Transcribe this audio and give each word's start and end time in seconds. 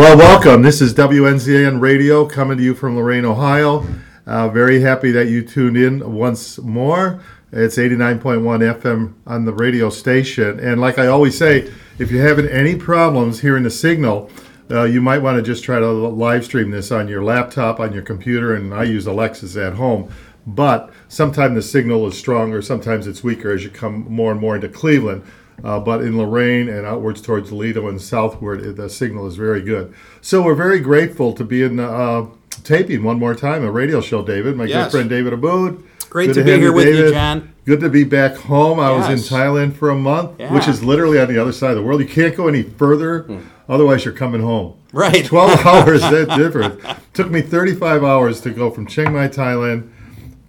Well, 0.00 0.16
welcome. 0.16 0.62
This 0.62 0.80
is 0.80 0.94
WNZN 0.94 1.78
Radio 1.78 2.24
coming 2.24 2.56
to 2.56 2.64
you 2.64 2.74
from 2.74 2.96
Lorain, 2.96 3.26
Ohio. 3.26 3.86
Uh, 4.24 4.48
very 4.48 4.80
happy 4.80 5.10
that 5.10 5.28
you 5.28 5.42
tuned 5.42 5.76
in 5.76 6.14
once 6.14 6.56
more. 6.56 7.20
It's 7.52 7.76
89.1 7.76 8.80
FM 8.80 9.12
on 9.26 9.44
the 9.44 9.52
radio 9.52 9.90
station. 9.90 10.58
And 10.58 10.80
like 10.80 10.98
I 10.98 11.08
always 11.08 11.36
say, 11.36 11.70
if 11.98 12.10
you're 12.10 12.26
having 12.26 12.48
any 12.48 12.76
problems 12.76 13.40
hearing 13.40 13.62
the 13.62 13.70
signal, 13.70 14.30
uh, 14.70 14.84
you 14.84 15.02
might 15.02 15.18
want 15.18 15.36
to 15.36 15.42
just 15.42 15.64
try 15.64 15.78
to 15.78 15.92
live 15.92 16.46
stream 16.46 16.70
this 16.70 16.90
on 16.90 17.06
your 17.06 17.22
laptop, 17.22 17.78
on 17.78 17.92
your 17.92 18.02
computer, 18.02 18.54
and 18.54 18.72
I 18.72 18.84
use 18.84 19.06
Alexa 19.06 19.62
at 19.62 19.74
home. 19.74 20.10
But 20.46 20.90
sometimes 21.08 21.56
the 21.56 21.62
signal 21.62 22.06
is 22.06 22.16
stronger, 22.16 22.62
sometimes 22.62 23.06
it's 23.06 23.22
weaker 23.22 23.52
as 23.52 23.64
you 23.64 23.68
come 23.68 24.06
more 24.10 24.32
and 24.32 24.40
more 24.40 24.54
into 24.54 24.70
Cleveland. 24.70 25.24
Uh, 25.64 25.78
but 25.80 26.02
in 26.02 26.16
Lorain 26.16 26.68
and 26.68 26.86
outwards 26.86 27.20
towards 27.20 27.48
Toledo 27.50 27.88
and 27.88 28.00
southward, 28.00 28.76
the 28.76 28.88
signal 28.88 29.26
is 29.26 29.36
very 29.36 29.60
good. 29.62 29.94
So 30.20 30.42
we're 30.42 30.54
very 30.54 30.80
grateful 30.80 31.32
to 31.34 31.44
be 31.44 31.62
in 31.62 31.78
uh, 31.80 32.26
taping 32.64 33.02
one 33.02 33.18
more 33.18 33.34
time 33.34 33.64
a 33.64 33.70
radio 33.70 34.00
show, 34.00 34.22
David. 34.24 34.56
My 34.56 34.64
Yes. 34.64 34.86
good 34.86 34.90
friend 34.98 35.10
David 35.10 35.32
Aboud. 35.32 35.82
Great 36.08 36.26
Good 36.28 36.34
to 36.34 36.44
be 36.44 36.50
have 36.52 36.60
here 36.60 36.72
with 36.72 36.86
you, 36.88 36.92
David. 36.96 37.12
John. 37.12 37.52
Good 37.66 37.80
to 37.80 37.88
be 37.88 38.02
back 38.04 38.34
home. 38.34 38.80
I 38.80 38.90
was 38.90 39.08
in 39.08 39.18
Thailand 39.18 39.74
for 39.74 39.90
a 39.90 39.94
month, 39.94 40.32
Yeah. 40.40 40.52
which 40.52 40.66
is 40.66 40.82
literally 40.82 41.20
on 41.20 41.28
the 41.28 41.38
other 41.38 41.52
side 41.52 41.70
of 41.70 41.76
the 41.76 41.82
world. 41.82 42.00
You 42.00 42.08
can't 42.08 42.34
go 42.36 42.48
any 42.48 42.62
further, 42.64 43.26
otherwise 43.68 44.04
you're 44.04 44.14
coming 44.14 44.40
home. 44.42 44.74
Right. 44.92 45.24
12 45.26 45.60
hours, 45.66 46.00
that 46.00 46.34
difference. 46.36 46.82
Took 47.12 47.30
me 47.30 47.42
35 47.42 48.02
hours 48.02 48.40
to 48.40 48.50
go 48.50 48.70
from 48.70 48.86
Chiang 48.88 49.12
Mai, 49.12 49.28
Thailand 49.28 49.88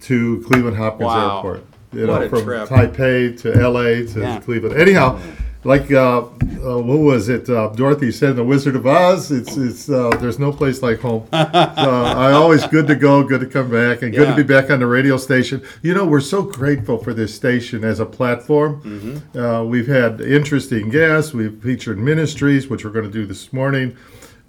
to 0.02 0.42
Cleveland 0.48 0.76
Hopkins 0.78 1.06
Wow. 1.06 1.36
Airport. 1.36 1.64
You 1.92 2.06
know, 2.06 2.28
from 2.28 2.44
trip. 2.44 2.68
Taipei 2.68 3.38
to 3.42 3.68
LA 3.68 4.10
to 4.12 4.20
Yeah. 4.20 4.40
Cleveland. 4.40 4.76
Anyhow, 4.80 5.18
like 5.64 5.92
uh, 5.92 6.22
uh, 6.22 6.78
what 6.78 6.98
was 6.98 7.28
it? 7.28 7.48
Uh, 7.48 7.68
Dorothy 7.68 8.10
said 8.10 8.30
in 8.30 8.36
The 8.36 8.44
Wizard 8.44 8.74
of 8.74 8.86
Oz. 8.86 9.30
It's 9.30 9.56
it's 9.56 9.88
uh, 9.88 10.10
there's 10.20 10.38
no 10.38 10.52
place 10.52 10.82
like 10.82 11.00
home. 11.00 11.26
so 11.32 11.38
I 11.42 12.32
always 12.32 12.66
good 12.66 12.86
to 12.88 12.96
go, 12.96 13.22
good 13.22 13.40
to 13.40 13.46
come 13.46 13.70
back, 13.70 14.02
and 14.02 14.12
good 14.12 14.26
to 14.26 14.34
be 14.34 14.42
back 14.42 14.70
on 14.70 14.80
the 14.80 14.86
radio 14.86 15.16
station. 15.16 15.62
You 15.82 15.94
know, 15.94 16.04
we're 16.04 16.20
so 16.20 16.42
grateful 16.42 16.98
for 16.98 17.14
this 17.14 17.34
station 17.34 17.84
as 17.84 18.00
a 18.00 18.06
platform. 18.06 18.82
Mm-hmm. 18.82 19.38
Uh, 19.38 19.64
we've 19.64 19.86
had 19.86 20.20
interesting 20.20 20.88
guests. 20.88 21.32
We've 21.32 21.56
featured 21.62 21.98
ministries, 21.98 22.68
which 22.68 22.84
we're 22.84 22.90
going 22.90 23.06
to 23.06 23.10
do 23.12 23.26
this 23.26 23.52
morning. 23.52 23.96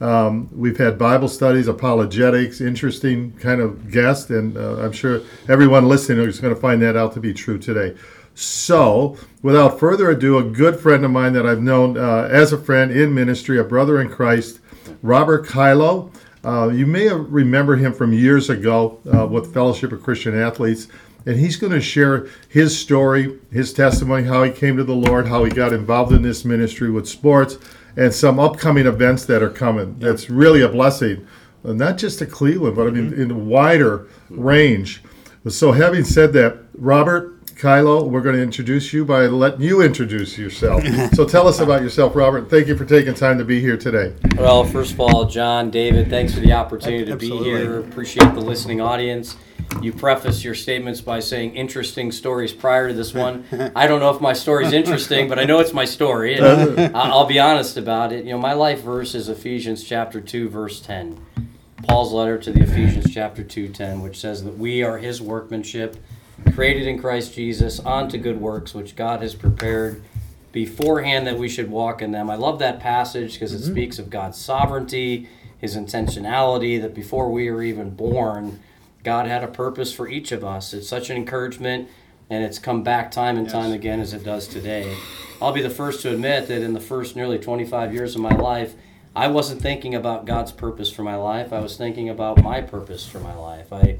Um, 0.01 0.49
we've 0.51 0.77
had 0.77 0.97
Bible 0.97 1.27
studies, 1.27 1.67
apologetics, 1.67 2.61
interesting 2.61 3.31
kind 3.33 3.61
of 3.61 3.91
guest, 3.91 4.29
and 4.29 4.57
uh, 4.57 4.77
I'm 4.81 4.91
sure 4.91 5.21
everyone 5.47 5.87
listening 5.87 6.27
is 6.27 6.39
going 6.39 6.53
to 6.53 6.59
find 6.59 6.81
that 6.81 6.97
out 6.97 7.13
to 7.13 7.19
be 7.19 7.33
true 7.33 7.57
today. 7.57 7.95
So, 8.35 9.15
without 9.43 9.79
further 9.79 10.09
ado, 10.09 10.39
a 10.39 10.43
good 10.43 10.79
friend 10.79 11.05
of 11.05 11.11
mine 11.11 11.33
that 11.33 11.45
I've 11.45 11.61
known 11.61 11.97
uh, 11.97 12.27
as 12.31 12.51
a 12.51 12.57
friend 12.57 12.91
in 12.91 13.13
ministry, 13.13 13.59
a 13.59 13.63
brother 13.63 14.01
in 14.01 14.09
Christ, 14.09 14.59
Robert 15.01 15.45
Kylo. 15.45 16.11
Uh, 16.43 16.69
you 16.69 16.85
may 16.85 17.07
remember 17.09 17.75
him 17.75 17.93
from 17.93 18.11
years 18.11 18.49
ago 18.49 18.99
uh, 19.13 19.25
with 19.27 19.53
Fellowship 19.53 19.91
of 19.91 20.03
Christian 20.03 20.37
Athletes, 20.37 20.87
and 21.25 21.39
he's 21.39 21.55
going 21.55 21.71
to 21.71 21.79
share 21.79 22.27
his 22.49 22.77
story, 22.77 23.39
his 23.51 23.71
testimony, 23.71 24.23
how 24.23 24.43
he 24.43 24.51
came 24.51 24.75
to 24.77 24.83
the 24.83 24.95
Lord, 24.95 25.27
how 25.27 25.43
he 25.43 25.51
got 25.51 25.71
involved 25.71 26.11
in 26.11 26.21
this 26.21 26.43
ministry 26.43 26.89
with 26.89 27.07
sports, 27.07 27.57
and 27.95 28.13
some 28.13 28.39
upcoming 28.39 28.85
events 28.85 29.25
that 29.25 29.43
are 29.43 29.49
coming. 29.49 29.97
That's 29.99 30.29
really 30.29 30.61
a 30.61 30.69
blessing, 30.69 31.27
not 31.63 31.97
just 31.97 32.19
to 32.19 32.25
Cleveland, 32.25 32.75
but 32.75 32.87
I 32.87 32.91
mean 32.91 33.11
mm-hmm. 33.11 33.21
in 33.21 33.31
a 33.31 33.37
wider 33.37 34.07
range. 34.29 35.03
So, 35.47 35.73
having 35.73 36.05
said 36.05 36.31
that, 36.33 36.59
Robert 36.73 37.32
Kylo, 37.55 38.09
we're 38.09 38.21
going 38.21 38.35
to 38.35 38.41
introduce 38.41 38.93
you 38.93 39.05
by 39.05 39.27
letting 39.27 39.61
you 39.61 39.81
introduce 39.81 40.37
yourself. 40.37 40.83
so, 41.13 41.25
tell 41.25 41.47
us 41.47 41.59
about 41.59 41.81
yourself, 41.81 42.15
Robert. 42.15 42.49
Thank 42.49 42.67
you 42.67 42.75
for 42.75 42.85
taking 42.85 43.13
time 43.13 43.37
to 43.37 43.45
be 43.45 43.59
here 43.61 43.77
today. 43.77 44.13
Well, 44.37 44.63
first 44.63 44.93
of 44.93 44.99
all, 44.99 45.25
John, 45.25 45.69
David, 45.69 46.09
thanks 46.09 46.33
for 46.33 46.39
the 46.39 46.53
opportunity 46.53 47.05
to 47.05 47.15
be 47.15 47.29
here. 47.29 47.79
Appreciate 47.79 48.33
the 48.33 48.41
listening 48.41 48.81
audience. 48.81 49.37
You 49.81 49.91
preface 49.93 50.43
your 50.43 50.55
statements 50.55 51.01
by 51.01 51.19
saying 51.19 51.55
interesting 51.55 52.11
stories 52.11 52.53
prior 52.53 52.89
to 52.89 52.93
this 52.93 53.13
one. 53.13 53.45
I 53.75 53.87
don't 53.87 53.99
know 53.99 54.09
if 54.11 54.21
my 54.21 54.33
story 54.33 54.65
is 54.65 54.73
interesting, 54.73 55.27
but 55.27 55.39
I 55.39 55.45
know 55.45 55.59
it's 55.59 55.73
my 55.73 55.85
story. 55.85 56.37
And 56.37 56.95
I- 56.95 57.09
I'll 57.09 57.25
be 57.25 57.39
honest 57.39 57.77
about 57.77 58.11
it. 58.13 58.25
You 58.25 58.31
know, 58.33 58.37
my 58.39 58.53
life 58.53 58.81
verse 58.81 59.15
is 59.15 59.29
Ephesians 59.29 59.83
chapter 59.83 60.21
2, 60.21 60.49
verse 60.49 60.79
10. 60.81 61.19
Paul's 61.87 62.13
letter 62.13 62.37
to 62.37 62.51
the 62.51 62.61
Ephesians 62.61 63.13
chapter 63.13 63.43
2, 63.43 63.69
10, 63.69 64.01
which 64.01 64.17
says 64.19 64.43
that 64.43 64.57
we 64.57 64.83
are 64.83 64.97
his 64.99 65.21
workmanship, 65.21 65.97
created 66.53 66.87
in 66.87 66.99
Christ 66.99 67.33
Jesus 67.33 67.79
unto 67.85 68.17
good 68.17 68.39
works, 68.39 68.73
which 68.73 68.95
God 68.95 69.21
has 69.21 69.35
prepared 69.35 70.03
beforehand 70.51 71.25
that 71.27 71.37
we 71.37 71.49
should 71.49 71.69
walk 71.69 72.01
in 72.01 72.11
them. 72.11 72.29
I 72.29 72.35
love 72.35 72.59
that 72.59 72.79
passage 72.79 73.33
because 73.33 73.53
it 73.53 73.61
mm-hmm. 73.61 73.71
speaks 73.71 73.99
of 73.99 74.09
God's 74.09 74.37
sovereignty, 74.37 75.27
His 75.57 75.75
intentionality, 75.75 76.81
that 76.81 76.93
before 76.93 77.31
we 77.31 77.49
were 77.49 77.63
even 77.63 77.89
born, 77.91 78.59
God 79.03 79.27
had 79.27 79.43
a 79.43 79.47
purpose 79.47 79.93
for 79.93 80.07
each 80.07 80.31
of 80.31 80.43
us. 80.43 80.73
It's 80.73 80.87
such 80.87 81.09
an 81.09 81.17
encouragement, 81.17 81.89
and 82.29 82.43
it's 82.43 82.59
come 82.59 82.83
back 82.83 83.11
time 83.11 83.37
and 83.37 83.49
time 83.49 83.71
again 83.71 83.99
as 83.99 84.13
it 84.13 84.23
does 84.23 84.47
today. 84.47 84.95
I'll 85.41 85.51
be 85.51 85.61
the 85.61 85.69
first 85.69 86.01
to 86.03 86.13
admit 86.13 86.47
that 86.47 86.61
in 86.61 86.73
the 86.73 86.79
first 86.79 87.15
nearly 87.15 87.37
25 87.37 87.93
years 87.93 88.15
of 88.15 88.21
my 88.21 88.35
life, 88.35 88.75
I 89.15 89.27
wasn't 89.27 89.61
thinking 89.61 89.93
about 89.93 90.25
God's 90.25 90.51
purpose 90.51 90.91
for 90.91 91.03
my 91.03 91.15
life. 91.15 91.51
I 91.51 91.59
was 91.59 91.77
thinking 91.77 92.09
about 92.09 92.41
my 92.41 92.61
purpose 92.61 93.05
for 93.05 93.19
my 93.19 93.35
life. 93.35 93.71
I, 93.71 93.99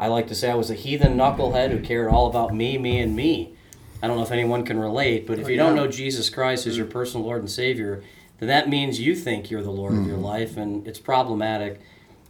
I 0.00 0.06
like 0.06 0.28
to 0.28 0.34
say 0.34 0.50
I 0.50 0.54
was 0.54 0.70
a 0.70 0.74
heathen 0.74 1.18
knucklehead 1.18 1.70
who 1.70 1.80
cared 1.80 2.08
all 2.08 2.26
about 2.26 2.54
me, 2.54 2.78
me, 2.78 2.98
and 3.00 3.14
me. 3.14 3.54
I 4.02 4.06
don't 4.06 4.16
know 4.16 4.22
if 4.22 4.30
anyone 4.30 4.64
can 4.64 4.80
relate, 4.80 5.26
but 5.26 5.38
if 5.38 5.44
oh, 5.44 5.48
you 5.50 5.58
don't 5.58 5.76
know 5.76 5.88
Jesus 5.88 6.30
Christ 6.30 6.66
as 6.66 6.78
your 6.78 6.86
personal 6.86 7.26
Lord 7.26 7.40
and 7.40 7.50
Savior, 7.50 8.02
then 8.38 8.48
that 8.48 8.70
means 8.70 8.98
you 8.98 9.14
think 9.14 9.50
you're 9.50 9.62
the 9.62 9.70
Lord 9.70 9.92
of 9.92 10.06
your 10.06 10.16
hmm. 10.16 10.24
life, 10.24 10.56
and 10.56 10.88
it's 10.88 10.98
problematic. 10.98 11.82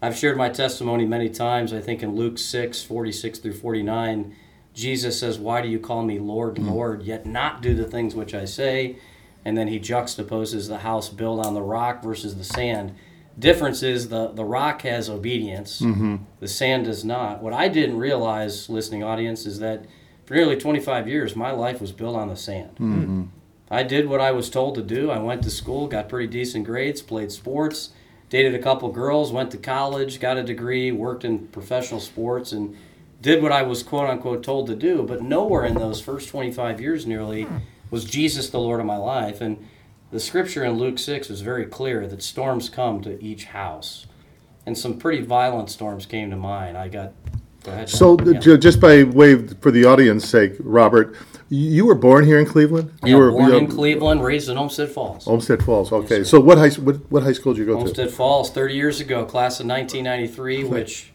I've 0.02 0.16
shared 0.16 0.36
my 0.36 0.48
testimony 0.48 1.06
many 1.06 1.28
times. 1.28 1.72
I 1.72 1.80
think 1.80 2.02
in 2.02 2.16
Luke 2.16 2.38
6, 2.38 2.82
46 2.82 3.38
through 3.38 3.52
49, 3.52 4.34
Jesus 4.74 5.20
says, 5.20 5.38
Why 5.38 5.62
do 5.62 5.68
you 5.68 5.78
call 5.78 6.02
me 6.02 6.18
Lord, 6.18 6.58
hmm. 6.58 6.68
Lord, 6.68 7.04
yet 7.04 7.24
not 7.24 7.62
do 7.62 7.76
the 7.76 7.84
things 7.84 8.16
which 8.16 8.34
I 8.34 8.46
say? 8.46 8.96
And 9.44 9.56
then 9.56 9.68
he 9.68 9.78
juxtaposes 9.78 10.66
the 10.66 10.78
house 10.78 11.08
built 11.08 11.46
on 11.46 11.54
the 11.54 11.62
rock 11.62 12.02
versus 12.02 12.36
the 12.36 12.42
sand. 12.42 12.96
Difference 13.40 13.82
is 13.82 14.08
the, 14.08 14.28
the 14.28 14.44
rock 14.44 14.82
has 14.82 15.08
obedience, 15.08 15.80
mm-hmm. 15.80 16.16
the 16.40 16.48
sand 16.48 16.84
does 16.84 17.04
not. 17.04 17.42
What 17.42 17.52
I 17.52 17.68
didn't 17.68 17.98
realize, 17.98 18.68
listening 18.68 19.02
audience, 19.02 19.46
is 19.46 19.58
that 19.60 19.86
for 20.26 20.34
nearly 20.34 20.56
25 20.56 21.08
years, 21.08 21.34
my 21.34 21.50
life 21.50 21.80
was 21.80 21.90
built 21.90 22.16
on 22.16 22.28
the 22.28 22.36
sand. 22.36 22.76
Mm-hmm. 22.76 23.24
I 23.70 23.82
did 23.82 24.08
what 24.08 24.20
I 24.20 24.32
was 24.32 24.50
told 24.50 24.74
to 24.74 24.82
do. 24.82 25.10
I 25.10 25.18
went 25.18 25.42
to 25.44 25.50
school, 25.50 25.86
got 25.86 26.08
pretty 26.08 26.26
decent 26.26 26.66
grades, 26.66 27.00
played 27.00 27.32
sports, 27.32 27.90
dated 28.28 28.54
a 28.54 28.58
couple 28.58 28.90
girls, 28.90 29.32
went 29.32 29.50
to 29.52 29.58
college, 29.58 30.20
got 30.20 30.36
a 30.36 30.42
degree, 30.42 30.92
worked 30.92 31.24
in 31.24 31.46
professional 31.48 32.00
sports, 32.00 32.52
and 32.52 32.76
did 33.22 33.42
what 33.42 33.52
I 33.52 33.62
was 33.62 33.82
quote 33.82 34.08
unquote 34.08 34.42
told 34.42 34.66
to 34.66 34.76
do. 34.76 35.02
But 35.02 35.22
nowhere 35.22 35.64
in 35.64 35.74
those 35.74 36.00
first 36.00 36.28
25 36.28 36.80
years 36.80 37.06
nearly 37.06 37.46
was 37.90 38.04
Jesus 38.04 38.50
the 38.50 38.60
Lord 38.60 38.80
of 38.80 38.86
my 38.86 38.96
life. 38.96 39.40
And 39.40 39.66
the 40.10 40.20
scripture 40.20 40.64
in 40.64 40.72
Luke 40.72 40.98
6 40.98 41.30
is 41.30 41.40
very 41.40 41.66
clear 41.66 42.06
that 42.06 42.22
storms 42.22 42.68
come 42.68 43.00
to 43.02 43.22
each 43.22 43.46
house. 43.46 44.06
And 44.66 44.76
some 44.76 44.98
pretty 44.98 45.22
violent 45.22 45.70
storms 45.70 46.06
came 46.06 46.30
to 46.30 46.36
mind. 46.36 46.76
I 46.76 46.88
got. 46.88 47.12
Go 47.64 47.84
So, 47.86 48.18
Yeah. 48.20 48.56
just 48.56 48.80
by 48.80 49.02
way 49.04 49.32
of, 49.32 49.56
for 49.60 49.70
the 49.70 49.84
audience 49.84 50.26
sake, 50.26 50.54
Robert, 50.60 51.14
you 51.50 51.84
were 51.84 51.94
born 51.94 52.24
here 52.24 52.38
in 52.38 52.46
Cleveland. 52.46 52.90
Yeah, 53.02 53.10
you 53.10 53.18
were 53.18 53.30
born 53.30 53.50
you 53.50 53.58
in 53.58 53.66
Cleveland, 53.66 54.22
raised 54.22 54.48
in 54.48 54.56
Olmsted 54.56 54.88
Falls. 54.88 55.26
Olmsted 55.26 55.62
Falls. 55.62 55.92
Okay. 55.92 56.24
so, 56.24 56.40
what 56.40 56.58
high 56.58 56.70
what, 56.70 56.96
what 57.10 57.22
high 57.22 57.32
school 57.32 57.52
did 57.52 57.60
you 57.60 57.66
go 57.66 57.72
to? 57.74 57.78
Olmsted 57.80 58.10
Falls, 58.10 58.50
30 58.50 58.74
years 58.74 59.00
ago, 59.00 59.24
class 59.24 59.60
of 59.60 59.66
1993, 59.66 60.64
which, 60.64 61.09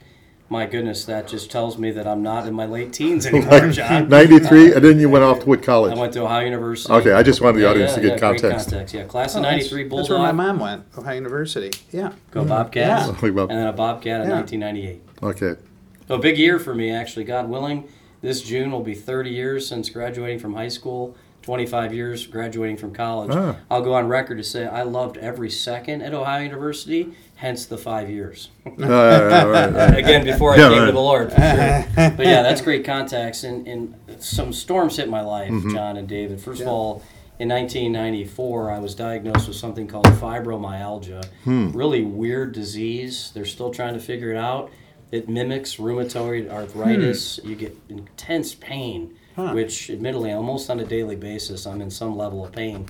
my 0.55 0.65
goodness, 0.65 1.03
that 1.05 1.27
just 1.27 1.51
tells 1.51 1.77
me 1.77 1.91
that 1.91 2.07
I'm 2.07 2.23
not 2.23 2.47
in 2.47 2.53
my 2.53 2.65
late 2.65 2.93
teens 2.93 3.25
anymore, 3.27 3.69
John. 3.69 4.07
Ninety 4.07 4.39
three, 4.39 4.73
and 4.73 4.83
then 4.83 4.99
you 4.99 5.09
went 5.09 5.25
off 5.25 5.41
to 5.41 5.45
what 5.45 5.59
I 5.59 5.63
college? 5.63 5.97
went 5.97 6.13
to 6.13 6.21
Ohio 6.21 6.45
University. 6.45 6.93
Okay, 6.93 7.11
I 7.11 7.23
just 7.23 7.41
wanted 7.41 7.57
the 7.57 7.63
Yeah, 7.63 7.69
audience 7.71 7.91
yeah, 7.91 7.95
to 7.95 8.01
get 8.01 8.11
yeah, 8.11 8.29
great 8.29 8.41
context. 8.41 8.93
Yeah, 8.93 9.03
class 9.03 9.35
of 9.35 9.39
Oh, 9.39 9.43
that's- 9.43 9.71
93 9.71 9.83
That's 9.89 10.09
where 10.09 10.17
my 10.19 10.31
Bulldog. 10.31 10.35
mom 10.35 10.59
went, 10.59 10.83
Ohio 10.97 11.15
University. 11.15 11.71
Yeah. 11.91 12.13
Go 12.31 12.39
mm-hmm. 12.39 12.49
Bobcats. 12.49 13.07
Yeah. 13.21 13.41
And 13.41 13.49
then 13.49 13.67
a 13.67 13.73
Bobcat 13.73 14.21
in 14.21 14.29
Yeah. 14.29 14.35
1998. 14.35 15.01
Okay. 15.23 15.61
So 16.07 16.15
a 16.15 16.19
big 16.19 16.37
year 16.37 16.57
for 16.59 16.73
me, 16.73 16.91
actually. 16.91 17.25
God 17.25 17.49
willing, 17.49 17.89
this 18.21 18.41
June 18.41 18.71
will 18.71 18.83
be 18.83 18.93
30 18.95 19.29
years 19.31 19.67
since 19.67 19.89
graduating 19.89 20.39
from 20.39 20.53
high 20.53 20.69
school. 20.69 21.17
25 21.49 21.93
years 21.93 22.25
graduating 22.25 22.75
from 22.75 22.91
college. 22.91 23.29
Ah. 23.31 23.55
I'll 23.69 23.83
go 23.83 23.93
on 23.93 24.07
record 24.07 24.37
to 24.39 24.43
say 24.43 24.65
I 24.65 24.81
loved 24.81 25.17
every 25.17 25.51
second 25.51 26.01
at 26.01 26.11
Ohio 26.11 26.41
University, 26.41 27.13
hence 27.35 27.67
the 27.67 27.77
five 27.77 28.09
years. 28.09 28.49
Uh, 28.65 28.83
all 28.83 29.47
right, 29.47 29.67
all 29.67 29.71
right. 29.71 29.97
Again, 30.03 30.25
before 30.25 30.53
I 30.53 30.57
Yeah, 30.57 30.69
came 30.69 30.79
right. 30.79 30.85
to 30.87 30.91
the 30.91 30.99
Lord, 30.99 31.31
for 31.31 31.39
sure. 31.39 31.85
But 32.17 32.25
yeah, 32.25 32.41
that's 32.41 32.61
great 32.61 32.83
context. 32.83 33.43
And, 33.43 33.67
and 33.67 33.95
some 34.19 34.51
storms 34.51 34.97
hit 34.97 35.07
my 35.07 35.21
life, 35.21 35.51
Mm-hmm. 35.51 35.71
John 35.75 35.97
and 35.97 36.07
David. 36.07 36.41
First 36.41 36.61
of 36.61 36.67
all, 36.67 37.03
in 37.37 37.47
1994, 37.49 38.71
I 38.71 38.79
was 38.79 38.95
diagnosed 38.95 39.47
with 39.47 39.57
something 39.57 39.85
called 39.87 40.07
fibromyalgia. 40.07 41.25
Hmm. 41.43 41.71
Really 41.73 42.03
weird 42.03 42.53
disease. 42.53 43.31
They're 43.35 43.45
still 43.45 43.69
trying 43.71 43.93
to 43.93 43.99
figure 43.99 44.31
it 44.31 44.37
out. 44.37 44.71
It 45.11 45.29
mimics 45.29 45.75
rheumatoid 45.75 46.49
arthritis. 46.49 47.37
Hmm. 47.37 47.49
You 47.49 47.55
get 47.55 47.77
intense 47.89 48.55
pain, 48.55 49.15
which, 49.35 49.89
admittedly, 49.89 50.31
almost 50.31 50.69
on 50.69 50.79
a 50.79 50.85
daily 50.85 51.15
basis, 51.15 51.65
I'm 51.65 51.81
in 51.81 51.89
some 51.89 52.17
level 52.17 52.45
of 52.45 52.51
pain. 52.51 52.87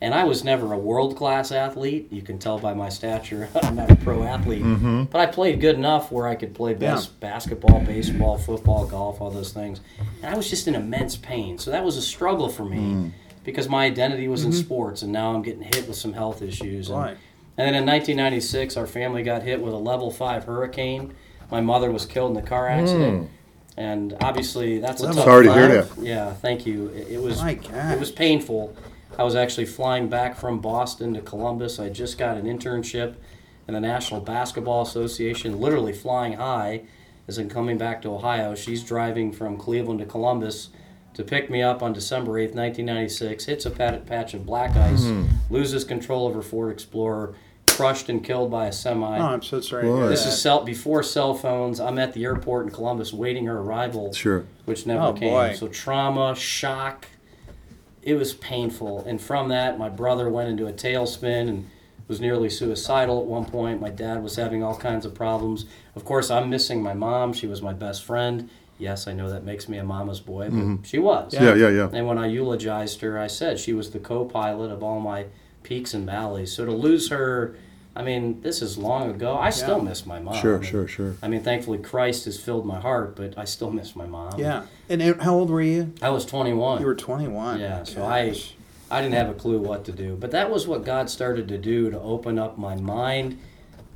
And 0.00 0.14
I 0.14 0.24
was 0.24 0.44
never 0.44 0.72
a 0.72 0.78
world 0.78 1.16
class 1.16 1.50
athlete. 1.50 2.12
You 2.12 2.22
can 2.22 2.38
tell 2.38 2.58
by 2.58 2.72
my 2.72 2.88
stature, 2.88 3.48
I'm 3.62 3.74
not 3.74 3.90
a 3.90 3.96
pro 3.96 4.22
athlete. 4.22 4.62
Mm-hmm. 4.62 5.04
But 5.04 5.20
I 5.20 5.26
played 5.26 5.60
good 5.60 5.74
enough 5.74 6.12
where 6.12 6.28
I 6.28 6.36
could 6.36 6.54
play 6.54 6.74
best 6.74 7.18
basketball, 7.18 7.80
baseball, 7.80 8.38
football, 8.38 8.86
golf, 8.86 9.20
all 9.20 9.30
those 9.30 9.52
things. 9.52 9.80
And 10.22 10.32
I 10.32 10.36
was 10.36 10.48
just 10.48 10.68
in 10.68 10.76
immense 10.76 11.16
pain. 11.16 11.58
So 11.58 11.72
that 11.72 11.84
was 11.84 11.96
a 11.96 12.02
struggle 12.02 12.48
for 12.48 12.64
me 12.64 12.78
mm. 12.78 13.12
because 13.42 13.68
my 13.68 13.86
identity 13.86 14.28
was 14.28 14.44
in 14.44 14.52
mm-hmm. 14.52 14.60
sports, 14.60 15.02
and 15.02 15.12
now 15.12 15.34
I'm 15.34 15.42
getting 15.42 15.62
hit 15.62 15.88
with 15.88 15.96
some 15.96 16.12
health 16.12 16.42
issues. 16.42 16.90
Right. 16.90 17.16
and 17.56 17.66
then 17.66 17.74
in 17.74 17.84
1996, 17.84 18.76
our 18.76 18.86
family 18.86 19.24
got 19.24 19.42
hit 19.42 19.60
with 19.60 19.74
a 19.74 19.78
level 19.78 20.12
five 20.12 20.44
hurricane. 20.44 21.12
My 21.50 21.60
mother 21.60 21.90
was 21.90 22.06
killed 22.06 22.36
in 22.36 22.36
a 22.36 22.46
car 22.46 22.68
accident. 22.68 23.24
Mm. 23.24 23.28
And 23.78 24.16
obviously, 24.20 24.80
that's 24.80 25.02
a 25.02 25.04
Level 25.04 25.22
tough 25.22 25.24
Sorry 25.24 25.46
to 25.46 25.54
hear 25.54 25.82
five. 25.84 26.04
Yeah, 26.04 26.32
thank 26.32 26.66
you. 26.66 26.88
It, 26.88 27.12
it 27.12 27.22
was 27.22 27.40
My 27.40 27.52
it 27.52 28.00
was 28.00 28.10
painful. 28.10 28.76
I 29.16 29.22
was 29.22 29.36
actually 29.36 29.66
flying 29.66 30.08
back 30.08 30.36
from 30.36 30.60
Boston 30.60 31.14
to 31.14 31.20
Columbus. 31.20 31.78
I 31.78 31.88
just 31.88 32.18
got 32.18 32.36
an 32.36 32.46
internship 32.46 33.14
in 33.68 33.74
the 33.74 33.80
National 33.80 34.20
Basketball 34.20 34.82
Association, 34.82 35.60
literally 35.60 35.92
flying 35.92 36.32
high 36.32 36.82
as 37.28 37.38
I'm 37.38 37.48
coming 37.48 37.78
back 37.78 38.02
to 38.02 38.08
Ohio. 38.08 38.56
She's 38.56 38.82
driving 38.82 39.30
from 39.30 39.56
Cleveland 39.56 40.00
to 40.00 40.06
Columbus 40.06 40.70
to 41.14 41.22
pick 41.22 41.48
me 41.48 41.62
up 41.62 41.80
on 41.80 41.92
December 41.92 42.32
8th, 42.32 42.56
1996, 42.56 43.44
hits 43.44 43.64
a 43.66 43.70
patch 43.70 44.34
of 44.34 44.44
black 44.44 44.76
ice, 44.76 45.02
mm-hmm. 45.02 45.54
loses 45.54 45.84
control 45.84 46.26
of 46.26 46.34
her 46.34 46.42
Ford 46.42 46.72
Explorer, 46.72 47.36
crushed 47.78 48.08
and 48.08 48.24
killed 48.24 48.50
by 48.50 48.66
a 48.66 48.72
semi. 48.72 49.18
Oh, 49.18 49.26
I'm 49.26 49.42
so 49.42 49.60
sorry. 49.60 49.84
Boy. 49.84 50.08
This 50.08 50.26
is 50.26 50.40
cell, 50.40 50.64
before 50.64 51.04
cell 51.04 51.32
phones. 51.32 51.78
I'm 51.78 51.98
at 51.98 52.12
the 52.12 52.24
airport 52.24 52.66
in 52.66 52.72
Columbus 52.72 53.12
waiting 53.12 53.46
her 53.46 53.58
arrival 53.58 54.12
Sure. 54.12 54.44
which 54.64 54.84
never 54.84 55.02
Oh, 55.02 55.12
came. 55.12 55.30
boy. 55.30 55.54
So 55.54 55.68
trauma, 55.68 56.34
shock, 56.34 57.06
it 58.02 58.14
was 58.14 58.34
painful. 58.34 59.04
And 59.06 59.20
from 59.20 59.48
that, 59.50 59.78
my 59.78 59.88
brother 59.88 60.28
went 60.28 60.48
into 60.48 60.66
a 60.66 60.72
tailspin 60.72 61.48
and 61.48 61.70
was 62.08 62.20
nearly 62.20 62.50
suicidal 62.50 63.20
at 63.20 63.26
one 63.26 63.44
point. 63.44 63.80
My 63.80 63.90
dad 63.90 64.24
was 64.24 64.34
having 64.34 64.62
all 64.62 64.76
kinds 64.76 65.06
of 65.06 65.14
problems. 65.14 65.66
Of 65.94 66.04
course, 66.04 66.30
I'm 66.30 66.50
missing 66.50 66.82
my 66.82 66.94
mom. 66.94 67.32
She 67.32 67.46
was 67.46 67.62
my 67.62 67.74
best 67.74 68.02
friend. 68.04 68.50
Yes, 68.78 69.06
I 69.06 69.12
know 69.12 69.30
that 69.30 69.44
makes 69.44 69.68
me 69.68 69.78
a 69.78 69.84
mama's 69.84 70.20
boy, 70.20 70.44
but 70.44 70.52
mm-hmm. 70.52 70.82
she 70.82 70.98
was. 70.98 71.34
Yeah, 71.34 71.54
yeah, 71.54 71.68
yeah. 71.68 71.90
And 71.92 72.06
when 72.06 72.18
I 72.18 72.26
eulogized 72.26 73.00
her, 73.02 73.18
I 73.18 73.26
said 73.26 73.58
she 73.58 73.72
was 73.72 73.90
the 73.90 73.98
co-pilot 73.98 74.70
of 74.70 74.82
all 74.82 75.00
my 75.00 75.26
peaks 75.62 75.94
and 75.94 76.06
valleys. 76.06 76.52
So 76.52 76.64
to 76.64 76.72
lose 76.72 77.10
her, 77.10 77.56
I 77.98 78.02
mean, 78.02 78.40
this 78.42 78.62
is 78.62 78.78
long 78.78 79.10
ago. 79.10 79.36
I 79.36 79.50
still 79.50 79.80
miss 79.80 80.06
my 80.06 80.20
mom. 80.20 80.40
Sure, 80.40 80.62
sure, 80.62 80.86
sure. 80.86 81.16
I 81.20 81.26
mean, 81.26 81.42
thankfully 81.42 81.78
Christ 81.78 82.26
has 82.26 82.40
filled 82.40 82.64
my 82.64 82.78
heart, 82.78 83.16
but 83.16 83.36
I 83.36 83.44
still 83.44 83.72
miss 83.72 83.96
my 83.96 84.06
mom. 84.06 84.38
Yeah. 84.38 84.66
And 84.88 85.02
how 85.20 85.34
old 85.34 85.50
were 85.50 85.60
you? 85.60 85.92
I 86.00 86.10
was 86.10 86.24
21. 86.24 86.80
You 86.80 86.86
were 86.86 86.94
21. 86.94 87.58
Yeah, 87.58 87.82
so 87.82 88.04
I 88.04 88.36
I 88.88 89.02
didn't 89.02 89.14
have 89.14 89.28
a 89.28 89.34
clue 89.34 89.58
what 89.58 89.84
to 89.86 89.92
do. 89.92 90.14
But 90.14 90.30
that 90.30 90.48
was 90.48 90.68
what 90.68 90.84
God 90.84 91.10
started 91.10 91.48
to 91.48 91.58
do 91.58 91.90
to 91.90 92.00
open 92.00 92.38
up 92.38 92.56
my 92.56 92.76
mind 92.76 93.40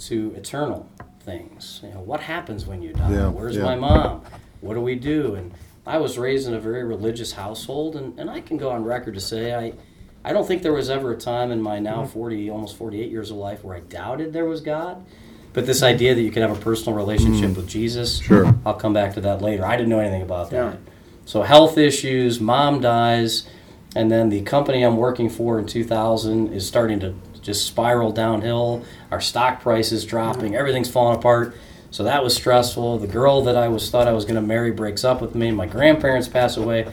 to 0.01 0.35
eternal 0.37 0.91
things. 1.21 1.81
You 1.85 1.91
know, 1.91 2.01
what 2.01 2.21
happens 2.21 2.67
when 2.67 2.83
you 2.83 2.93
die? 2.93 3.13
Yeah, 3.13 3.29
Where's 3.29 3.57
yeah. 3.57 3.63
my 3.63 3.77
mom? 3.77 4.25
What 4.61 4.75
do 4.75 4.81
we 4.81 4.97
do? 4.97 5.37
And 5.37 5.55
I 5.87 5.99
was 5.99 6.19
raised 6.19 6.49
in 6.49 6.55
a 6.55 6.61
very 6.61 6.83
religious 6.83 7.33
household 7.33 7.95
and, 7.95 8.19
and 8.19 8.29
I 8.29 8.41
can 8.41 8.57
go 8.57 8.71
on 8.71 8.85
record 8.85 9.15
to 9.15 9.21
say 9.21 9.55
I 9.55 9.75
I 10.25 10.33
don't 10.33 10.47
think 10.47 10.63
there 10.63 10.73
was 10.73 10.89
ever 10.89 11.13
a 11.13 11.17
time 11.17 11.51
in 11.51 11.61
my 11.61 11.79
now 11.79 12.05
40 12.05 12.51
almost 12.51 12.77
48 12.77 13.11
years 13.11 13.31
of 13.31 13.37
life 13.37 13.65
where 13.65 13.77
I 13.77 13.81
doubted 13.81 14.33
there 14.33 14.45
was 14.45 14.61
God. 14.61 15.05
But 15.53 15.67
this 15.67 15.83
idea 15.83 16.15
that 16.15 16.23
you 16.23 16.31
can 16.31 16.43
have 16.43 16.57
a 16.57 16.61
personal 16.61 16.97
relationship 16.97 17.57
with 17.57 17.69
Jesus, 17.69 18.21
Mm. 18.21 18.23
Sure. 18.23 18.55
I'll 18.65 18.75
come 18.75 18.93
back 18.95 19.15
to 19.15 19.21
that 19.23 19.43
later. 19.43 19.67
I 19.67 19.77
didn't 19.77 19.91
know 19.91 19.99
anything 19.99 20.23
about 20.23 20.51
that. 20.51 20.57
Yeah. 20.57 20.77
So 21.25 21.43
health 21.43 21.77
issues, 21.77 22.41
mom 22.41 22.81
dies, 22.81 23.47
and 23.95 24.11
then 24.11 24.31
the 24.31 24.41
company 24.43 24.83
I'm 24.83 24.97
working 24.97 25.29
for 25.29 25.59
in 25.59 25.67
2000 25.67 26.53
is 26.53 26.67
starting 26.67 27.01
to 27.01 27.15
just 27.43 27.67
spiral 27.67 28.13
downhill. 28.13 28.85
Our 29.11 29.21
stock 29.21 29.61
price 29.61 29.93
is 29.93 30.05
dropping, 30.07 30.55
everything's 30.55 30.91
falling 30.91 31.19
apart. 31.19 31.55
So 31.91 32.05
that 32.05 32.25
was 32.25 32.35
stressful. 32.35 33.01
The 33.01 33.07
girl 33.07 33.43
that 33.43 33.57
I 33.57 33.69
was 33.69 33.91
thought 33.91 34.09
I 34.09 34.13
was 34.13 34.25
going 34.25 34.37
to 34.37 34.41
marry 34.41 34.71
breaks 34.71 35.05
up 35.05 35.21
with 35.21 35.35
me. 35.35 35.51
My 35.51 35.67
grandparents 35.67 36.27
pass 36.27 36.57
away. 36.57 36.87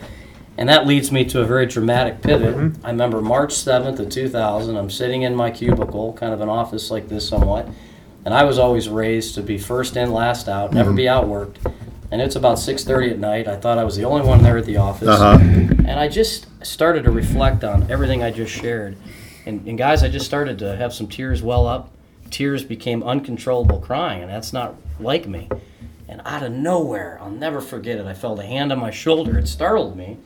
And 0.59 0.67
that 0.67 0.85
leads 0.85 1.09
me 1.09 1.23
to 1.23 1.39
a 1.39 1.45
very 1.45 1.65
dramatic 1.65 2.21
pivot. 2.21 2.75
I 2.83 2.89
remember 2.89 3.21
March 3.21 3.53
7th 3.53 3.97
of 4.00 4.09
2000. 4.09 4.75
I'm 4.75 4.89
sitting 4.89 5.21
in 5.21 5.33
my 5.33 5.51
cubicle, 5.51 6.11
kind 6.11 6.33
of 6.33 6.41
an 6.41 6.50
office 6.50 6.91
like 6.91 7.07
this 7.07 7.25
somewhat. 7.25 7.65
And 8.25 8.33
I 8.33 8.44
was 8.44 8.59
always 8.59 8.89
raised 8.89 9.35
to 9.35 9.41
be 9.41 9.57
first 9.57 9.95
in, 9.95 10.11
last 10.11 10.50
out, 10.50 10.73
never 10.73 10.91
be 10.91 11.06
outworked. 11.06 11.59
And 12.11 12.21
it's 12.21 12.35
about 12.35 12.57
6:30 12.57 13.11
at 13.11 13.19
night. 13.19 13.47
I 13.47 13.56
thought 13.56 13.77
I 13.77 13.85
was 13.85 13.95
the 13.95 14.03
only 14.03 14.27
one 14.27 14.44
there 14.44 14.57
at 14.57 14.65
the 14.65 14.75
office. 14.75 15.07
Uh-huh. 15.07 15.38
And 15.39 15.91
I 15.91 16.09
just 16.09 16.47
started 16.65 17.06
to 17.06 17.11
reflect 17.11 17.63
on 17.63 17.89
everything 17.89 18.21
I 18.21 18.29
just 18.29 18.51
shared. 18.51 18.97
And, 19.45 19.65
and 19.65 19.77
guys, 19.77 20.03
I 20.03 20.09
just 20.09 20.25
started 20.25 20.59
to 20.59 20.75
have 20.75 20.94
some 20.94 21.07
tears 21.07 21.41
well 21.41 21.67
up. 21.67 21.89
Tears 22.31 22.65
became 22.65 23.01
uncontrollable 23.01 23.79
crying, 23.79 24.23
and 24.23 24.29
that's 24.29 24.51
not 24.51 24.75
like 25.00 25.25
me. 25.25 25.47
And 26.09 26.21
out 26.25 26.44
of 26.44 26.51
nowhere, 26.51 27.17
I'll 27.21 27.31
never 27.31 27.61
forget 27.61 27.97
it. 27.97 28.06
I 28.06 28.13
felt 28.13 28.39
a 28.39 28.45
hand 28.45 28.73
on 28.73 28.79
my 28.79 28.91
shoulder. 28.91 29.38
It 29.38 29.47
startled 29.47 29.95
me. 29.95 30.17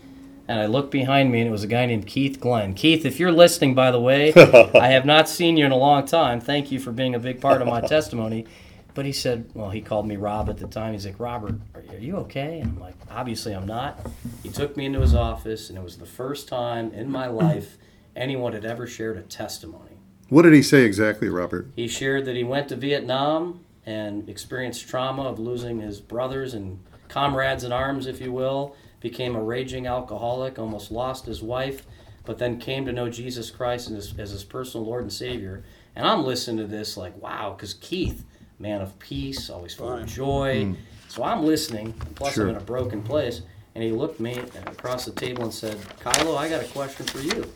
And 0.47 0.59
I 0.59 0.65
looked 0.65 0.91
behind 0.91 1.31
me, 1.31 1.39
and 1.39 1.47
it 1.47 1.51
was 1.51 1.63
a 1.63 1.67
guy 1.67 1.85
named 1.85 2.05
Keith 2.05 2.39
Glenn. 2.39 2.73
Keith, 2.73 3.05
if 3.05 3.19
you're 3.19 3.31
listening, 3.31 3.75
by 3.75 3.91
the 3.91 3.99
way, 3.99 4.33
I 4.75 4.87
have 4.89 5.05
not 5.05 5.29
seen 5.29 5.55
you 5.55 5.65
in 5.65 5.71
a 5.71 5.77
long 5.77 6.05
time. 6.05 6.41
Thank 6.41 6.71
you 6.71 6.79
for 6.79 6.91
being 6.91 7.15
a 7.15 7.19
big 7.19 7.39
part 7.39 7.61
of 7.61 7.67
my 7.67 7.79
testimony. 7.87 8.45
But 8.93 9.05
he 9.05 9.11
said, 9.11 9.49
well, 9.53 9.69
he 9.69 9.81
called 9.81 10.05
me 10.05 10.17
Rob 10.17 10.49
at 10.49 10.57
the 10.57 10.67
time. 10.67 10.93
He's 10.93 11.05
like, 11.05 11.19
Robert, 11.19 11.55
are 11.89 11.97
you 11.97 12.17
okay? 12.17 12.59
And 12.59 12.73
I'm 12.73 12.79
like, 12.79 12.95
obviously 13.09 13.53
I'm 13.53 13.65
not. 13.65 13.99
He 14.43 14.49
took 14.49 14.77
me 14.77 14.85
into 14.85 14.99
his 14.99 15.15
office, 15.15 15.69
and 15.69 15.77
it 15.77 15.83
was 15.83 15.97
the 15.97 16.05
first 16.05 16.47
time 16.47 16.91
in 16.91 17.09
my 17.09 17.27
life 17.27 17.77
anyone 18.15 18.53
had 18.53 18.65
ever 18.65 18.85
shared 18.85 19.17
a 19.17 19.21
testimony. 19.21 19.91
What 20.29 20.43
did 20.43 20.53
he 20.53 20.61
say 20.61 20.83
exactly, 20.83 21.29
Robert? 21.29 21.69
He 21.75 21.87
shared 21.87 22.25
that 22.25 22.35
he 22.35 22.43
went 22.43 22.69
to 22.69 22.75
Vietnam 22.75 23.63
and 23.85 24.29
experienced 24.29 24.87
trauma 24.87 25.23
of 25.23 25.39
losing 25.39 25.79
his 25.81 25.99
brothers 25.99 26.53
and 26.53 26.79
comrades 27.09 27.63
in 27.63 27.71
arms, 27.71 28.07
if 28.07 28.21
you 28.21 28.31
will, 28.31 28.75
became 29.03 29.35
a 29.35 29.43
raging 29.43 29.85
alcoholic, 29.85 30.57
almost 30.57 30.89
lost 30.89 31.25
his 31.25 31.43
wife, 31.43 31.85
but 32.25 32.37
then 32.39 32.57
came 32.57 32.85
to 32.85 32.91
know 32.93 33.09
Jesus 33.09 33.51
Christ 33.51 33.91
as 33.91 33.95
his, 34.11 34.19
as 34.19 34.31
his 34.31 34.43
personal 34.45 34.87
Lord 34.87 35.03
and 35.03 35.11
Savior. 35.13 35.61
And 35.95 36.07
I'm 36.07 36.23
listening 36.25 36.57
to 36.65 36.71
this 36.71 36.95
like, 36.95 37.15
wow, 37.21 37.53
because 37.55 37.75
Keith, 37.75 38.23
man 38.59 38.81
of 38.81 38.97
peace, 38.99 39.49
always 39.49 39.75
full 39.75 39.91
of 39.91 40.07
joy. 40.07 40.73
So 41.09 41.21
I'm 41.21 41.43
listening, 41.43 41.93
plus 42.15 42.33
Sure. 42.33 42.45
I'm 42.45 42.51
in 42.51 42.55
a 42.55 42.61
broken 42.61 43.03
place. 43.03 43.41
And 43.75 43.83
he 43.83 43.91
looked 43.91 44.19
me 44.21 44.39
across 44.67 45.03
the 45.03 45.11
table 45.11 45.43
and 45.43 45.53
said, 45.53 45.77
Kylo, 45.99 46.37
I 46.37 46.47
got 46.47 46.63
a 46.63 46.67
question 46.67 47.05
for 47.05 47.19
you. 47.19 47.51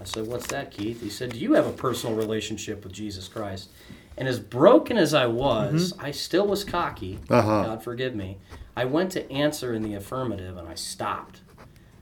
I 0.00 0.04
said, 0.04 0.26
What's 0.26 0.46
that, 0.48 0.70
Keith? 0.70 1.02
He 1.02 1.10
said, 1.10 1.30
Do 1.32 1.38
you 1.38 1.52
have 1.52 1.66
a 1.66 1.72
personal 1.72 2.16
relationship 2.16 2.82
with 2.82 2.92
Jesus 2.92 3.28
Christ? 3.28 3.68
And 4.16 4.26
as 4.26 4.40
broken 4.40 4.96
as 4.96 5.14
I 5.14 5.26
was, 5.26 5.92
I 5.98 6.10
still 6.12 6.46
was 6.46 6.64
cocky. 6.64 7.18
Uh-huh. 7.28 7.64
God 7.64 7.82
forgive 7.84 8.14
me. 8.14 8.38
I 8.76 8.84
went 8.84 9.12
to 9.12 9.30
answer 9.30 9.74
in 9.74 9.82
the 9.82 9.94
affirmative 9.94 10.56
and 10.56 10.68
I 10.68 10.74
stopped. 10.74 11.40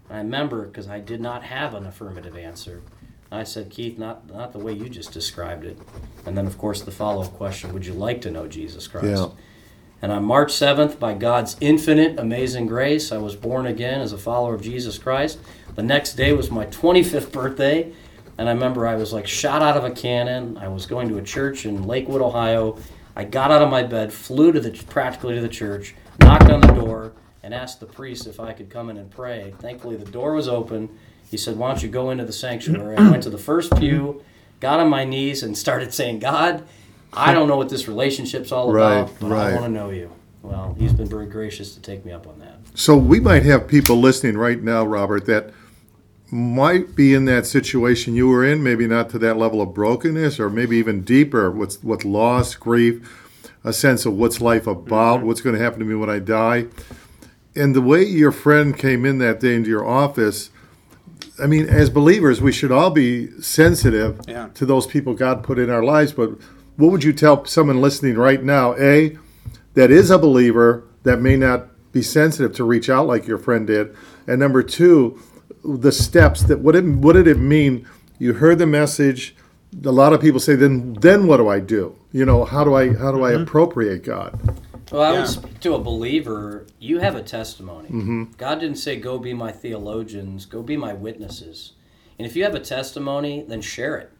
And 0.08 0.18
I 0.18 0.20
remember 0.20 0.66
because 0.66 0.88
I 0.88 1.00
did 1.00 1.20
not 1.20 1.42
have 1.42 1.74
an 1.74 1.86
affirmative 1.86 2.36
answer. 2.36 2.82
I 3.32 3.44
said, 3.44 3.70
Keith, 3.70 3.96
not, 3.96 4.28
not 4.28 4.52
the 4.52 4.58
way 4.58 4.72
you 4.72 4.88
just 4.88 5.12
described 5.12 5.64
it. 5.64 5.78
And 6.26 6.36
then, 6.36 6.46
of 6.46 6.58
course, 6.58 6.82
the 6.82 6.90
follow 6.90 7.22
up 7.22 7.32
question 7.34 7.72
Would 7.72 7.86
you 7.86 7.94
like 7.94 8.20
to 8.22 8.30
know 8.30 8.48
Jesus 8.48 8.88
Christ? 8.88 9.06
Yeah. 9.06 9.28
And 10.02 10.10
on 10.10 10.24
March 10.24 10.52
7th, 10.52 10.98
by 10.98 11.14
God's 11.14 11.56
infinite, 11.60 12.18
amazing 12.18 12.66
grace, 12.66 13.12
I 13.12 13.18
was 13.18 13.36
born 13.36 13.66
again 13.66 14.00
as 14.00 14.12
a 14.12 14.18
follower 14.18 14.54
of 14.54 14.62
Jesus 14.62 14.98
Christ. 14.98 15.38
The 15.74 15.82
next 15.82 16.14
day 16.14 16.32
was 16.32 16.50
my 16.50 16.66
25th 16.66 17.30
birthday. 17.30 17.92
And 18.38 18.48
I 18.48 18.52
remember 18.52 18.86
I 18.86 18.94
was 18.94 19.12
like 19.12 19.26
shot 19.26 19.60
out 19.60 19.76
of 19.76 19.84
a 19.84 19.90
cannon. 19.90 20.56
I 20.56 20.68
was 20.68 20.86
going 20.86 21.08
to 21.10 21.18
a 21.18 21.22
church 21.22 21.66
in 21.66 21.86
Lakewood, 21.86 22.22
Ohio. 22.22 22.78
I 23.14 23.24
got 23.24 23.50
out 23.50 23.60
of 23.60 23.70
my 23.70 23.82
bed, 23.82 24.12
flew 24.12 24.50
to 24.52 24.60
the 24.60 24.70
practically 24.84 25.34
to 25.34 25.42
the 25.42 25.48
church, 25.48 25.94
knocked 26.40 26.52
on 26.52 26.60
the 26.60 26.80
door, 26.80 27.12
and 27.42 27.54
asked 27.54 27.80
the 27.80 27.86
priest 27.86 28.26
if 28.26 28.40
I 28.40 28.52
could 28.52 28.70
come 28.70 28.90
in 28.90 28.96
and 28.96 29.10
pray. 29.10 29.54
Thankfully, 29.58 29.96
the 29.96 30.10
door 30.10 30.34
was 30.34 30.48
open. 30.48 30.88
He 31.30 31.36
said, 31.36 31.56
"Why 31.56 31.68
don't 31.68 31.82
you 31.82 31.88
go 31.88 32.10
into 32.10 32.24
the 32.24 32.32
sanctuary?" 32.32 32.96
I 32.96 33.10
went 33.10 33.22
to 33.24 33.30
the 33.30 33.38
first 33.38 33.74
pew, 33.76 34.22
got 34.60 34.80
on 34.80 34.88
my 34.88 35.04
knees, 35.04 35.42
and 35.42 35.56
started 35.66 35.92
saying, 35.94 36.20
"God, 36.20 36.64
I 37.12 37.32
don't 37.32 37.48
know 37.48 37.56
what 37.56 37.68
this 37.68 37.88
relationship's 37.88 38.52
all 38.52 38.72
Right, 38.72 39.00
about, 39.00 39.20
but 39.20 39.32
I 39.32 39.52
want 39.54 39.66
to 39.66 39.70
know 39.70 39.90
you." 39.90 40.10
Well, 40.42 40.74
he's 40.78 40.92
been 40.92 41.08
very 41.08 41.26
gracious 41.26 41.74
to 41.74 41.82
take 41.82 42.04
me 42.04 42.12
up 42.12 42.26
on 42.26 42.38
that. 42.38 42.56
So 42.74 42.96
we 42.96 43.20
might 43.20 43.42
have 43.42 43.68
people 43.68 43.96
listening 43.96 44.38
right 44.38 44.62
now, 44.62 44.86
Robert, 44.86 45.26
that 45.26 45.52
might 46.30 46.94
be 46.96 47.12
in 47.12 47.26
that 47.26 47.44
situation 47.44 48.14
you 48.14 48.28
were 48.28 48.44
in, 48.44 48.62
maybe 48.62 48.86
not 48.86 49.10
to 49.10 49.18
that 49.18 49.36
level 49.36 49.60
of 49.60 49.74
brokenness, 49.74 50.40
or 50.40 50.48
maybe 50.48 50.76
even 50.76 51.02
deeper 51.02 51.50
with 51.50 51.82
with 51.84 52.04
loss, 52.04 52.54
grief, 52.54 53.29
a 53.64 53.72
sense 53.72 54.06
of 54.06 54.14
what's 54.14 54.40
life 54.40 54.66
about, 54.66 55.18
mm-hmm. 55.18 55.26
what's 55.26 55.40
going 55.40 55.56
to 55.56 55.62
happen 55.62 55.78
to 55.80 55.84
me 55.84 55.94
when 55.94 56.10
I 56.10 56.18
die. 56.18 56.66
And 57.54 57.74
the 57.74 57.80
way 57.82 58.04
your 58.04 58.32
friend 58.32 58.76
came 58.76 59.04
in 59.04 59.18
that 59.18 59.40
day 59.40 59.54
into 59.54 59.68
your 59.68 59.86
office, 59.86 60.50
I 61.42 61.46
mean, 61.46 61.66
as 61.68 61.90
believers, 61.90 62.40
we 62.40 62.52
should 62.52 62.72
all 62.72 62.90
be 62.90 63.28
sensitive 63.40 64.20
Yeah. 64.28 64.48
to 64.54 64.66
those 64.66 64.86
people 64.86 65.14
God 65.14 65.42
put 65.42 65.58
in 65.58 65.68
our 65.70 65.82
lives. 65.82 66.12
But 66.12 66.30
what 66.76 66.90
would 66.92 67.04
you 67.04 67.12
tell 67.12 67.44
someone 67.44 67.80
listening 67.80 68.16
right 68.16 68.42
now? 68.42 68.74
A, 68.78 69.18
that 69.74 69.90
is 69.90 70.10
a 70.10 70.18
believer 70.18 70.84
that 71.02 71.20
may 71.20 71.36
not 71.36 71.68
be 71.92 72.02
sensitive 72.02 72.54
to 72.54 72.64
reach 72.64 72.88
out 72.88 73.06
like 73.06 73.26
your 73.26 73.38
friend 73.38 73.66
did, 73.66 73.94
and 74.26 74.38
number 74.38 74.62
two, 74.62 75.20
the 75.64 75.92
steps 75.92 76.42
that 76.44 76.60
what 76.60 76.76
it 76.76 76.84
what 76.84 77.14
did 77.14 77.26
it 77.26 77.38
mean 77.38 77.86
you 78.18 78.34
heard 78.34 78.58
the 78.58 78.66
message. 78.66 79.34
A 79.84 79.92
lot 79.92 80.12
of 80.12 80.20
people 80.20 80.40
say, 80.40 80.54
then 80.54 80.94
then 81.00 81.26
what 81.26 81.38
do 81.38 81.48
I 81.48 81.60
do? 81.60 81.96
You 82.12 82.24
know, 82.24 82.44
how 82.44 82.64
do 82.64 82.74
I 82.74 82.92
how 82.92 83.12
do 83.12 83.24
I 83.24 83.32
mm-hmm. 83.32 83.42
appropriate 83.42 84.02
God? 84.02 84.38
Well, 84.90 85.02
I 85.02 85.12
Yeah. 85.12 85.20
would 85.20 85.28
speak 85.28 85.60
to 85.60 85.74
a 85.74 85.78
believer. 85.78 86.66
You 86.80 86.98
have 86.98 87.14
a 87.14 87.22
testimony. 87.22 87.88
Mm-hmm. 87.88 88.24
God 88.36 88.60
didn't 88.60 88.78
say, 88.78 88.96
"Go 88.96 89.18
be 89.18 89.32
my 89.32 89.52
theologians. 89.52 90.46
Go 90.46 90.62
be 90.62 90.76
my 90.76 90.92
witnesses." 90.92 91.72
And 92.18 92.26
if 92.26 92.34
you 92.36 92.42
have 92.42 92.54
a 92.54 92.60
testimony, 92.60 93.44
then 93.46 93.60
share 93.60 93.96
it. 93.96 94.10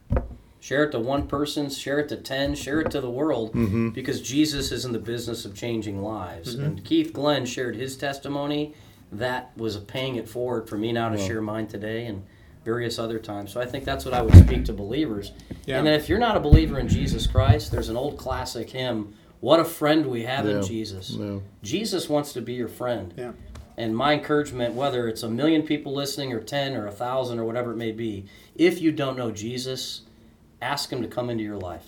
Share 0.61 0.85
it 0.85 0.92
to 0.92 1.00
one 1.00 1.26
person. 1.26 1.70
Share 1.70 1.99
it 1.99 2.09
to 2.11 2.16
ten. 2.16 2.54
Share 2.54 2.80
it 2.80 2.90
to 2.92 3.00
the 3.00 3.11
world. 3.11 3.52
Mm-hmm. 3.54 3.90
Because 3.90 4.20
Jesus 4.20 4.70
is 4.70 4.85
in 4.85 4.92
the 4.92 4.99
business 4.99 5.44
of 5.44 5.54
changing 5.54 6.02
lives. 6.02 6.54
And 6.54 6.85
Keith 6.85 7.12
Glenn 7.12 7.47
shared 7.47 7.76
his 7.76 7.97
testimony. 7.97 8.75
That 9.11 9.50
was 9.56 9.76
paying 9.78 10.16
it 10.16 10.28
forward 10.28 10.68
for 10.68 10.78
me 10.78 10.92
now 10.92 11.09
to 11.09 11.18
share 11.18 11.40
mine 11.40 11.66
today 11.66 12.06
and 12.06 12.25
various 12.64 12.98
other 12.98 13.18
times. 13.18 13.52
So 13.52 13.60
I 13.60 13.66
think 13.66 13.84
that's 13.84 14.04
what 14.04 14.14
I 14.14 14.22
would 14.22 14.34
speak 14.34 14.64
to 14.66 14.72
believers. 14.72 15.32
Yeah. 15.66 15.78
And 15.78 15.86
then 15.86 15.94
if 15.94 16.08
you're 16.08 16.18
not 16.18 16.36
a 16.36 16.40
believer 16.40 16.78
in 16.78 16.88
Jesus 16.88 17.26
Christ, 17.26 17.70
there's 17.72 17.88
an 17.88 17.96
old 17.96 18.18
classic 18.18 18.70
hymn. 18.70 19.14
What 19.40 19.60
a 19.60 19.64
friend 19.64 20.06
we 20.06 20.24
have 20.24 20.46
Yeah. 20.46 20.58
in 20.58 20.62
Jesus. 20.64 21.10
Yeah. 21.10 21.38
Jesus 21.62 22.08
wants 22.08 22.32
to 22.34 22.42
be 22.42 22.52
your 22.52 22.68
friend. 22.68 23.14
Yeah. 23.16 23.32
And 23.78 23.96
my 23.96 24.12
encouragement, 24.12 24.74
whether 24.74 25.08
it's 25.08 25.22
a 25.22 25.30
million 25.30 25.62
people 25.62 25.94
listening 25.94 26.32
or 26.34 26.40
10 26.40 26.74
or 26.76 26.86
a 26.86 26.90
thousand 26.92 27.38
or 27.38 27.44
whatever 27.46 27.72
it 27.72 27.76
may 27.76 27.92
be, 27.92 28.26
if 28.54 28.82
you 28.82 28.92
don't 28.92 29.16
know 29.16 29.30
Jesus, 29.30 30.02
ask 30.60 30.92
him 30.92 31.00
to 31.00 31.08
come 31.08 31.30
into 31.30 31.42
your 31.42 31.56
life. 31.56 31.86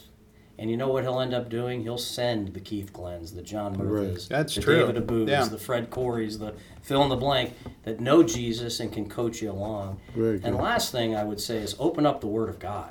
And 0.58 0.70
you 0.70 0.76
know 0.76 0.88
what 0.88 1.02
he'll 1.02 1.20
end 1.20 1.34
up 1.34 1.48
doing? 1.48 1.82
He'll 1.82 1.98
send 1.98 2.52
the 2.54 2.60
Keith 2.60 2.92
Glens, 2.92 3.32
the 3.32 3.42
John 3.42 3.76
Murphys, 3.76 4.28
That's 4.28 4.54
the 4.54 4.60
true. 4.60 4.86
David 4.86 5.06
Abus, 5.06 5.28
Yeah. 5.28 5.44
the 5.46 5.58
Fred 5.58 5.90
Coreys, 5.90 6.38
the 6.38 6.54
fill 6.82 7.02
in 7.02 7.08
the 7.08 7.16
blank 7.16 7.54
that 7.84 8.00
know 8.00 8.22
Jesus 8.22 8.78
and 8.78 8.92
can 8.92 9.08
coach 9.08 9.40
you 9.42 9.50
along. 9.50 9.98
Very 10.14 10.34
And 10.36 10.56
good. 10.56 10.62
last 10.62 10.92
thing 10.92 11.16
I 11.16 11.24
would 11.24 11.40
say 11.40 11.56
is 11.58 11.74
open 11.78 12.04
up 12.06 12.20
the 12.20 12.26
Word 12.26 12.48
of 12.48 12.58
God. 12.58 12.90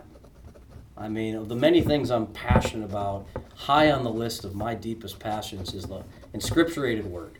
I 0.97 1.07
mean, 1.07 1.35
of 1.35 1.49
the 1.49 1.55
many 1.55 1.81
things 1.81 2.09
I'm 2.11 2.27
passionate 2.27 2.85
about, 2.85 3.25
high 3.55 3.91
on 3.91 4.03
the 4.03 4.11
list 4.11 4.43
of 4.43 4.53
my 4.55 4.75
deepest 4.75 5.19
passions 5.19 5.73
is 5.73 5.85
the 5.85 6.03
inscripturated 6.33 7.05
Word. 7.05 7.37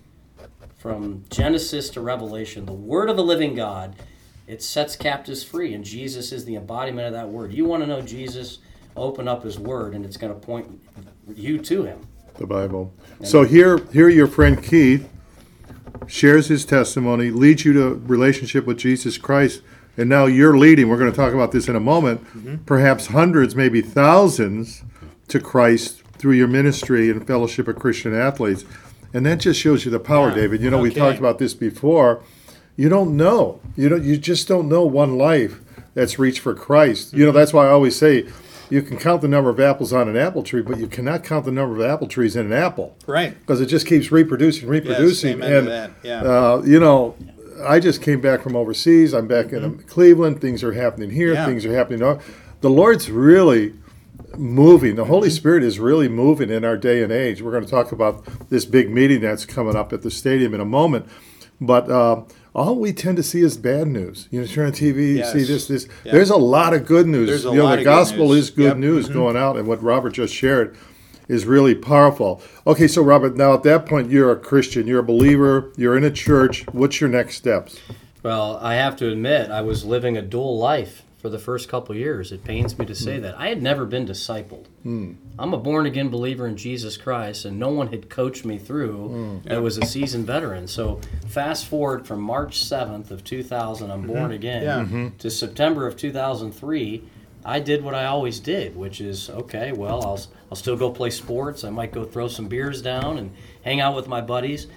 From 0.77 1.23
Genesis 1.29 1.89
to 1.91 2.01
Revelation, 2.01 2.65
the 2.65 2.73
Word 2.73 3.09
of 3.09 3.17
the 3.17 3.23
living 3.23 3.53
God, 3.53 3.95
it 4.47 4.63
sets 4.63 4.95
captives 4.95 5.43
free, 5.43 5.73
and 5.73 5.83
Jesus 5.85 6.31
is 6.31 6.45
the 6.45 6.55
embodiment 6.55 7.07
of 7.07 7.13
that 7.13 7.29
Word. 7.29 7.53
You 7.53 7.65
want 7.65 7.83
to 7.83 7.87
know 7.87 8.01
Jesus? 8.01 8.59
Open 8.95 9.27
up 9.27 9.43
His 9.43 9.57
Word, 9.59 9.93
and 9.93 10.05
it's 10.05 10.17
going 10.17 10.33
to 10.33 10.39
point 10.39 10.81
you 11.35 11.57
to 11.59 11.83
Him. 11.83 12.07
the 12.37 12.45
Bible. 12.47 12.93
So 13.23 13.43
here, 13.43 13.77
here, 13.93 14.09
your 14.09 14.27
friend 14.27 14.61
Keith 14.63 15.07
shares 16.07 16.47
his 16.47 16.65
testimony, 16.65 17.29
leads 17.29 17.63
you 17.65 17.73
to 17.73 17.95
relationship 18.05 18.65
with 18.65 18.77
Jesus 18.77 19.17
Christ, 19.17 19.61
and 19.97 20.09
now 20.09 20.25
you're 20.25 20.57
leading. 20.57 20.89
We're 20.89 20.97
going 20.97 21.11
to 21.11 21.15
talk 21.15 21.33
about 21.33 21.51
this 21.51 21.67
in 21.67 21.75
a 21.75 21.79
moment. 21.79 22.23
Mm-hmm. 22.35 22.55
Perhaps 22.65 23.07
hundreds, 23.07 23.55
maybe 23.55 23.81
thousands, 23.81 24.83
to 25.27 25.39
Christ 25.39 26.01
through 26.17 26.33
your 26.33 26.47
ministry 26.47 27.09
and 27.09 27.25
fellowship 27.25 27.67
of 27.67 27.77
Christian 27.77 28.13
athletes, 28.15 28.65
and 29.13 29.25
that 29.25 29.39
just 29.39 29.59
shows 29.59 29.85
you 29.85 29.91
the 29.91 29.99
power, 29.99 30.29
Yeah. 30.29 30.35
David. 30.35 30.61
You 30.61 30.69
know, 30.71 30.79
we 30.79 30.89
Okay. 30.89 30.99
talked 30.99 31.19
about 31.19 31.37
this 31.39 31.53
before. 31.53 32.21
You 32.77 32.89
don't 32.89 33.15
know. 33.15 33.59
You 33.75 33.89
don't. 33.89 34.03
You 34.03 34.17
just 34.17 34.47
don't 34.47 34.67
know 34.69 34.83
one 34.85 35.17
life 35.17 35.59
that's 35.93 36.17
reached 36.17 36.39
for 36.39 36.53
Christ. 36.55 37.13
You 37.13 37.25
know, 37.25 37.31
that's 37.31 37.53
why 37.53 37.67
I 37.67 37.69
always 37.69 37.95
say. 37.95 38.25
You 38.71 38.81
can 38.81 38.97
count 38.97 39.21
the 39.21 39.27
number 39.27 39.49
of 39.49 39.59
apples 39.59 39.91
on 39.91 40.07
an 40.07 40.15
apple 40.15 40.43
tree, 40.43 40.61
but 40.61 40.79
you 40.79 40.87
cannot 40.87 41.23
count 41.23 41.45
the 41.45 41.51
number 41.51 41.75
of 41.75 41.81
apple 41.81 42.07
trees 42.07 42.35
in 42.35 42.45
an 42.45 42.53
apple 42.53 42.95
Right. 43.05 43.37
because 43.39 43.59
it 43.61 43.65
just 43.67 43.85
keeps 43.85 44.11
reproducing, 44.11 44.67
reproducing. 44.67 45.43
amen 45.43 45.67
and 45.67 45.93
yeah. 46.03 46.21
uh, 46.23 46.61
you 46.65 46.79
know, 46.79 47.15
I 47.67 47.79
just 47.79 48.01
came 48.01 48.21
back 48.21 48.41
from 48.41 48.55
overseas. 48.55 49.13
I'm 49.13 49.27
back 49.27 49.51
in 49.51 49.79
Cleveland. 49.83 50.41
Things 50.41 50.63
are 50.63 50.71
happening 50.73 51.11
here. 51.11 51.27
Mm-hmm. 51.33 51.35
Yeah. 51.35 51.45
Things 51.45 51.65
are 51.65 51.75
happening. 51.75 51.99
The 52.61 52.69
Lord's 52.69 53.11
really 53.11 53.73
moving. 54.37 54.95
The 54.95 55.05
Holy 55.05 55.29
Spirit 55.29 55.63
is 55.63 55.77
really 55.79 56.07
moving 56.07 56.49
in 56.49 56.63
our 56.63 56.77
day 56.77 57.03
and 57.03 57.11
age. 57.11 57.41
We're 57.41 57.51
going 57.51 57.65
to 57.65 57.69
talk 57.69 57.91
about 57.91 58.49
this 58.49 58.65
big 58.65 58.89
meeting 58.89 59.19
that's 59.21 59.45
coming 59.45 59.75
up 59.75 59.91
at 59.93 60.01
the 60.01 60.09
stadium 60.11 60.53
in 60.53 60.61
a 60.61 60.65
moment, 60.65 61.07
but. 61.59 61.89
Uh, 61.91 62.23
all 62.53 62.75
we 62.75 62.91
tend 62.93 63.17
to 63.17 63.23
see 63.23 63.41
is 63.41 63.57
bad 63.57 63.87
news. 63.87 64.27
You 64.31 64.41
know, 64.41 64.47
turn 64.47 64.67
on 64.67 64.71
TV, 64.73 65.17
you 65.17 65.23
see 65.25 65.43
this, 65.43 65.67
this. 65.67 65.87
Yeah. 66.03 66.11
There's 66.13 66.29
a 66.29 66.37
lot 66.37 66.73
of 66.73 66.85
good 66.85 67.07
news. 67.07 67.29
There's 67.29 67.45
a 67.45 67.49
you 67.49 67.55
know, 67.57 67.63
lot 67.63 67.69
the 67.71 67.73
of 67.73 67.79
good 67.79 67.85
gospel 67.85 68.29
news. 68.29 68.37
is 68.45 68.49
good 68.49 68.63
Yep. 68.65 68.77
news 68.77 69.09
Mhm. 69.09 69.13
going 69.13 69.37
out, 69.37 69.57
and 69.57 69.67
what 69.67 69.81
Robert 69.81 70.13
just 70.13 70.33
shared 70.33 70.75
is 71.29 71.45
really 71.45 71.73
powerful. 71.75 72.41
Okay, 72.67 72.87
so 72.87 73.01
Robert, 73.01 73.37
now 73.37 73.53
at 73.53 73.63
that 73.63 73.85
point, 73.85 74.11
you're 74.11 74.31
a 74.31 74.35
Christian, 74.35 74.85
you're 74.85 74.99
a 74.99 75.03
believer, 75.03 75.71
you're 75.77 75.95
in 75.95 76.03
a 76.03 76.11
church. 76.11 76.65
What's 76.73 76.99
your 76.99 77.09
next 77.09 77.35
steps? 77.37 77.77
Well, 78.21 78.59
I 78.61 78.75
have 78.75 78.95
to 78.97 79.09
admit, 79.09 79.49
I 79.49 79.61
was 79.61 79.85
living 79.85 80.17
a 80.17 80.21
dual 80.21 80.57
life 80.57 81.03
for 81.21 81.29
the 81.29 81.37
first 81.37 81.69
couple 81.69 81.95
years. 81.95 82.31
It 82.31 82.43
pains 82.43 82.77
me 82.79 82.85
to 82.87 82.95
say 82.95 83.17
hmm. 83.17 83.23
that. 83.23 83.37
I 83.37 83.49
had 83.49 83.61
never 83.61 83.85
been 83.85 84.07
discipled. 84.07 84.65
Hmm. 84.83 85.13
I'm 85.37 85.53
a 85.53 85.57
born 85.57 85.85
again 85.85 86.09
believer 86.09 86.47
in 86.47 86.57
Jesus 86.57 86.97
Christ, 86.97 87.45
and 87.45 87.59
no 87.59 87.69
one 87.69 87.87
had 87.87 88.09
coached 88.09 88.43
me 88.43 88.57
through 88.57 89.07
hmm. 89.07 89.47
that 89.47 89.61
was 89.61 89.77
a 89.77 89.85
seasoned 89.85 90.25
veteran. 90.25 90.67
So, 90.67 90.99
fast 91.27 91.67
forward 91.67 92.07
from 92.07 92.21
March 92.21 92.59
7th 92.65 93.11
of 93.11 93.23
2000, 93.23 93.91
I'm 93.91 94.07
born 94.07 94.23
mm-hmm. 94.23 94.31
again, 94.31 94.63
Yeah. 94.63 94.79
Mm-hmm. 94.79 95.17
to 95.19 95.29
September 95.29 95.85
of 95.85 95.95
2003. 95.95 97.03
I 97.43 97.59
did 97.59 97.83
what 97.83 97.95
I 97.95 98.05
always 98.05 98.39
did, 98.39 98.75
which 98.75 99.01
is 99.01 99.29
okay. 99.29 99.71
Well, 99.71 100.03
I'll 100.03 100.21
I'll 100.51 100.57
still 100.57 100.75
go 100.75 100.91
play 100.91 101.09
sports. 101.09 101.63
I 101.63 101.71
might 101.71 101.91
go 101.91 102.03
throw 102.03 102.27
some 102.27 102.47
beers 102.47 102.83
down 102.83 103.17
and 103.17 103.31
hang 103.63 103.79
out 103.81 103.95
with 103.95 104.07
my 104.07 104.21
buddies. 104.21 104.67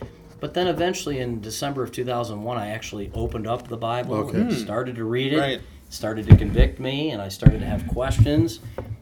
But 0.40 0.54
then 0.54 0.66
eventually, 0.66 1.18
in 1.18 1.40
December 1.40 1.82
of 1.82 1.92
2001, 1.92 2.58
I 2.58 2.68
actually 2.68 3.10
opened 3.14 3.46
up 3.46 3.68
the 3.68 3.76
Bible 3.76 4.16
Okay. 4.16 4.40
and 4.40 4.52
started 4.52 4.96
to 4.96 5.04
read 5.04 5.32
it. 5.32 5.38
Right. 5.38 5.60
Started 5.88 6.26
to 6.26 6.36
convict 6.36 6.80
me, 6.80 7.10
and 7.10 7.22
I 7.22 7.28
started 7.28 7.60
to 7.60 7.66
have 7.66 7.86
questions. 7.86 8.60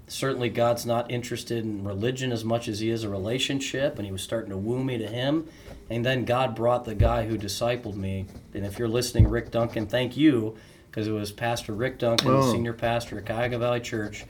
Certainly, 0.09 0.51
God's 0.51 0.85
not 0.85 1.11
interested 1.11 1.65
in 1.65 1.85
religion 1.85 2.33
as 2.33 2.45
much 2.45 2.69
as 2.69 2.81
He 2.81 2.91
is 2.91 3.03
a 3.03 3.09
relationship, 3.09 3.97
and 3.97 4.05
He 4.05 4.13
was 4.13 4.23
starting 4.23 4.51
to 4.51 4.59
woo 4.59 4.85
me 4.85 4.99
to 4.99 5.07
Him. 5.07 5.47
And 5.89 6.05
then 6.05 6.25
God 6.25 6.55
brought 6.55 6.85
the 6.85 6.95
guy 6.95 7.27
who 7.27 7.39
discipled 7.39 7.97
me. 7.97 8.27
And 8.53 8.67
if 8.67 8.79
you're 8.79 8.89
listening, 8.89 9.29
Rick 9.29 9.51
Duncan, 9.51 9.87
thank 9.87 10.17
you, 10.17 10.57
because 10.91 11.09
it 11.09 11.13
was 11.13 11.33
Pastor 11.33 11.73
Rick 11.73 11.99
Duncan, 11.99 12.31
Oh. 12.31 12.53
senior 12.53 12.75
pastor 12.75 13.19
at 13.19 13.25
Cuyahoga 13.27 13.59
Valley 13.59 13.81
Church, 13.81 14.27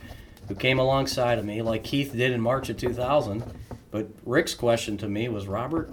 who 0.47 0.55
came 0.55 0.79
alongside 0.79 1.39
of 1.39 1.45
me, 1.45 1.61
like 1.61 1.83
Keith 1.83 2.13
did 2.15 2.31
in 2.31 2.39
March 2.39 2.69
of 2.69 2.77
2000. 2.77 3.43
But 3.91 4.07
Rick's 4.25 4.55
question 4.55 4.97
to 4.97 5.09
me 5.09 5.27
was, 5.27 5.47
Robert, 5.47 5.91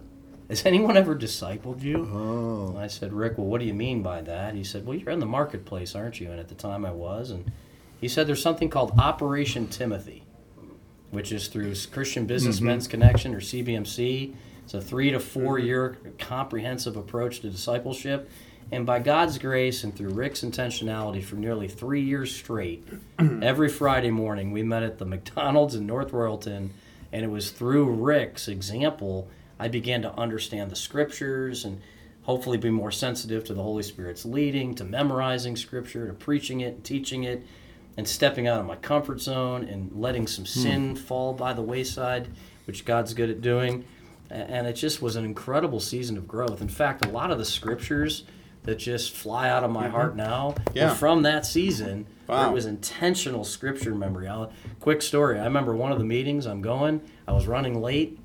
has 0.51 0.67
anyone 0.67 0.97
ever 0.97 1.15
discipled 1.15 1.81
you? 1.81 2.09
Oh, 2.13 2.77
I 2.77 2.89
said, 2.89 3.13
Rick, 3.13 3.39
well, 3.39 3.47
what 3.47 3.61
do 3.61 3.67
you 3.67 3.73
mean 3.73 4.03
by 4.03 4.21
that? 4.23 4.55
He 4.55 4.65
said, 4.65 4.85
well, 4.85 4.99
you're 4.99 5.11
in 5.11 5.21
the 5.21 5.27
marketplace, 5.27 5.95
aren't 5.95 6.21
you? 6.21 6.31
And 6.33 6.41
at 6.41 6.49
the 6.49 6.57
time 6.57 6.85
I 6.85 6.91
was. 6.91 7.31
And 7.31 7.53
he 8.01 8.09
said, 8.09 8.27
there's 8.27 8.43
something 8.43 8.69
called 8.69 8.99
Operation 8.99 9.69
Timothy, 9.69 10.25
which 11.13 11.31
is 11.31 11.47
through 11.47 11.75
Christian 11.93 12.27
Businessmen's 12.27 12.85
mm-hmm. 12.85 12.91
Connection 12.91 13.33
or 13.33 13.41
CBMC. 13.41 14.35
It's 14.65 14.75
a 14.75 14.81
three 14.81 15.13
to 15.13 15.21
four 15.21 15.59
mm-hmm. 15.59 15.67
year 15.67 15.99
comprehensive 16.19 16.97
approach 16.97 17.41
to 17.41 17.51
discipleship. 17.51 18.29
And 18.73 18.85
by 18.85 18.99
God's 18.99 19.39
grace 19.39 19.85
and 19.85 19.97
through 19.97 20.11
Rick's 20.11 20.43
intentionality 20.43 21.23
for 21.23 21.37
nearly 21.37 21.69
three 21.69 22.03
years 22.03 22.35
straight, 22.35 22.87
every 23.19 23.69
Friday 23.69 24.11
morning 24.11 24.51
we 24.51 24.65
met 24.65 24.83
at 24.83 24.99
the 24.99 25.05
McDonald's 25.05 25.77
in 25.77 25.87
North 25.87 26.11
Royalton. 26.11 26.71
And 27.13 27.25
it 27.25 27.29
was 27.29 27.53
through 27.53 27.91
Rick's 27.91 28.49
example 28.49 29.29
I 29.61 29.69
began 29.69 30.01
to 30.03 30.19
understand 30.19 30.71
the 30.71 30.77
scriptures 30.77 31.67
and 31.67 31.81
hopefully 32.23 32.57
be 32.57 32.71
more 32.71 32.91
sensitive 32.91 33.45
to 33.45 33.55
the 33.55 33.63
Holy 33.63 33.83
Spirit's 33.83 34.25
leading, 34.25 34.75
to 34.77 34.85
memorizing 34.85 35.55
scripture, 35.55 36.07
to 36.07 36.15
preaching 36.15 36.63
it, 36.63 36.75
and 36.75 36.85
teaching 36.85 37.25
it, 37.25 37.47
and 37.97 38.09
stepping 38.09 38.49
out 38.49 38.59
of 38.59 38.67
my 38.67 38.77
comfort 38.77 39.21
zone 39.21 39.65
and 39.65 39.93
letting 39.93 40.27
some 40.27 40.45
hmm. 40.45 40.49
sin 40.49 40.97
fall 40.97 41.35
by 41.35 41.53
the 41.53 41.61
wayside, 41.61 42.29
which 42.65 42.87
God's 42.87 43.13
good 43.13 43.29
at 43.29 43.43
doing. 43.43 43.85
And 44.31 44.67
it 44.67 44.75
just 44.75 45.03
was 45.03 45.17
an 45.17 45.25
incredible 45.25 45.81
season 45.81 46.17
of 46.17 46.27
growth. 46.27 46.63
In 46.63 46.69
fact, 46.69 47.05
a 47.05 47.09
lot 47.09 47.31
of 47.31 47.39
the 47.39 47.45
scriptures 47.45 48.25
that 48.63 48.77
just 48.77 49.13
fly 49.13 49.49
out 49.49 49.65
of 49.65 49.71
my 49.71 49.85
mm-hmm. 49.85 49.93
heart 49.93 50.17
now 50.17 50.55
Yeah. 50.73 50.95
from 50.95 51.23
that 51.23 51.45
season. 51.45 52.07
Wow. 52.29 52.49
It 52.49 52.53
was 52.53 52.65
intentional 52.65 53.45
scripture 53.45 53.95
memory. 53.95 54.29
I'll, 54.29 54.53
quick 54.79 55.03
story. 55.03 55.39
I 55.39 55.45
remember 55.45 55.75
one 55.75 55.93
of 55.93 55.99
the 55.99 56.05
meetings 56.05 56.47
I'm 56.47 56.63
going, 56.63 57.01
I 57.27 57.33
was 57.33 57.47
running 57.47 57.81
late, 57.83 58.19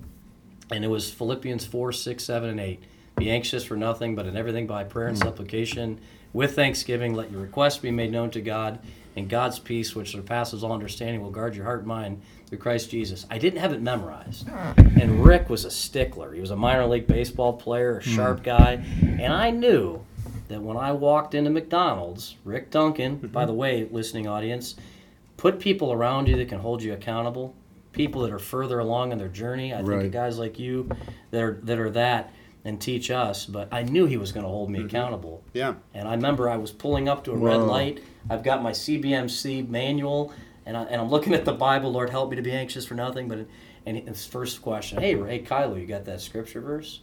and 0.72 0.84
it 0.84 0.88
was 0.88 1.12
Philippians 1.12 1.66
4, 1.66 1.92
6, 1.92 2.24
7, 2.24 2.50
and 2.50 2.60
8. 2.60 2.84
Be 3.18 3.30
anxious 3.30 3.64
for 3.64 3.78
nothing, 3.78 4.16
but 4.16 4.26
in 4.26 4.36
everything 4.36 4.68
by 4.68 4.84
prayer 4.84 5.08
and 5.08 5.18
hmm. 5.18 5.24
supplication, 5.24 6.00
with 6.34 6.56
thanksgiving, 6.56 7.14
let 7.14 7.32
your 7.32 7.42
requests 7.42 7.78
be 7.78 7.92
made 7.92 8.12
known 8.12 8.30
to 8.32 8.42
God, 8.42 8.80
and 9.16 9.30
God's 9.30 9.58
peace, 9.58 9.96
which 9.96 10.12
surpasses 10.12 10.64
all 10.64 10.74
understanding, 10.74 11.22
will 11.22 11.32
guard 11.32 11.56
your 11.56 11.64
heart 11.64 11.80
and 11.80 11.88
mind 11.88 12.22
through 12.48 12.58
Christ 12.58 12.92
Jesus. 12.92 13.26
I 13.30 13.38
didn't 13.38 13.60
have 13.60 13.72
it 13.72 13.82
memorized. 13.82 14.48
Hmm. 14.50 15.00
And 15.00 15.26
Rick 15.26 15.50
was 15.50 15.64
a 15.64 15.72
stickler. 15.72 16.34
He 16.34 16.42
was 16.42 16.52
a 16.52 16.56
minor 16.56 16.86
league 16.86 17.08
baseball 17.08 17.54
player, 17.54 18.00
a 18.00 18.04
hmm. 18.04 18.16
sharp 18.16 18.44
guy, 18.44 18.84
and 19.02 19.32
I 19.32 19.52
knew 19.52 20.02
that 20.48 20.62
when 20.62 20.78
I 20.78 20.92
walked 20.92 21.34
into 21.34 21.50
McDonald's, 21.50 22.36
Rick 22.44 22.72
Duncan, 22.72 23.16
by 23.16 23.42
mm-hmm. 23.42 23.48
the 23.48 23.54
way, 23.54 23.88
listening 23.90 24.28
audience, 24.28 24.76
put 25.38 25.60
people 25.60 25.92
around 25.92 26.28
you 26.28 26.38
that 26.38 26.50
can 26.50 26.60
hold 26.60 26.84
you 26.84 26.94
accountable 26.94 27.56
people 27.96 28.22
that 28.22 28.32
are 28.32 28.40
further 28.40 28.80
along 28.80 29.12
in 29.12 29.18
their 29.18 29.30
journey 29.30 29.74
i 29.74 29.78
think 29.78 29.90
Right. 29.90 30.06
of 30.06 30.12
guys 30.12 30.38
like 30.38 30.60
you 30.60 30.90
that 31.32 31.42
are 31.42 31.60
that 31.64 31.80
are 31.80 31.90
that 31.92 32.32
and 32.66 32.82
teach 32.82 33.12
us, 33.12 33.46
but 33.46 33.70
I 33.72 33.84
knew 33.84 34.08
he 34.08 34.18
was 34.18 34.32
going 34.32 34.44
to 34.44 34.50
hold 34.50 34.72
me 34.72 34.80
mm-hmm. 34.80 34.88
accountable. 34.88 35.44
Yeah. 35.54 35.76
And 35.94 36.08
I 36.08 36.16
remember 36.16 36.50
I 36.50 36.58
was 36.58 36.72
pulling 36.72 37.08
up 37.08 37.24
to 37.26 37.32
a 37.32 37.38
red 37.38 37.62
light. 37.62 38.04
I've 38.28 38.42
got 38.44 38.64
my 38.64 38.72
CBMC 38.72 39.70
manual, 39.70 40.34
and, 40.66 40.76
I, 40.76 40.82
and 40.86 41.00
I'm 41.00 41.10
looking 41.10 41.36
at 41.36 41.46
the 41.46 41.54
Bible. 41.54 41.92
Lord, 41.92 42.10
help 42.10 42.32
me 42.32 42.36
to 42.36 42.42
be 42.42 42.52
anxious 42.52 42.84
for 42.84 42.96
nothing. 42.96 43.28
But 43.28 43.46
and 43.86 43.98
his 43.98 44.26
first 44.26 44.64
question, 44.64 45.00
hey, 45.00 45.14
hey, 45.14 45.44
Kylo, 45.44 45.80
you 45.80 45.86
got 45.86 46.06
that 46.06 46.22
scripture 46.22 46.60
verse? 46.60 47.02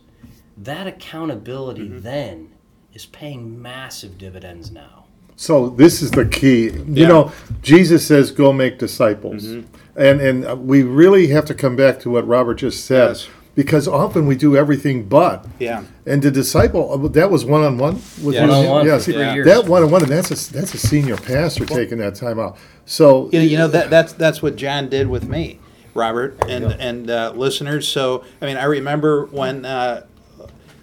That 0.56 0.88
accountability 0.88 1.88
mm-hmm. 1.88 2.00
then 2.00 2.50
is 2.92 3.06
paying 3.06 3.62
massive 3.62 4.18
dividends 4.18 4.72
now. 4.72 5.04
So 5.36 5.68
this 5.68 6.02
is 6.02 6.10
the 6.10 6.26
key. 6.26 6.70
You 6.70 6.84
Yeah. 6.88 7.08
know, 7.08 7.32
Jesus 7.62 8.04
says, 8.06 8.32
"Go 8.32 8.52
make 8.52 8.78
disciples," 8.78 9.44
mm-hmm. 9.44 9.66
And 9.96 10.20
and 10.20 10.66
we 10.66 10.82
really 10.82 11.28
have 11.28 11.44
to 11.46 11.54
come 11.54 11.76
back 11.76 12.00
to 12.00 12.10
what 12.10 12.26
Robert 12.26 12.54
just 12.54 12.84
said, 12.84 13.08
Yes. 13.08 13.28
because 13.54 13.86
often 13.86 14.26
we 14.26 14.34
do 14.36 14.56
everything 14.56 15.04
but. 15.04 15.46
Yeah. 15.58 15.84
And 16.06 16.22
the 16.22 16.30
disciple 16.30 16.92
uh, 17.04 17.08
that 17.08 17.30
was 17.30 17.44
one 17.44 17.62
on 17.62 17.78
one 17.78 17.96
with 18.22 18.34
Yeah. 18.34 18.46
One-on-one 18.48 18.86
Yeah, 18.86 18.98
see, 18.98 19.12
Yeah. 19.12 19.42
that 19.44 19.66
one 19.66 19.82
on 19.82 19.90
one, 19.90 20.02
and 20.02 20.10
that's 20.10 20.30
a 20.30 20.52
that's 20.52 20.74
a 20.74 20.78
senior 20.78 21.16
pastor 21.16 21.66
taking 21.66 21.98
that 21.98 22.14
time 22.14 22.38
out. 22.38 22.56
So 22.86 23.28
You 23.32 23.38
know, 23.40 23.44
you 23.44 23.58
know 23.58 23.68
that 23.68 23.90
that's 23.90 24.12
that's 24.14 24.42
what 24.42 24.56
John 24.56 24.88
did 24.88 25.08
with 25.08 25.28
me, 25.28 25.58
Robert, 25.94 26.36
and 26.48 26.64
go. 26.64 26.70
and 26.78 27.10
uh, 27.10 27.32
listeners. 27.36 27.86
So 27.86 28.24
I 28.40 28.46
mean, 28.46 28.56
I 28.56 28.64
remember 28.64 29.26
when 29.26 29.64
uh, 29.66 30.02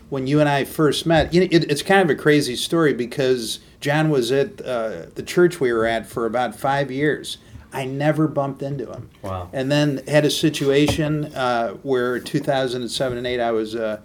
when 0.10 0.28
you 0.28 0.40
and 0.40 0.50
I 0.50 0.64
first 0.66 1.06
met. 1.06 1.34
You 1.34 1.42
know, 1.42 1.48
it, 1.52 1.70
it's 1.72 1.82
kind 1.84 2.02
of 2.02 2.10
a 2.10 2.16
crazy 2.20 2.56
story 2.56 2.94
because 2.94 3.60
John 3.82 4.10
was 4.10 4.32
at 4.32 4.62
uh, 4.62 5.06
the 5.16 5.24
church 5.24 5.60
we 5.60 5.72
were 5.74 5.86
at 5.86 6.06
for 6.08 6.26
about 6.26 6.56
five 6.56 6.90
years. 6.92 7.38
I 7.72 7.86
never 7.86 8.28
bumped 8.28 8.62
into 8.62 8.92
him. 8.92 9.10
Wow. 9.22 9.50
And 9.54 9.72
then 9.72 10.02
had 10.08 10.26
a 10.26 10.32
situation 10.32 11.26
uh, 11.36 11.74
where 11.84 12.20
2007 12.20 13.18
and 13.18 13.28
8, 13.28 13.40
I 13.40 13.52
was 13.52 13.76
uh, 13.76 14.02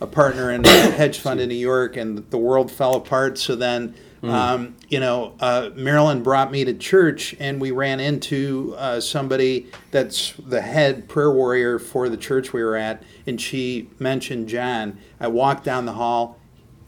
a 0.00 0.06
partner 0.06 0.50
in 0.50 0.64
a 0.64 0.68
hedge 0.90 1.18
fund 1.18 1.40
in 1.40 1.48
New 1.48 1.54
York, 1.54 1.96
and 1.96 2.18
the 2.30 2.38
world 2.38 2.70
fell 2.70 2.94
apart. 2.94 3.38
So 3.38 3.54
then, 3.54 3.94
um, 4.22 4.76
you 4.88 5.00
know, 5.00 5.34
uh, 5.40 5.70
Marilyn 5.74 6.22
brought 6.22 6.52
me 6.52 6.64
to 6.64 6.74
church, 6.74 7.34
and 7.40 7.60
we 7.60 7.70
ran 7.70 7.98
into 7.98 8.74
uh, 8.78 9.00
somebody 9.00 9.66
that's 9.90 10.34
the 10.34 10.60
head 10.60 11.08
prayer 11.08 11.30
warrior 11.32 11.78
for 11.78 12.08
the 12.08 12.16
church 12.16 12.52
we 12.52 12.62
were 12.62 12.76
at, 12.76 13.02
and 13.26 13.40
she 13.40 13.90
mentioned 13.98 14.48
John. 14.48 14.98
I 15.18 15.26
walked 15.28 15.64
down 15.64 15.86
the 15.86 15.94
hall. 15.94 16.38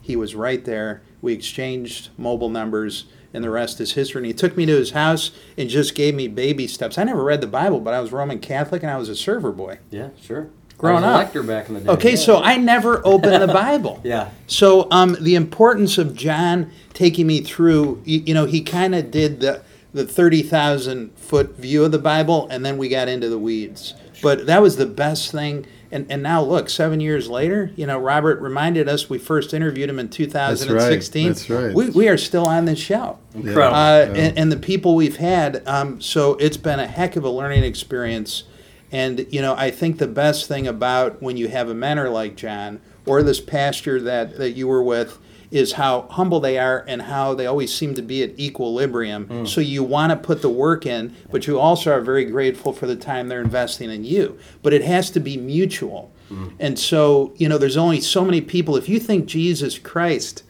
He 0.01 0.15
was 0.15 0.33
right 0.33 0.63
there. 0.63 1.01
We 1.21 1.33
exchanged 1.33 2.09
mobile 2.17 2.49
numbers, 2.49 3.05
and 3.33 3.43
the 3.43 3.49
rest 3.49 3.79
is 3.81 3.93
history. 3.93 4.19
And 4.19 4.25
he 4.25 4.33
took 4.33 4.55
me 4.57 4.65
to 4.65 4.73
his 4.75 4.91
house 4.91 5.31
and 5.57 5.69
just 5.69 5.95
gave 5.95 6.15
me 6.15 6.27
baby 6.27 6.67
steps. 6.67 6.97
I 6.97 7.03
never 7.03 7.23
read 7.23 7.41
the 7.41 7.47
Bible, 7.47 7.79
but 7.79 7.93
I 7.93 7.99
was 7.99 8.11
Roman 8.11 8.39
Catholic 8.39 8.81
and 8.83 8.91
I 8.91 8.97
was 8.97 9.09
a 9.09 9.15
server 9.15 9.51
boy. 9.51 9.79
Yeah, 9.91 10.09
sure. 10.21 10.49
Growing 10.77 11.03
I 11.05 11.23
was 11.23 11.35
up. 11.35 11.47
back 11.47 11.69
in 11.69 11.75
the 11.75 11.79
day. 11.81 11.89
Okay, 11.89 12.09
Yeah. 12.11 12.15
so 12.17 12.37
I 12.37 12.57
never 12.57 13.01
opened 13.05 13.41
the 13.41 13.47
Bible. 13.53 14.01
Yeah. 14.03 14.31
So 14.47 14.87
um, 14.91 15.15
the 15.21 15.35
importance 15.35 15.97
of 15.97 16.15
John 16.15 16.69
taking 16.93 17.27
me 17.27 17.41
through, 17.41 18.01
you, 18.03 18.19
you 18.25 18.33
know, 18.33 18.45
he 18.45 18.61
kind 18.61 18.93
of 18.95 19.09
did 19.11 19.39
the 19.39 19.61
the 19.93 20.05
thirty 20.05 20.41
thousand 20.43 21.17
foot 21.17 21.55
view 21.55 21.85
of 21.85 21.93
the 21.93 21.97
Bible, 21.99 22.49
and 22.51 22.65
then 22.65 22.77
we 22.77 22.89
got 22.89 23.07
into 23.07 23.29
the 23.29 23.37
weeds. 23.39 23.93
But 24.21 24.45
that 24.47 24.61
was 24.61 24.75
the 24.75 24.85
best 24.85 25.31
thing. 25.31 25.65
And 25.91 26.05
and 26.09 26.23
now 26.23 26.41
look, 26.41 26.69
seven 26.69 26.99
years 26.99 27.29
later, 27.29 27.71
you 27.75 27.85
know, 27.85 27.99
Robert 27.99 28.41
reminded 28.41 28.89
us 28.89 29.09
we 29.09 29.17
first 29.17 29.53
interviewed 29.53 29.89
him 29.89 29.99
in 29.99 30.09
2016. 30.09 31.27
That's 31.27 31.49
right. 31.49 31.57
That's 31.57 31.65
right. 31.67 31.75
We 31.75 31.89
we 31.91 32.07
are 32.09 32.17
still 32.17 32.47
on 32.47 32.65
this 32.65 32.79
show. 32.79 33.19
Incredible. 33.33 33.75
Uh, 33.75 33.99
Yeah. 33.99 34.21
and, 34.27 34.37
and 34.37 34.51
the 34.51 34.57
people 34.57 34.95
we've 34.95 35.17
had. 35.17 35.61
Um, 35.67 36.01
so 36.01 36.33
it's 36.35 36.57
been 36.57 36.79
a 36.79 36.87
heck 36.87 37.15
of 37.15 37.23
a 37.23 37.29
learning 37.29 37.63
experience. 37.63 38.43
And, 38.91 39.25
you 39.29 39.41
know, 39.41 39.55
I 39.57 39.71
think 39.71 39.97
the 39.97 40.07
best 40.07 40.47
thing 40.47 40.67
about 40.67 41.21
when 41.21 41.37
you 41.37 41.47
have 41.49 41.69
a 41.69 41.73
mentor 41.73 42.09
like 42.09 42.35
John 42.37 42.79
or 43.05 43.23
this 43.23 43.41
pastor 43.41 43.99
that, 44.01 44.37
that 44.37 44.51
you 44.51 44.67
were 44.67 44.83
with 44.83 45.17
is 45.55 45.71
how 45.71 46.01
humble 46.09 46.41
they 46.41 46.59
are 46.59 46.83
and 46.85 47.03
how 47.03 47.33
they 47.33 47.45
always 47.45 47.73
seem 47.73 47.95
to 47.95 48.01
be 48.01 48.21
at 48.21 48.37
equilibrium. 48.37 49.25
Mm. 49.25 49.47
So 49.47 49.61
you 49.61 49.83
want 49.83 50.11
to 50.11 50.17
put 50.17 50.41
the 50.41 50.49
work 50.49 50.85
in, 50.85 51.15
but 51.31 51.47
you 51.47 51.57
also 51.57 51.93
are 51.93 52.01
very 52.01 52.25
grateful 52.25 52.73
for 52.73 52.87
the 52.87 52.95
time 52.97 53.29
they're 53.29 53.39
investing 53.39 53.89
in 53.89 54.03
you. 54.03 54.37
But 54.61 54.73
it 54.73 54.81
has 54.81 55.09
to 55.11 55.21
be 55.21 55.37
mutual. 55.37 56.11
Mm. 56.29 56.55
And 56.59 56.77
so, 56.77 57.33
you 57.37 57.47
know, 57.47 57.57
there's 57.57 57.77
only 57.77 58.01
so 58.01 58.25
many 58.25 58.41
people. 58.41 58.75
If 58.75 58.89
you 58.89 58.99
think 58.99 59.27
Jesus 59.27 59.79
Christ, 59.79 60.43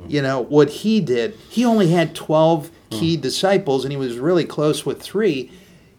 mm. 0.00 0.10
you 0.10 0.22
know 0.22 0.40
what 0.40 0.70
he 0.70 1.02
did 1.02 1.34
he 1.50 1.64
only 1.64 1.88
had 1.88 2.14
12 2.14 2.70
key 2.88 3.16
disciples 3.16 3.84
and 3.84 3.92
he 3.92 3.98
was 3.98 4.16
really 4.18 4.44
close 4.44 4.86
with 4.86 5.02
three 5.02 5.50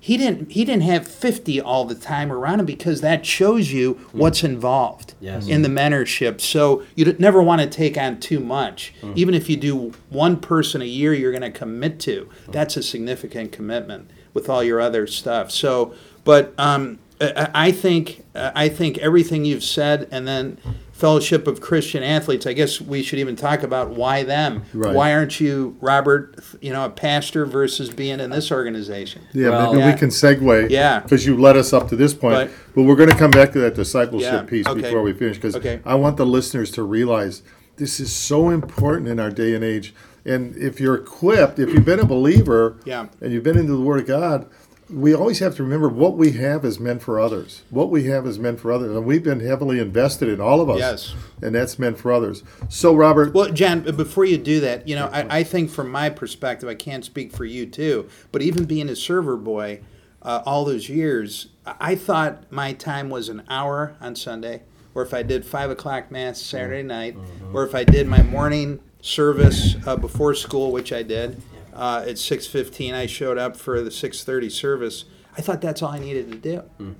he 0.08 0.16
didn't 0.16 0.54
he 0.54 0.64
didn't 0.64 0.84
have 0.84 1.06
50 1.06 1.60
all 1.60 1.84
the 1.84 1.94
time 1.94 2.32
around 2.32 2.62
him 2.62 2.66
because 2.66 3.02
that 3.02 3.26
shows 3.26 3.74
you 3.74 3.96
hmm. 3.96 4.20
what's 4.20 4.42
involved 4.42 5.16
Yes. 5.20 5.50
in 5.50 5.64
the 5.64 5.68
hmm. 5.68 5.80
mentorship. 5.80 6.40
So 6.40 6.84
you 6.96 7.14
never 7.20 7.44
want 7.44 7.60
to 7.60 7.68
take 7.68 7.98
on 7.98 8.22
too 8.22 8.40
much. 8.40 8.94
Hmm. 9.02 9.12
Even 9.18 9.36
if 9.36 9.50
you 9.50 9.58
do 9.58 9.92
one 10.08 10.38
person 10.38 10.82
a 10.82 10.86
year 10.86 11.14
you're 11.14 11.34
going 11.34 11.42
to 11.42 11.52
commit 11.52 12.00
to. 12.02 12.30
That's 12.48 12.78
a 12.78 12.84
significant 12.84 13.52
commitment 13.52 14.10
with 14.34 14.48
all 14.48 14.64
your 14.64 14.80
other 14.80 15.08
stuff. 15.08 15.52
So 15.52 15.94
but 16.24 16.54
um, 16.58 17.00
I 17.20 17.50
I 17.54 17.72
think 17.74 18.24
I 18.34 18.70
think 18.70 19.00
everything 19.00 19.44
you've 19.44 19.64
said, 19.64 20.08
and 20.10 20.26
then 20.26 20.58
Fellowship 20.98 21.46
of 21.46 21.62
Christian 21.62 22.02
Athletes. 22.02 22.48
I 22.48 22.54
guess 22.54 22.82
we 22.82 23.04
should 23.04 23.20
even 23.20 23.36
talk 23.36 23.62
about 23.62 23.92
why 23.92 24.24
them. 24.24 24.64
Right. 24.74 24.96
Why 24.96 25.14
aren't 25.14 25.40
you, 25.40 25.78
Robert? 25.80 26.40
You 26.60 26.74
know, 26.74 26.86
a 26.86 26.90
pastor 26.90 27.46
versus 27.46 27.90
being 27.90 28.20
in 28.20 28.32
this 28.32 28.52
organization. 28.52 29.22
Yeah, 29.32 29.50
Well- 29.50 29.74
maybe 29.74 29.86
Yeah. 29.86 29.94
we 29.94 30.00
can 30.00 30.10
segue. 30.10 30.72
Yeah. 30.72 31.02
Because 31.02 31.24
you 31.24 31.38
led 31.38 31.56
us 31.56 31.72
up 31.72 31.88
to 31.90 31.96
this 31.96 32.16
point. 32.16 32.34
Right. 32.36 32.52
But 32.74 32.82
we're 32.84 32.96
going 32.96 33.10
to 33.12 33.16
come 33.16 33.30
back 33.30 33.52
to 33.54 33.60
that 33.60 33.76
discipleship 33.76 34.32
Yeah, 34.34 34.42
piece 34.42 34.66
okay. 34.66 34.82
before 34.82 35.04
we 35.04 35.14
finish 35.14 35.38
because 35.38 35.56
Okay. 35.56 35.82
I 35.86 35.94
want 35.94 36.18
the 36.18 36.26
listeners 36.26 36.72
to 36.72 36.82
realize 36.84 37.44
this 37.76 38.00
is 38.00 38.12
so 38.12 38.50
important 38.50 39.08
in 39.08 39.20
our 39.20 39.30
day 39.30 39.54
and 39.54 39.64
age. 39.64 39.94
And 40.26 40.58
if 40.58 40.80
you're 40.82 40.96
equipped, 40.96 41.60
if 41.60 41.72
you've 41.72 41.86
been 41.86 42.00
a 42.00 42.06
believer 42.06 42.78
Yeah. 42.86 43.06
and 43.22 43.32
you've 43.32 43.44
been 43.44 43.58
into 43.58 43.74
the 43.74 43.82
Word 43.82 44.00
of 44.02 44.08
God, 44.08 44.48
we 44.90 45.14
always 45.14 45.40
have 45.40 45.56
to 45.56 45.64
remember 45.64 45.90
what 45.90 46.16
we 46.16 46.32
have 46.34 46.64
is 46.64 46.80
meant 46.80 47.02
for 47.02 47.20
others. 47.20 47.64
What 47.70 47.90
we 47.90 48.06
have 48.06 48.26
is 48.26 48.40
meant 48.40 48.60
for 48.60 48.72
others. 48.72 48.96
And 48.96 49.06
we've 49.06 49.24
been 49.24 49.42
heavily 49.42 49.80
invested 49.80 50.30
in 50.30 50.40
all 50.40 50.62
of 50.62 50.70
us. 50.70 50.80
Yes. 50.80 51.16
And 51.42 51.54
that's 51.54 51.78
meant 51.78 51.98
for 51.98 52.12
others. 52.12 52.44
So, 52.70 52.96
Robert, 52.96 53.34
Well, 53.34 53.52
John, 53.52 53.82
before 53.82 54.26
you 54.26 54.38
do 54.38 54.60
that, 54.62 54.88
you 54.88 54.96
know, 54.96 55.08
I, 55.08 55.40
I 55.40 55.44
think 55.44 55.70
from 55.70 55.92
my 55.92 56.10
perspective, 56.10 56.70
I 56.70 56.76
can't 56.76 57.04
speak 57.04 57.34
for 57.34 57.44
you 57.44 57.66
too, 57.66 58.08
but 58.32 58.42
even 58.42 58.66
being 58.66 58.88
a 58.90 58.96
server 58.96 59.36
boy 59.36 59.82
uh, 60.22 60.42
all 60.46 60.64
those 60.64 60.90
years, 60.90 61.48
I 61.66 61.96
thought 61.96 62.50
my 62.52 62.74
time 62.74 63.10
was 63.10 63.30
an 63.30 63.44
hour 63.50 63.96
on 64.00 64.16
Sunday, 64.16 64.64
or 64.96 65.04
if 65.04 65.14
I 65.14 65.22
did 65.22 65.46
five 65.46 65.70
o'clock 65.70 66.12
mass 66.12 66.42
Saturday 66.42 66.84
night, 66.84 67.18
or 67.54 67.66
if 67.66 67.76
I 67.76 67.84
did 67.84 68.08
my 68.08 68.24
morning 68.24 68.80
service 69.02 69.76
uh, 69.86 69.96
before 69.96 70.34
school, 70.34 70.72
which 70.72 70.92
I 70.92 71.04
did 71.04 71.42
uh, 71.78 72.04
at 72.08 72.18
six 72.18 72.46
fifteen, 72.48 72.94
I 72.94 73.06
showed 73.06 73.38
up 73.38 73.56
for 73.56 73.82
the 73.82 73.92
six 73.92 74.24
thirty 74.24 74.50
service. 74.50 75.06
I 75.38 75.42
thought 75.42 75.62
that's 75.62 75.82
all 75.82 75.92
I 75.92 76.00
needed 76.00 76.32
to 76.32 76.38
do. 76.38 76.96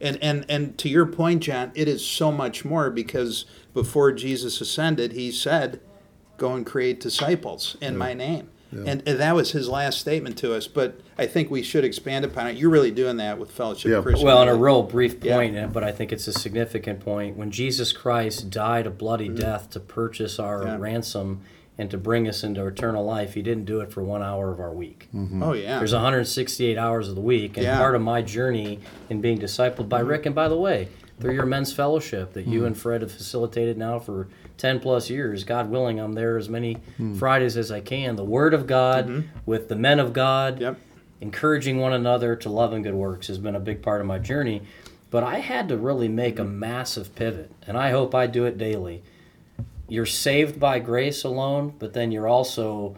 And, 0.00 0.18
and 0.22 0.44
and 0.48 0.76
to 0.78 0.88
your 0.88 1.06
point, 1.06 1.42
John, 1.42 1.72
it 1.74 1.88
is 1.88 2.04
so 2.04 2.30
much 2.30 2.64
more 2.64 2.90
because 2.90 3.46
before 3.72 4.12
Jesus 4.12 4.60
ascended, 4.60 5.12
he 5.12 5.30
said, 5.32 5.80
"Go 6.36 6.52
and 6.54 6.66
create 6.66 7.00
disciples 7.00 7.76
in 7.80 7.96
my 7.96 8.12
name," 8.12 8.50
and, 8.72 9.02
and 9.06 9.18
that 9.20 9.34
was 9.34 9.52
his 9.52 9.68
last 9.68 10.00
statement 10.00 10.36
to 10.38 10.52
us. 10.54 10.66
But 10.66 11.00
I 11.16 11.26
think 11.26 11.50
we 11.50 11.62
should 11.62 11.84
expand 11.84 12.24
upon 12.24 12.48
it. 12.48 12.56
You're 12.56 12.70
really 12.70 12.90
doing 12.90 13.16
that 13.18 13.38
with 13.38 13.50
Fellowship 13.52 13.90
Yeah. 13.90 14.02
Christian. 14.02 14.26
Well, 14.26 14.38
on 14.38 14.48
a 14.48 14.54
real 14.56 14.82
brief 14.82 15.22
Yeah. 15.24 15.36
point, 15.36 15.72
but 15.72 15.84
I 15.84 15.92
think 15.92 16.12
it's 16.12 16.26
a 16.26 16.32
significant 16.32 17.00
point. 17.00 17.36
When 17.36 17.50
Jesus 17.52 17.92
Christ 17.92 18.50
died 18.50 18.86
a 18.86 18.90
bloody 18.90 19.28
death 19.28 19.70
to 19.70 19.80
purchase 19.80 20.38
our 20.38 20.58
Mm-hmm. 20.58 20.68
Yeah. 20.68 20.76
ransom 20.80 21.40
and 21.76 21.90
to 21.90 21.98
bring 21.98 22.28
us 22.28 22.44
into 22.44 22.64
eternal 22.66 23.04
life, 23.04 23.34
he 23.34 23.42
didn't 23.42 23.64
do 23.64 23.80
it 23.80 23.90
for 23.92 24.02
one 24.02 24.22
hour 24.22 24.52
of 24.52 24.60
our 24.60 24.72
week. 24.72 25.08
oh 25.42 25.52
yeah, 25.54 25.78
There's 25.78 25.92
168 25.92 26.78
hours 26.78 27.08
of 27.08 27.14
the 27.14 27.20
week, 27.20 27.56
and 27.56 27.64
Yeah. 27.64 27.72
Mm-hmm. 27.72 27.80
part 27.80 27.94
of 27.96 28.02
my 28.02 28.22
journey 28.22 28.78
in 29.10 29.20
being 29.20 29.38
discipled 29.38 29.88
by 29.88 30.00
Rick, 30.00 30.26
and 30.26 30.34
by 30.34 30.48
the 30.48 30.56
way, 30.56 30.88
through 31.20 31.34
your 31.34 31.46
men's 31.46 31.72
fellowship 31.72 32.32
that 32.34 32.46
you 32.46 32.64
and 32.64 32.76
Fred 32.76 33.02
have 33.02 33.12
facilitated 33.12 33.76
now 33.78 33.98
for 33.98 34.28
10 34.58 34.78
plus 34.80 35.10
years, 35.10 35.42
God 35.44 35.70
willing, 35.70 35.98
I'm 36.00 36.12
there 36.12 36.36
as 36.36 36.48
many 36.48 36.78
Mm. 37.00 37.16
Fridays 37.16 37.56
as 37.56 37.70
I 37.72 37.80
can. 37.80 38.16
The 38.16 38.24
Word 38.24 38.54
of 38.54 38.66
God 38.66 39.24
with 39.46 39.68
the 39.68 39.76
men 39.76 39.98
of 40.00 40.12
God, 40.12 40.54
Mm-hmm. 40.54 40.62
Yep. 40.62 40.76
encouraging 41.20 41.78
one 41.78 41.92
another 41.92 42.36
to 42.36 42.48
love 42.50 42.72
and 42.72 42.84
good 42.84 42.94
works 42.94 43.28
has 43.28 43.38
been 43.38 43.54
a 43.56 43.60
big 43.60 43.80
part 43.82 44.00
of 44.00 44.06
my 44.06 44.18
journey. 44.18 44.62
But 45.10 45.22
I 45.22 45.38
had 45.38 45.68
to 45.68 45.76
really 45.76 46.08
make 46.08 46.38
a 46.40 46.44
massive 46.44 47.14
pivot, 47.14 47.50
and 47.66 47.76
I 47.78 47.90
hope 47.90 48.14
I 48.14 48.26
do 48.26 48.44
it 48.44 48.58
daily. 48.58 49.02
You're 49.88 50.06
saved 50.06 50.58
by 50.58 50.78
grace 50.78 51.24
alone, 51.24 51.74
but 51.78 51.92
then 51.92 52.10
you're 52.10 52.28
also 52.28 52.96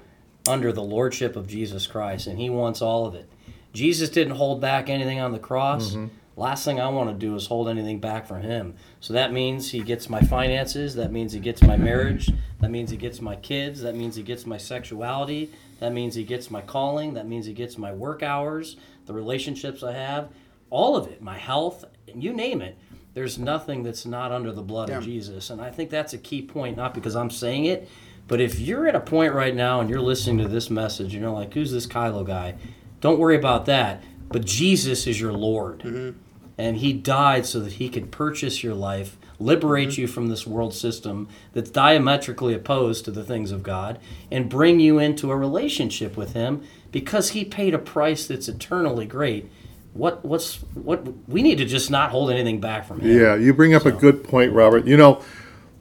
under 0.49 0.73
the 0.73 0.83
lordship 0.83 1.37
of 1.37 1.47
Jesus 1.47 1.87
Christ, 1.87 2.27
and 2.27 2.39
He 2.39 2.49
wants 2.49 2.81
all 2.81 3.07
of 3.07 3.15
it. 3.15 3.29
Jesus 3.73 4.09
didn't 4.09 4.37
hold 4.37 4.61
back 4.61 4.89
anything 4.89 5.21
on 5.21 5.33
the 5.33 5.39
cross. 5.39 5.91
Mm-hmm. 5.91 6.07
Last 6.39 6.65
thing 6.65 6.79
I 6.79 6.89
want 6.89 7.09
to 7.09 7.15
do 7.15 7.35
is 7.35 7.47
hold 7.47 7.69
anything 7.69 7.99
back 7.99 8.27
from 8.27 8.43
Him. 8.43 8.75
So 9.01 9.15
that 9.15 9.33
means 9.33 9.71
He 9.71 9.81
gets 9.81 10.09
my 10.09 10.21
finances, 10.21 10.95
that 10.95 11.11
means 11.11 11.33
He 11.33 11.41
gets 11.41 11.63
my 11.63 11.77
marriage, 11.77 12.31
that 12.61 12.71
means 12.71 12.91
He 12.91 12.97
gets 12.97 13.21
my 13.21 13.37
kids, 13.37 13.81
that 13.83 13.95
means 13.95 14.17
He 14.17 14.23
gets 14.23 14.47
my 14.47 14.59
sexuality, 14.59 15.51
that 15.81 15.93
means 15.93 16.15
He 16.15 16.25
gets 16.25 16.51
my 16.51 16.61
calling, 16.61 17.15
that 17.15 17.27
means 17.27 17.47
He 17.47 17.53
gets 17.53 17.77
my 17.77 17.93
work 17.93 18.23
hours, 18.23 18.77
the 19.07 19.15
relationships 19.15 19.83
I 19.83 19.93
have, 19.93 20.29
all 20.71 20.97
of 20.97 21.09
it, 21.09 21.23
my 21.23 21.39
health, 21.39 21.85
and 22.07 22.23
you 22.23 22.33
name 22.33 22.61
it. 22.61 22.77
There's 23.17 23.39
nothing 23.39 23.83
that's 23.83 24.05
not 24.05 24.31
under 24.31 24.53
the 24.53 24.61
blood 24.61 24.91
Yeah. 24.91 24.99
of 24.99 25.05
Jesus. 25.05 25.49
And 25.49 25.59
I 25.59 25.71
think 25.71 25.89
that's 25.89 26.13
a 26.13 26.19
key 26.19 26.43
point, 26.43 26.77
not 26.77 26.93
because 26.93 27.17
I'm 27.17 27.31
saying 27.31 27.65
it, 27.65 27.89
but 28.29 28.43
if 28.43 28.61
you're 28.61 28.87
at 28.87 28.95
a 28.95 29.01
point 29.01 29.33
right 29.33 29.57
now 29.57 29.81
and 29.81 29.89
you're 29.89 30.03
listening 30.03 30.37
to 30.45 30.49
this 30.49 30.69
message 30.69 31.15
and 31.15 31.23
you're 31.23 31.33
like, 31.33 31.55
who's 31.55 31.73
this 31.73 31.87
Kylo 31.87 32.27
guy? 32.27 32.57
Don't 33.01 33.19
worry 33.19 33.37
about 33.37 33.65
that. 33.65 34.05
But 34.29 34.45
Jesus 34.45 35.07
is 35.07 35.19
your 35.19 35.33
Lord. 35.33 35.79
Mm-hmm. 35.79 36.19
And 36.59 36.77
he 36.77 36.93
died 36.93 37.47
so 37.47 37.61
that 37.61 37.73
he 37.75 37.89
could 37.89 38.11
purchase 38.11 38.63
your 38.63 38.75
life, 38.75 39.17
liberate 39.39 39.89
mm-hmm. 39.89 40.03
you 40.03 40.07
from 40.09 40.27
this 40.27 40.47
world 40.47 40.75
system 40.75 41.27
that's 41.55 41.71
diametrically 41.71 42.53
opposed 42.53 43.07
to 43.07 43.11
the 43.11 43.25
things 43.25 43.51
of 43.51 43.63
God, 43.63 43.99
and 44.31 44.51
bring 44.51 44.79
you 44.79 44.99
into 44.99 45.31
a 45.31 45.37
relationship 45.37 46.19
with 46.19 46.35
him 46.35 46.63
because 46.93 47.31
he 47.31 47.47
paid 47.47 47.73
a 47.73 47.79
price 47.79 48.27
that's 48.27 48.47
eternally 48.47 49.07
great. 49.07 49.51
What 49.97 50.25
what's 50.25 50.57
what 50.75 51.07
we 51.29 51.43
need 51.43 51.59
to 51.59 51.65
just 51.65 51.91
not 51.91 52.11
hold 52.11 52.31
anything 52.31 52.61
back 52.61 52.87
from 52.87 53.01
him. 53.01 53.19
Yeah, 53.19 53.35
you 53.37 53.55
bring 53.55 53.75
up 53.75 53.87
a 53.87 53.93
good 53.93 54.25
point, 54.25 54.53
Robert. 54.53 54.87
You 54.87 54.97
know, 54.97 55.23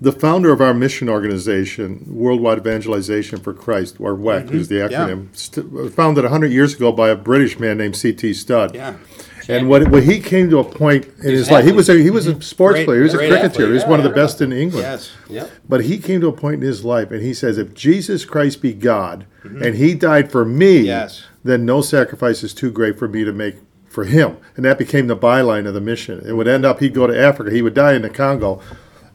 the 0.01 0.11
founder 0.11 0.51
of 0.51 0.61
our 0.61 0.73
mission 0.73 1.09
organization, 1.09 2.05
Worldwide 2.07 2.57
Evangelization 2.59 3.39
for 3.39 3.53
Christ, 3.53 3.99
or 3.99 4.15
WEC 4.15 4.45
mm-hmm. 4.45 4.57
is 4.57 4.67
the 4.67 4.75
Yeah. 4.75 4.87
acronym, 4.89 5.35
st- 5.35 5.93
founded 5.93 6.23
100 6.23 6.51
years 6.51 6.73
ago 6.75 6.91
by 6.91 7.09
a 7.09 7.15
British 7.15 7.59
man 7.59 7.77
named 7.77 7.95
C.T. 7.95 8.33
Studd. 8.33 8.75
Yeah. 8.75 8.95
And 9.47 9.69
when, 9.69 9.91
when 9.91 10.03
he 10.03 10.19
came 10.19 10.49
to 10.49 10.57
a 10.57 10.63
point 10.63 11.05
in 11.19 11.31
his 11.31 11.47
an 11.47 11.53
life, 11.55 11.65
he 11.65 11.71
was 11.71 11.87
a, 11.87 11.93
he 12.01 12.09
was 12.09 12.27
a 12.27 12.31
mm-hmm. 12.31 12.41
sports 12.41 12.75
Great- 12.77 12.85
player, 12.85 12.97
he 12.99 13.03
was 13.03 13.13
a 13.13 13.17
cricketer, 13.17 13.45
athlete. 13.45 13.67
he 13.67 13.73
was 13.73 13.83
Yeah, 13.83 13.89
one 13.89 13.99
of 13.99 14.03
the 14.03 14.09
best 14.09 14.41
in 14.41 14.51
England. 14.51 14.83
Yes. 14.83 15.11
Yep. 15.29 15.51
But 15.69 15.83
he 15.85 15.97
came 15.99 16.19
to 16.21 16.27
a 16.27 16.33
point 16.33 16.55
in 16.55 16.61
his 16.61 16.83
life, 16.83 17.11
and 17.11 17.21
he 17.21 17.33
says, 17.33 17.57
if 17.57 17.73
Jesus 17.73 18.25
Christ 18.25 18.61
be 18.61 18.73
God, 18.73 19.27
mm-hmm. 19.43 19.61
and 19.61 19.75
he 19.75 19.93
died 19.93 20.31
for 20.31 20.45
me, 20.45 20.79
Yes. 20.79 21.23
then 21.43 21.65
no 21.65 21.81
sacrifice 21.81 22.43
is 22.43 22.53
too 22.53 22.71
great 22.71 22.97
for 22.97 23.07
me 23.07 23.23
to 23.23 23.31
make 23.31 23.55
for 23.95 24.03
him. 24.03 24.37
And 24.55 24.65
that 24.65 24.77
became 24.77 25.07
the 25.07 25.15
byline 25.17 25.65
of 25.65 25.73
the 25.73 25.81
mission. 25.81 26.21
It 26.27 26.33
would 26.33 26.47
end 26.47 26.65
up, 26.65 26.79
he'd 26.81 26.93
go 26.93 27.07
to 27.07 27.17
Africa, 27.19 27.49
he 27.49 27.61
would 27.63 27.73
die 27.73 27.93
in 27.93 28.03
the 28.03 28.09
Congo. 28.09 28.61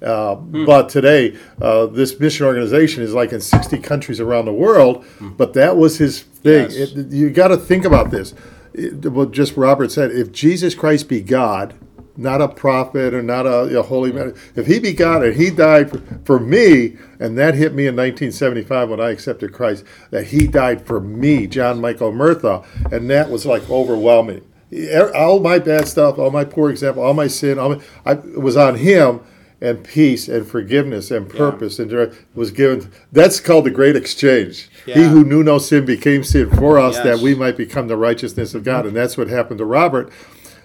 Uh, 0.02 0.34
But 0.34 0.88
today, 0.88 1.36
uh, 1.60 1.84
this 1.86 2.18
mission 2.18 2.46
organization 2.46 3.02
is 3.02 3.12
like 3.12 3.32
in 3.32 3.40
60 3.42 3.78
countries 3.78 4.18
around 4.18 4.46
the 4.46 4.52
world, 4.52 5.04
but 5.36 5.52
that 5.52 5.76
was 5.76 5.98
his 5.98 6.20
thing. 6.22 6.70
Yes. 6.70 6.92
It- 6.96 7.12
you 7.12 7.28
got 7.30 7.48
to 7.48 7.58
think 7.58 7.84
about 7.84 8.10
this. 8.10 8.34
It, 8.72 9.06
what 9.12 9.30
just 9.32 9.56
Robert 9.56 9.92
said, 9.92 10.10
if 10.10 10.32
Jesus 10.32 10.74
Christ 10.74 11.08
be 11.08 11.20
God, 11.20 11.74
not 12.16 12.40
a 12.40 12.48
prophet 12.48 13.12
or 13.14 13.22
not 13.22 13.44
a, 13.46 13.78
a 13.78 13.82
holy 13.82 14.12
man, 14.12 14.34
if 14.56 14.66
he 14.66 14.78
be 14.78 14.92
God 14.94 15.22
and 15.22 15.36
he 15.36 15.50
died 15.50 15.90
for, 15.90 16.00
for 16.24 16.38
me, 16.40 16.96
and 17.18 17.36
that 17.36 17.54
hit 17.54 17.74
me 17.74 17.86
in 17.86 17.94
1975 17.96 18.88
when 18.90 19.00
I 19.00 19.10
accepted 19.10 19.52
Christ, 19.52 19.84
that 20.10 20.24
he 20.28 20.46
died 20.46 20.86
for 20.86 21.00
me, 21.00 21.46
John 21.46 21.80
Michael 21.80 22.12
Murtha, 22.12 22.62
and 22.90 23.10
that 23.10 23.28
was 23.30 23.44
like 23.44 23.68
overwhelming. 23.70 24.42
All 25.14 25.40
my 25.40 25.58
bad 25.58 25.88
stuff, 25.88 26.18
all 26.18 26.30
my 26.30 26.44
poor 26.44 26.70
example, 26.70 27.02
all 27.02 27.14
my 27.14 27.26
sin, 27.26 27.58
all 27.58 27.76
my, 27.76 27.82
I, 28.04 28.12
it 28.12 28.40
was 28.40 28.56
on 28.56 28.76
him 28.76 29.20
and 29.60 29.84
peace 29.84 30.28
and 30.28 30.46
forgiveness 30.46 31.10
and 31.10 31.28
purpose 31.28 31.78
and 31.78 31.90
direct 31.90 32.14
was 32.34 32.50
given. 32.50 32.90
That's 33.12 33.40
called 33.40 33.66
the 33.66 33.70
great 33.70 33.94
exchange. 33.96 34.70
He 34.86 35.02
who 35.04 35.24
knew 35.24 35.42
no 35.42 35.58
sin 35.58 35.84
became 35.84 36.24
sin 36.24 36.50
for 36.50 36.78
us 36.78 36.96
that 36.98 37.18
we 37.18 37.34
might 37.34 37.56
become 37.56 37.88
the 37.88 37.96
righteousness 37.96 38.54
of 38.54 38.64
God. 38.64 38.86
And 38.86 38.96
that's 38.96 39.16
what 39.18 39.28
happened 39.28 39.58
to 39.58 39.64
Robert. 39.64 40.10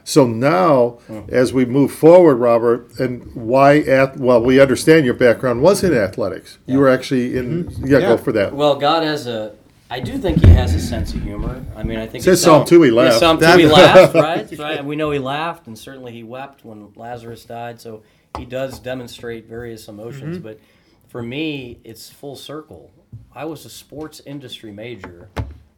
So 0.07 0.27
now, 0.27 0.99
hmm. 1.07 1.21
as 1.29 1.51
we 1.51 1.65
move 1.65 1.91
forward, 1.91 2.35
Robert, 2.35 2.99
and 2.99 3.33
why 3.33 3.79
at 3.79 4.17
well, 4.17 4.39
we 4.39 4.61
understand 4.61 5.03
your 5.03 5.15
background 5.15 5.63
was 5.63 5.83
in 5.83 5.95
athletics. 5.95 6.59
You 6.67 6.77
were 6.77 6.89
actually 6.89 7.35
in. 7.35 7.71
Yeah, 7.79 7.97
Yeah. 7.97 8.09
go 8.09 8.17
for 8.17 8.31
that. 8.31 8.53
Well, 8.53 8.75
God 8.75 9.03
has 9.03 9.25
a. 9.25 9.53
I 9.89 9.99
do 9.99 10.17
think 10.17 10.43
He 10.43 10.49
has 10.51 10.73
a 10.73 10.79
sense 10.79 11.13
of 11.13 11.21
humor. 11.21 11.63
I 11.75 11.83
mean, 11.83 11.99
I 11.99 12.07
think 12.07 12.23
Says 12.23 12.41
Psalm 12.41 12.65
two, 12.65 12.81
he 12.81 12.91
laughed. 12.91 13.19
Two, 13.19 13.37
That- 13.37 13.59
he 13.59 13.67
laughed, 13.81 14.15
right? 14.15 14.59
right? 14.59 14.79
And 14.79 14.87
we 14.87 14.95
know 14.95 15.11
he 15.11 15.19
laughed, 15.19 15.67
and 15.67 15.77
certainly 15.77 16.11
he 16.11 16.23
wept 16.23 16.65
when 16.65 16.91
Lazarus 16.95 17.45
died. 17.45 17.79
So 17.79 18.01
he 18.37 18.45
does 18.45 18.79
demonstrate 18.79 19.45
various 19.47 19.87
emotions. 19.87 20.37
Mm-hmm. 20.37 20.43
But 20.47 20.59
for 21.07 21.21
me, 21.21 21.79
it's 21.83 22.09
full 22.09 22.35
circle. 22.35 22.91
I 23.33 23.45
was 23.45 23.65
a 23.65 23.69
sports 23.69 24.21
industry 24.25 24.71
major 24.71 25.29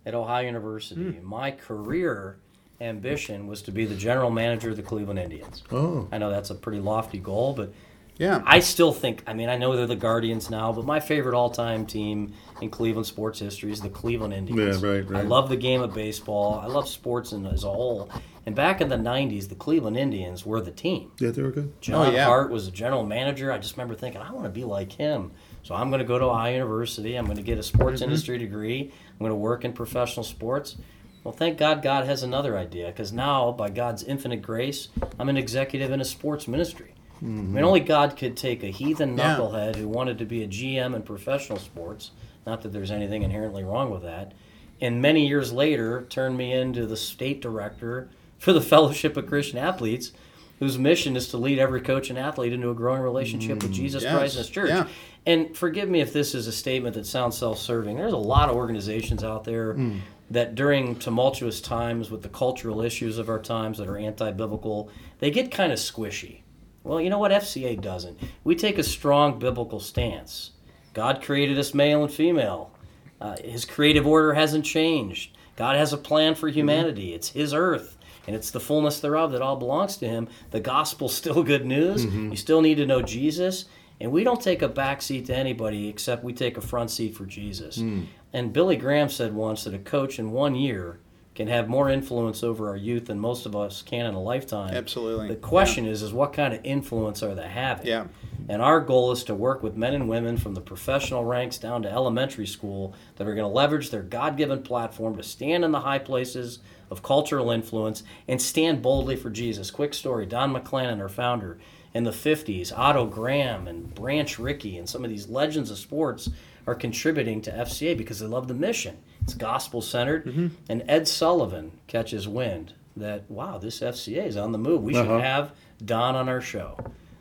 at 0.05 0.15
Ohio 0.15 0.45
University. 0.45 1.01
Hmm. 1.11 1.25
My 1.25 1.51
career 1.51 2.37
ambition 2.79 3.47
was 3.47 3.61
to 3.63 3.71
be 3.71 3.85
the 3.85 3.95
general 3.95 4.29
manager 4.31 4.69
of 4.69 4.77
the 4.77 4.83
Cleveland 4.83 5.19
Indians. 5.19 5.63
Oh, 5.71 6.07
I 6.11 6.17
know 6.17 6.29
that's 6.29 6.49
a 6.49 6.55
pretty 6.55 6.79
lofty 6.79 7.17
goal, 7.19 7.53
but 7.53 7.73
Yeah. 8.19 8.41
I 8.45 8.59
still 8.59 8.91
think. 8.93 9.23
I 9.27 9.33
mean, 9.33 9.49
I 9.49 9.57
know 9.57 9.75
they're 9.75 9.85
the 9.87 9.95
Guardians 9.95 10.49
now, 10.49 10.71
but 10.73 10.85
my 10.85 10.99
favorite 10.99 11.35
all-time 11.35 11.85
team 11.85 12.33
in 12.61 12.69
Cleveland 12.69 13.05
sports 13.05 13.39
history 13.39 13.71
is 13.71 13.81
the 13.81 13.89
Cleveland 13.89 14.33
Indians. 14.33 14.81
Yeah, 14.81 14.89
right, 14.89 15.05
I 15.15 15.21
love 15.21 15.49
the 15.49 15.55
game 15.57 15.81
of 15.81 15.93
baseball. 15.93 16.59
I 16.59 16.65
love 16.67 16.87
sports 16.87 17.31
in, 17.31 17.45
as 17.45 17.63
a 17.63 17.69
whole. 17.71 18.09
And 18.45 18.55
back 18.55 18.79
in 18.81 18.87
the 18.89 18.95
'90s, 18.95 19.49
the 19.49 19.55
Cleveland 19.55 19.97
Indians 19.97 20.45
were 20.45 20.61
the 20.61 20.71
team. 20.71 21.11
yeah, 21.19 21.31
they 21.31 21.41
were 21.43 21.51
good. 21.51 21.79
John 21.81 22.07
Oh, 22.07 22.11
yeah. 22.11 22.25
Hart 22.25 22.49
was 22.49 22.65
the 22.65 22.71
general 22.71 23.03
manager. 23.05 23.51
I 23.51 23.57
just 23.57 23.75
remember 23.75 23.93
thinking, 23.93 24.21
I 24.21 24.31
want 24.31 24.45
to 24.45 24.49
be 24.49 24.63
like 24.63 24.91
him. 24.93 25.31
So 25.63 25.75
I'm 25.75 25.89
going 25.89 25.99
to 25.99 26.05
go 26.05 26.17
to 26.17 26.25
Ohio 26.25 26.53
University. 26.53 27.15
I'm 27.15 27.25
going 27.25 27.35
to 27.37 27.43
get 27.43 27.57
a 27.57 27.63
sports 27.63 28.01
Mm-hmm. 28.01 28.09
industry 28.09 28.37
degree. 28.37 28.91
I'm 29.11 29.19
going 29.19 29.31
to 29.31 29.35
work 29.35 29.65
in 29.65 29.73
professional 29.73 30.23
sports. 30.23 30.77
Well, 31.25 31.33
thank 31.33 31.57
God 31.57 31.81
God 31.81 32.05
has 32.05 32.23
another 32.23 32.57
idea 32.57 32.87
because 32.87 33.11
now, 33.11 33.51
by 33.51 33.69
God's 33.69 34.01
infinite 34.03 34.41
grace, 34.41 34.87
I'm 35.19 35.27
an 35.27 35.35
executive 35.35 35.91
in 35.91 35.99
a 35.99 36.05
sports 36.05 36.47
ministry. 36.47 36.93
Mm-hmm. 37.17 37.39
I 37.39 37.55
mean, 37.55 37.63
only 37.63 37.79
God 37.79 38.15
could 38.17 38.37
take 38.37 38.63
a 38.63 38.67
heathen 38.67 39.17
Yeah. 39.17 39.35
knucklehead 39.37 39.75
who 39.75 39.87
wanted 39.87 40.17
to 40.19 40.25
be 40.25 40.43
a 40.43 40.47
GM 40.47 40.95
in 40.95 41.01
professional 41.03 41.59
sports. 41.59 42.11
Not 42.45 42.61
that 42.61 42.69
there's 42.73 42.91
anything 42.91 43.23
inherently 43.23 43.63
wrong 43.63 43.89
with 43.89 44.03
that. 44.03 44.33
And 44.79 45.01
many 45.01 45.27
years 45.27 45.51
later, 45.51 46.05
turn 46.09 46.37
me 46.37 46.53
into 46.53 46.85
the 46.85 46.97
state 46.97 47.41
director 47.41 48.09
for 48.37 48.53
the 48.53 48.61
Fellowship 48.73 49.17
of 49.17 49.27
Christian 49.27 49.57
Athletes, 49.57 50.11
whose 50.59 50.77
mission 50.77 51.15
is 51.15 51.27
to 51.29 51.37
lead 51.37 51.59
every 51.59 51.81
coach 51.81 52.09
and 52.09 52.17
athlete 52.17 52.53
into 52.53 52.69
a 52.69 52.75
growing 52.75 53.01
relationship 53.01 53.61
with 53.61 53.71
mm, 53.71 53.75
Jesus 53.75 54.03
Yes. 54.03 54.13
Christ 54.15 54.35
and 54.35 54.45
His 54.45 54.49
church. 54.49 54.69
Yeah. 54.69 54.87
And 55.25 55.55
forgive 55.57 55.89
me 55.89 55.99
if 56.01 56.13
this 56.13 56.33
is 56.33 56.47
a 56.47 56.51
statement 56.51 56.95
that 56.95 57.05
sounds 57.05 57.37
self-serving. 57.37 57.97
There's 57.97 58.13
a 58.13 58.17
lot 58.17 58.49
of 58.49 58.55
organizations 58.55 59.23
out 59.23 59.43
there 59.43 59.73
mm. 59.73 59.99
that 60.31 60.55
during 60.55 60.95
tumultuous 60.95 61.59
times 61.59 62.09
with 62.09 62.21
the 62.21 62.29
cultural 62.29 62.81
issues 62.81 63.17
of 63.17 63.29
our 63.29 63.39
times 63.39 63.77
that 63.79 63.87
are 63.89 63.97
anti-biblical, 63.97 64.89
they 65.19 65.29
get 65.31 65.51
kind 65.51 65.71
of 65.71 65.79
squishy. 65.79 66.41
Well, 66.87 67.01
you 67.01 67.09
know 67.09 67.19
what 67.19 67.31
FCA 67.31 67.81
doesn't. 67.81 68.17
We 68.45 68.55
take 68.55 68.77
a 68.77 68.83
strong 68.83 69.39
biblical 69.39 69.81
stance. 69.81 70.51
God 70.93 71.21
created 71.21 71.59
us 71.59 71.73
male 71.73 72.01
and 72.01 72.11
female. 72.11 72.71
Uh, 73.19 73.35
his 73.43 73.65
creative 73.65 74.07
order 74.07 74.33
hasn't 74.33 74.63
changed. 74.63 75.35
God 75.57 75.75
has 75.75 75.91
a 75.91 75.97
plan 75.97 76.33
for 76.33 76.47
mm-hmm. 76.47 76.59
humanity. 76.59 77.13
It's 77.13 77.29
His 77.29 77.53
earth, 77.53 77.97
and 78.25 78.35
it's 78.35 78.51
the 78.51 78.61
fullness 78.61 79.01
thereof 79.01 79.33
that 79.33 79.41
all 79.41 79.57
belongs 79.57 79.97
to 79.97 80.07
Him. 80.07 80.29
The 80.51 80.61
gospel's 80.61 81.13
still 81.17 81.43
good 81.43 81.65
news. 81.65 82.05
Mm-hmm. 82.05 82.31
You 82.31 82.37
still 82.37 82.61
need 82.61 82.75
to 82.75 82.85
know 82.85 83.01
Jesus, 83.01 83.65
and 83.99 84.11
we 84.11 84.23
don't 84.23 84.41
take 84.41 84.61
a 84.61 84.69
back 84.69 85.01
seat 85.01 85.25
to 85.25 85.35
anybody 85.35 85.89
except 85.89 86.23
we 86.23 86.31
take 86.31 86.55
a 86.55 86.61
front 86.61 86.89
seat 86.89 87.15
for 87.15 87.25
Jesus. 87.25 87.79
Mm. 87.79 88.05
And 88.31 88.53
Billy 88.53 88.77
Graham 88.77 89.09
said 89.09 89.33
once 89.33 89.63
that 89.63 89.73
a 89.73 89.79
coach 89.79 90.19
in 90.19 90.31
one 90.31 90.55
year 90.55 90.99
can 91.37 91.47
have 91.47 91.69
more 91.69 91.87
influence 91.87 92.41
over 92.41 92.67
our 92.67 92.75
youth 92.75 93.05
than 93.05 93.19
most 93.19 93.45
of 93.45 93.55
us 93.55 93.83
can 93.83 94.07
in 94.07 94.15
a 94.15 94.19
lifetime. 94.19 94.73
Absolutely. 94.73 95.27
The 95.27 95.35
question 95.35 95.85
is, 95.85 96.01
is 96.01 96.11
what 96.11 96.33
kind 96.33 96.51
of 96.51 96.61
influence 96.63 97.21
are 97.21 97.35
they 97.35 97.47
having? 97.47 97.85
Yeah. 97.85 98.07
And 98.49 98.59
our 98.59 98.81
goal 98.81 99.11
is 99.11 99.23
to 99.25 99.35
work 99.35 99.61
with 99.61 99.77
men 99.77 99.93
and 99.93 100.09
women 100.09 100.37
from 100.37 100.55
the 100.55 100.61
professional 100.61 101.23
ranks 101.23 101.59
down 101.59 101.83
to 101.83 101.91
elementary 101.91 102.47
school 102.47 102.95
that 103.17 103.27
are 103.27 103.35
going 103.35 103.47
to 103.47 103.53
leverage 103.53 103.91
their 103.91 104.01
God 104.01 104.35
given 104.35 104.63
platform 104.63 105.15
to 105.15 105.21
stand 105.21 105.63
in 105.63 105.71
the 105.71 105.81
high 105.81 105.99
places 105.99 106.57
of 106.89 107.03
cultural 107.03 107.51
influence 107.51 108.01
and 108.27 108.41
stand 108.41 108.81
boldly 108.81 109.15
for 109.15 109.29
Jesus. 109.29 109.69
Quick 109.69 109.93
story 109.93 110.25
Don 110.25 110.51
McClanen, 110.51 110.99
our 110.99 111.07
founder, 111.07 111.59
in 111.93 112.03
the 112.03 112.09
50s, 112.09 112.73
Otto 112.75 113.05
Graham 113.05 113.67
and 113.67 113.93
Branch 113.93 114.39
Rickey 114.39 114.75
and 114.79 114.89
some 114.89 115.03
of 115.03 115.11
these 115.11 115.27
legends 115.27 115.69
of 115.69 115.77
sports 115.77 116.29
are 116.67 116.75
contributing 116.75 117.41
to 117.41 117.51
FCA 117.51 117.97
because 117.97 118.19
they 118.19 118.27
love 118.27 118.47
the 118.47 118.53
mission. 118.53 118.97
It's 119.23 119.33
gospel 119.33 119.81
centered. 119.81 120.51
And 120.69 120.83
Ed 120.87 121.07
Sullivan 121.07 121.71
catches 121.87 122.27
wind 122.27 122.73
that, 122.97 123.29
wow, 123.31 123.57
this 123.57 123.79
FCA 123.79 124.25
is 124.27 124.37
on 124.37 124.51
the 124.51 124.57
move. 124.57 124.83
We 124.83 124.93
should 124.93 125.05
Uh-huh. 125.07 125.19
have 125.19 125.53
Don 125.83 126.15
on 126.15 126.27
our 126.27 126.41
show. 126.41 126.77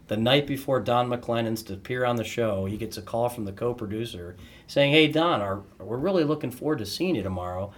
The 0.08 0.16
night 0.16 0.46
before 0.46 0.80
Don 0.80 1.08
McClanen's 1.08 1.62
to 1.64 1.74
appear 1.74 2.04
on 2.04 2.16
the 2.16 2.24
show, 2.24 2.64
he 2.66 2.76
gets 2.76 2.96
a 2.96 3.02
call 3.02 3.28
from 3.28 3.44
the 3.44 3.52
co-producer 3.52 4.36
saying, 4.66 4.92
"Hey 4.92 5.08
Don, 5.08 5.40
our, 5.40 5.62
we're 5.78 5.96
really 5.96 6.24
looking 6.24 6.50
forward 6.52 6.78
to 6.78 6.86
seeing 6.86 7.16
you 7.16 7.22
tomorrow, 7.24 7.72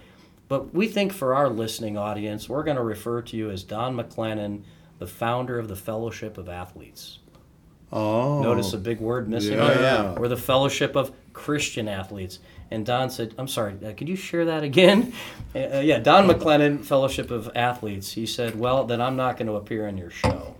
but 0.47 0.73
we 0.73 0.87
think 0.87 1.11
for 1.11 1.33
our 1.35 1.49
listening 1.49 1.97
audience, 1.97 2.47
we're 2.47 2.63
going 2.63 2.77
to 2.77 2.83
refer 2.83 3.21
to 3.23 3.35
you 3.37 3.49
as 3.49 3.63
Don 3.63 3.95
McClanen, 3.95 4.61
the 4.99 5.07
founder 5.07 5.57
of 5.59 5.67
the 5.67 5.75
Fellowship 5.75 6.37
of 6.37 6.47
Athletes." 6.49 7.19
Oh, 7.91 8.43
Notice 8.43 8.73
a 8.73 8.77
big 8.77 8.99
word 8.99 9.27
missing. 9.27 9.53
Yeah. 9.57 9.67
there. 9.67 9.77
Oh, 9.77 9.81
yeah. 10.13 10.19
We're 10.19 10.27
the 10.27 10.37
Fellowship 10.37 10.95
of 10.95 11.11
Christian 11.33 11.87
Athletes. 11.87 12.39
And 12.71 12.85
Don 12.85 13.09
said, 13.09 13.33
I'm 13.37 13.47
sorry, 13.47 13.75
uh, 13.83 13.93
could 13.93 14.07
you 14.07 14.15
share 14.15 14.45
that 14.45 14.63
again? 14.63 15.13
Uh, 15.55 15.77
uh, 15.77 15.79
yeah, 15.79 15.97
Don 15.97 16.27
McClanen, 16.27 16.85
Fellowship 16.85 17.31
of 17.31 17.49
Athletes. 17.55 18.11
He 18.11 18.27
said, 18.27 18.59
Well, 18.59 18.85
then 18.85 19.01
I'm 19.01 19.15
not 19.15 19.35
going 19.35 19.47
to 19.47 19.55
appear 19.55 19.87
on 19.87 19.97
your 19.97 20.11
show. 20.11 20.53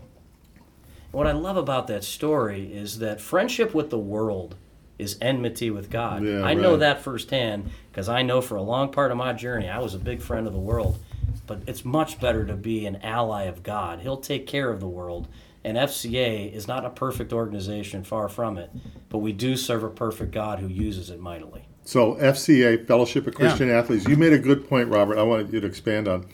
What 1.11 1.27
I 1.27 1.31
love 1.31 1.57
about 1.57 1.85
that 1.87 2.03
story 2.03 2.73
is 2.73 2.97
that 2.97 3.21
friendship 3.21 3.75
with 3.75 3.91
the 3.91 3.99
world 3.99 4.55
is 4.97 5.15
enmity 5.21 5.69
with 5.69 5.91
God. 5.91 6.23
Yeah, 6.23 6.43
I 6.43 6.55
know 6.55 6.71
right. 6.71 6.79
that 6.79 7.01
firsthand 7.01 7.69
because 7.91 8.09
I 8.09 8.23
know 8.23 8.41
for 8.41 8.55
a 8.55 8.63
long 8.63 8.91
part 8.91 9.11
of 9.11 9.17
my 9.17 9.31
journey 9.31 9.69
I 9.69 9.77
was 9.77 9.93
a 9.93 9.99
big 9.99 10.21
friend 10.21 10.47
of 10.47 10.53
the 10.53 10.59
world. 10.59 10.97
But 11.45 11.61
it's 11.67 11.85
much 11.85 12.19
better 12.19 12.45
to 12.45 12.53
be 12.53 12.85
an 12.85 12.97
ally 12.97 13.43
of 13.43 13.61
God. 13.61 13.99
He'll 13.99 14.17
take 14.17 14.47
care 14.47 14.71
of 14.71 14.79
the 14.79 14.87
world 14.87 15.27
And 15.63 15.77
FCA 15.77 16.53
is 16.53 16.67
not 16.67 16.85
a 16.85 16.89
perfect 16.89 17.33
organization, 17.33 18.03
far 18.03 18.29
from 18.29 18.57
it, 18.57 18.71
but 19.09 19.17
we 19.17 19.33
do 19.33 19.57
serve 19.57 19.83
a 19.83 19.89
perfect 19.89 20.31
God 20.31 20.59
who 20.59 20.67
uses 20.67 21.09
it 21.09 21.19
mightily. 21.19 21.67
So 21.83 22.15
FCA, 22.15 22.87
Fellowship 22.87 23.27
of 23.27 23.35
Christian 23.35 23.69
Athletes, 23.69 24.07
you 24.07 24.15
made 24.15 24.31
a 24.31 24.39
good 24.39 24.69
point, 24.69 24.89
Robert. 24.89 25.17
I 25.17 25.23
wanted 25.23 25.51
you 25.51 25.59
to 25.59 25.67
expand 25.67 26.07
on 26.07 26.27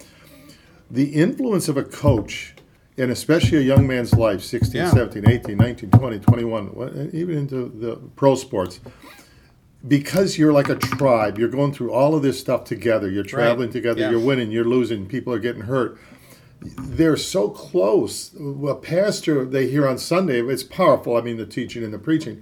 the 0.92 1.16
influence 1.16 1.68
of 1.68 1.78
a 1.78 1.84
coach, 1.84 2.54
and 2.98 3.10
especially 3.10 3.58
a 3.58 3.62
young 3.62 3.88
man's 3.88 4.14
life 4.14 4.42
16, 4.42 4.76
yeah. 4.76 4.92
17, 4.92 5.28
18, 5.28 5.58
19, 5.58 5.92
20, 5.92 6.20
21, 6.20 7.10
even 7.14 7.38
into 7.38 7.70
the 7.70 7.96
pro 8.16 8.36
sports. 8.36 8.80
Because 9.88 10.38
you're 10.38 10.54
like 10.54 10.70
a 10.70 10.76
tribe, 10.76 11.38
you're 11.38 11.50
going 11.50 11.72
through 11.72 11.92
all 11.92 12.16
of 12.16 12.22
this 12.22 12.40
stuff 12.40 12.64
together. 12.64 13.10
You're 13.10 13.24
traveling 13.24 13.72
together. 13.72 14.02
Yeah. 14.02 14.12
You're 14.12 14.20
winning. 14.20 14.52
You're 14.52 14.66
losing. 14.66 15.08
People 15.08 15.32
are 15.34 15.40
getting 15.40 15.62
hurt. 15.62 16.00
They're 16.62 17.18
so 17.18 17.50
close. 17.50 18.34
A 18.68 18.76
pastor 18.76 19.46
they 19.46 19.68
hear 19.70 19.88
on 19.88 19.98
Sunday, 19.98 20.42
it's 20.42 20.64
powerful. 20.64 21.16
I 21.16 21.22
mean, 21.22 21.38
the 21.38 21.46
teaching 21.46 21.84
and 21.84 21.94
the 21.94 22.00
preaching. 22.00 22.42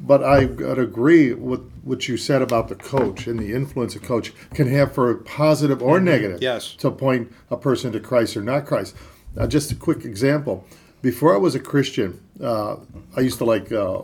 But 0.00 0.24
I 0.24 0.46
would 0.46 0.78
agree 0.80 1.32
with 1.32 1.60
what 1.84 2.08
you 2.08 2.16
said 2.16 2.42
about 2.42 2.68
the 2.68 2.74
coach 2.74 3.28
and 3.28 3.38
the 3.38 3.52
influence 3.52 3.94
a 3.94 4.00
coach 4.00 4.32
can 4.52 4.66
have 4.68 4.92
for 4.92 5.14
positive 5.14 5.80
or 5.80 6.00
negative 6.00 6.36
Mm-hmm. 6.38 6.42
Yes. 6.42 6.74
to 6.76 6.90
point 6.90 7.32
a 7.50 7.56
person 7.56 7.92
to 7.92 8.00
Christ 8.00 8.36
or 8.36 8.42
not 8.42 8.66
Christ. 8.66 8.96
Uh, 9.36 9.46
just 9.46 9.70
a 9.70 9.76
quick 9.76 10.04
example. 10.04 10.66
Before 11.02 11.34
I 11.34 11.38
was 11.38 11.54
a 11.54 11.60
Christian, 11.60 12.20
uh, 12.42 12.76
I 13.16 13.20
used 13.20 13.38
to 13.38 13.44
like 13.44 13.70
uh, 13.70 14.00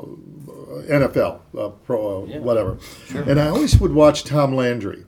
NFL, 0.88 1.40
uh, 1.58 1.68
pro, 1.84 2.22
uh, 2.22 2.26
Yeah. 2.26 2.38
whatever. 2.40 2.78
And 3.14 3.40
I 3.40 3.48
always 3.48 3.80
would 3.80 3.92
watch 3.92 4.22
Tom 4.24 4.54
Landry. 4.54 5.04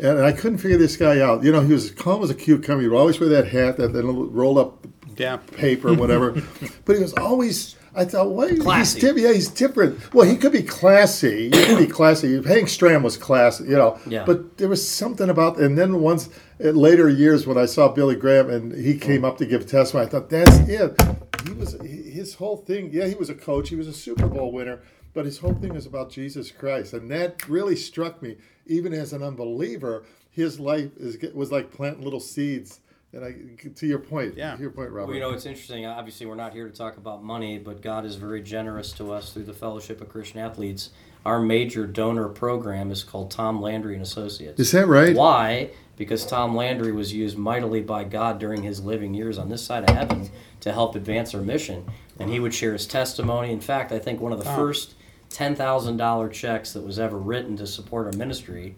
And 0.00 0.20
I 0.20 0.32
couldn't 0.32 0.58
figure 0.58 0.78
this 0.78 0.96
guy 0.96 1.20
out. 1.20 1.42
You 1.42 1.50
know, 1.52 1.60
he 1.60 1.72
was 1.72 1.86
as 1.86 1.90
calm 1.92 2.22
as 2.22 2.30
a 2.30 2.34
cucumber. 2.34 2.82
He 2.82 2.88
would 2.88 2.98
always 2.98 3.18
wear 3.18 3.28
that 3.30 3.48
hat, 3.48 3.76
that, 3.78 3.92
that 3.92 4.04
little 4.04 4.26
roll 4.26 4.58
up 4.58 4.86
Yeah. 5.16 5.38
paper, 5.38 5.92
whatever. 5.92 6.32
but 6.84 6.96
he 6.96 7.02
was 7.02 7.12
always. 7.14 7.74
I 7.94 8.04
thought, 8.04 8.30
why? 8.30 8.54
Classy. 8.54 9.00
He's, 9.00 9.12
di- 9.14 9.20
yeah, 9.22 9.32
he's 9.32 9.48
different. 9.48 10.14
Well, 10.14 10.28
he 10.28 10.36
could 10.36 10.52
be 10.52 10.62
classy. 10.62 11.44
He 11.50 11.64
could 11.64 11.78
be 11.78 11.86
classy. 11.86 12.34
Hank 12.44 12.68
Stram 12.68 13.02
was 13.02 13.16
classy, 13.16 13.64
you 13.64 13.76
know. 13.76 13.98
Yeah. 14.06 14.24
But 14.24 14.58
there 14.58 14.68
was 14.68 14.86
something 14.88 15.28
about. 15.28 15.58
And 15.58 15.76
then 15.76 16.00
once, 16.00 16.28
in 16.60 16.76
later 16.76 17.08
years, 17.08 17.44
when 17.46 17.58
I 17.58 17.66
saw 17.66 17.88
Billy 17.88 18.14
Graham 18.14 18.50
and 18.50 18.72
he 18.72 18.96
came 18.96 19.24
up 19.24 19.38
to 19.38 19.46
give 19.46 19.66
testimony, 19.66 20.06
I 20.06 20.10
thought, 20.10 20.30
that's 20.30 20.58
it. 20.68 21.00
He 21.44 21.52
was 21.54 21.72
his 21.82 22.34
whole 22.34 22.58
thing. 22.58 22.90
Yeah, 22.92 23.06
he 23.06 23.14
was 23.16 23.30
a 23.30 23.34
coach. 23.34 23.68
He 23.70 23.74
was 23.76 23.88
a 23.88 23.92
Super 23.92 24.28
Bowl 24.28 24.52
winner. 24.52 24.80
But 25.14 25.24
his 25.24 25.38
whole 25.38 25.54
thing 25.54 25.74
was 25.74 25.86
about 25.86 26.10
Jesus 26.10 26.52
Christ, 26.52 26.92
and 26.92 27.10
that 27.10 27.48
really 27.48 27.74
struck 27.74 28.22
me. 28.22 28.36
Even 28.68 28.92
as 28.92 29.12
an 29.12 29.22
unbeliever, 29.22 30.04
his 30.30 30.60
life 30.60 30.90
is 30.98 31.16
was 31.34 31.50
like 31.50 31.72
planting 31.72 32.04
little 32.04 32.20
seeds. 32.20 32.80
And 33.12 33.24
I, 33.24 33.34
to 33.76 33.86
your 33.86 33.98
point, 34.00 34.34
Yeah. 34.36 34.54
to 34.54 34.60
your 34.60 34.70
point, 34.70 34.90
Robert. 34.90 35.06
Well, 35.06 35.14
you 35.14 35.20
know, 35.22 35.30
it's 35.30 35.46
interesting. 35.46 35.86
Obviously, 35.86 36.26
we're 36.26 36.34
not 36.34 36.52
here 36.52 36.68
to 36.68 36.74
talk 36.76 36.98
about 36.98 37.24
money, 37.24 37.56
but 37.58 37.80
God 37.80 38.04
is 38.04 38.16
very 38.16 38.42
generous 38.42 38.92
to 38.92 39.10
us 39.12 39.32
through 39.32 39.44
the 39.44 39.54
Fellowship 39.54 40.02
of 40.02 40.10
Christian 40.10 40.40
Athletes. 40.40 40.90
Our 41.24 41.40
major 41.40 41.86
donor 41.86 42.28
program 42.28 42.90
is 42.90 43.02
called 43.04 43.30
Tom 43.30 43.62
Landry 43.62 43.94
and 43.94 44.02
Associates. 44.02 44.60
is 44.60 44.72
that 44.72 44.86
right? 44.86 45.16
Why? 45.16 45.70
Because 45.96 46.26
Tom 46.26 46.54
Landry 46.54 46.92
was 46.92 47.14
used 47.14 47.38
mightily 47.38 47.80
by 47.80 48.04
God 48.04 48.38
during 48.38 48.62
his 48.62 48.84
living 48.84 49.14
years 49.14 49.38
on 49.38 49.48
this 49.48 49.62
side 49.64 49.88
of 49.88 49.96
heaven 49.96 50.28
to 50.60 50.72
help 50.72 50.94
advance 50.94 51.34
our 51.34 51.40
mission. 51.40 51.86
And 52.18 52.30
he 52.30 52.38
would 52.40 52.52
share 52.52 52.74
his 52.74 52.86
testimony. 52.86 53.50
In 53.52 53.60
fact, 53.60 53.90
I 53.90 53.98
think 53.98 54.20
one 54.20 54.32
of 54.32 54.38
the 54.38 54.44
Wow. 54.44 54.56
first 54.56 54.94
$10,000 55.30 56.32
checks 56.32 56.72
that 56.72 56.82
was 56.82 56.98
ever 56.98 57.18
written 57.18 57.56
to 57.56 57.66
support 57.66 58.06
our 58.06 58.12
ministry, 58.18 58.74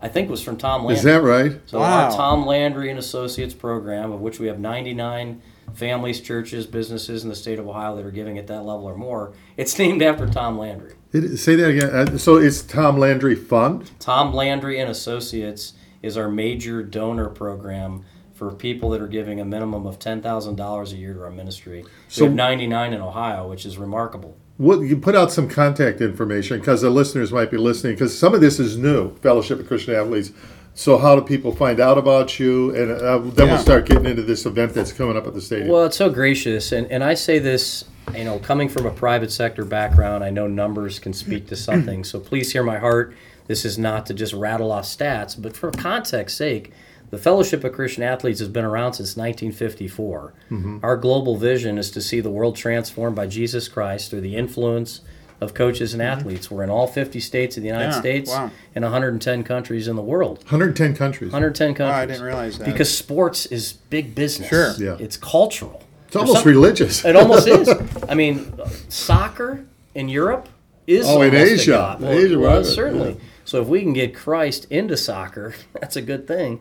I 0.00 0.08
think 0.08 0.30
was 0.30 0.42
from 0.42 0.56
Tom 0.56 0.82
Landry. 0.84 0.96
Is 0.98 1.02
that 1.04 1.22
right? 1.22 1.60
So 1.66 1.80
Wow. 1.80 2.04
our 2.06 2.10
Tom 2.16 2.46
Landry 2.46 2.88
and 2.90 2.98
Associates 2.98 3.54
program, 3.54 4.12
of 4.12 4.20
which 4.20 4.38
we 4.38 4.46
have 4.46 4.58
99 4.60 5.42
families, 5.74 6.20
churches, 6.20 6.66
businesses 6.66 7.24
in 7.24 7.28
the 7.28 7.34
state 7.34 7.58
of 7.58 7.68
Ohio 7.68 7.96
that 7.96 8.04
are 8.06 8.10
giving 8.10 8.38
at 8.38 8.46
that 8.46 8.62
level 8.64 8.84
or 8.84 8.96
more, 8.96 9.32
it's 9.56 9.78
named 9.78 10.02
after 10.02 10.26
Tom 10.26 10.56
Landry. 10.58 10.94
It, 11.12 11.36
say 11.38 11.56
that 11.56 11.68
again. 11.70 11.90
Uh, 11.90 12.18
So 12.18 12.36
it's 12.36 12.62
Tom 12.62 12.96
Landry 12.98 13.34
Fund. 13.34 13.90
Tom 13.98 14.32
Landry 14.32 14.78
and 14.78 14.90
Associates 14.90 15.72
is 16.02 16.16
our 16.16 16.28
major 16.30 16.82
donor 16.82 17.28
program 17.28 18.04
for 18.34 18.52
people 18.52 18.90
that 18.90 19.00
are 19.00 19.08
giving 19.08 19.40
a 19.40 19.44
minimum 19.44 19.84
of 19.84 19.98
$10,000 19.98 20.92
a 20.92 20.96
year 20.96 21.12
to 21.12 21.22
our 21.24 21.30
ministry. 21.30 21.84
So- 22.06 22.22
we 22.22 22.26
have 22.28 22.36
99 22.36 22.92
in 22.92 23.00
Ohio, 23.00 23.48
which 23.48 23.66
is 23.66 23.78
remarkable. 23.78 24.36
What 24.58 24.80
you 24.80 24.96
put 24.96 25.14
out 25.14 25.32
some 25.32 25.48
contact 25.48 26.00
information 26.00 26.58
because 26.58 26.82
the 26.82 26.90
listeners 26.90 27.32
might 27.32 27.50
be 27.50 27.56
listening 27.56 27.94
because 27.94 28.16
some 28.18 28.34
of 28.34 28.40
this 28.40 28.58
is 28.58 28.76
new. 28.76 29.14
Fellowship 29.18 29.60
of 29.60 29.66
Christian 29.68 29.94
Athletes. 29.94 30.32
So 30.74 30.98
how 30.98 31.16
do 31.16 31.22
people 31.22 31.54
find 31.54 31.80
out 31.80 31.96
about 31.98 32.38
you? 32.38 32.74
And 32.74 32.90
uh, 32.92 33.18
then 33.18 33.46
Yeah. 33.46 33.54
we'll 33.54 33.62
start 33.62 33.86
getting 33.86 34.06
into 34.06 34.22
this 34.22 34.46
event 34.46 34.74
that's 34.74 34.92
coming 34.92 35.16
up 35.16 35.26
at 35.26 35.34
the 35.34 35.40
stadium. 35.40 35.68
Well, 35.68 35.84
it's 35.86 35.96
so 35.96 36.08
gracious, 36.10 36.70
and, 36.70 36.86
and 36.88 37.02
I 37.02 37.14
say 37.14 37.38
this, 37.40 37.84
you 38.16 38.22
know, 38.24 38.38
coming 38.38 38.68
from 38.68 38.86
a 38.86 38.90
private 38.92 39.32
sector 39.32 39.64
background, 39.64 40.22
I 40.22 40.30
know 40.30 40.46
numbers 40.46 40.98
can 41.00 41.12
speak 41.12 41.48
to 41.48 41.56
something. 41.56 42.04
so 42.04 42.20
please 42.20 42.52
hear 42.52 42.62
my 42.62 42.78
heart. 42.78 43.14
This 43.48 43.64
is 43.64 43.76
not 43.78 44.06
to 44.06 44.14
just 44.14 44.32
rattle 44.34 44.70
off 44.70 44.84
stats, 44.84 45.40
but 45.40 45.56
for 45.56 45.70
context 45.72 46.36
sake, 46.36 46.72
the 47.10 47.18
Fellowship 47.18 47.64
of 47.64 47.72
Christian 47.72 48.02
Athletes 48.02 48.40
has 48.40 48.48
been 48.48 48.64
around 48.64 48.94
since 48.94 49.16
1954. 49.16 50.34
Mm-hmm. 50.50 50.78
Our 50.82 50.96
global 50.96 51.36
vision 51.36 51.78
is 51.78 51.90
to 51.92 52.00
see 52.00 52.20
the 52.20 52.30
world 52.30 52.56
transformed 52.56 53.16
by 53.16 53.26
Jesus 53.26 53.68
Christ 53.68 54.10
through 54.10 54.20
the 54.20 54.36
influence 54.36 55.00
of 55.40 55.54
coaches 55.54 55.94
and 55.94 56.02
mm-hmm. 56.02 56.18
athletes. 56.18 56.50
We're 56.50 56.64
in 56.64 56.70
all 56.70 56.86
50 56.86 57.20
states 57.20 57.56
of 57.56 57.62
the 57.62 57.68
United 57.68 57.92
Yeah, 57.92 58.00
States 58.00 58.30
wow. 58.30 58.50
and 58.74 58.84
110 58.84 59.44
countries 59.44 59.88
in 59.88 59.96
the 59.96 60.02
world. 60.02 60.38
110 60.38 60.96
countries. 60.96 61.32
110 61.32 61.74
countries. 61.74 61.92
Wow, 61.92 61.96
I 62.02 62.06
didn't 62.06 62.22
realize 62.22 62.58
that. 62.58 62.64
Because 62.64 62.94
sports 62.94 63.46
is 63.46 63.72
big 63.72 64.14
business. 64.14 64.48
Sure. 64.48 64.74
Yeah. 64.78 64.96
It's 64.98 65.16
cultural. 65.16 65.82
It's 66.08 66.16
almost 66.16 66.44
religious. 66.44 67.04
It 67.04 67.16
almost 67.16 67.46
is. 67.48 67.68
I 68.08 68.14
mean, 68.14 68.52
soccer 68.88 69.64
in 69.94 70.08
Europe 70.08 70.48
is 70.86 71.06
Oh, 71.06 71.20
in 71.22 71.34
Asia. 71.34 71.96
Well, 72.00 72.10
Asia, 72.10 72.38
well, 72.38 72.56
right, 72.56 72.66
certainly. 72.66 73.12
yeah. 73.12 73.20
So 73.44 73.62
if 73.62 73.68
we 73.68 73.80
can 73.82 73.92
get 73.92 74.14
Christ 74.14 74.66
into 74.70 74.96
soccer, 74.96 75.54
that's 75.80 75.96
a 75.96 76.02
good 76.02 76.26
thing. 76.26 76.60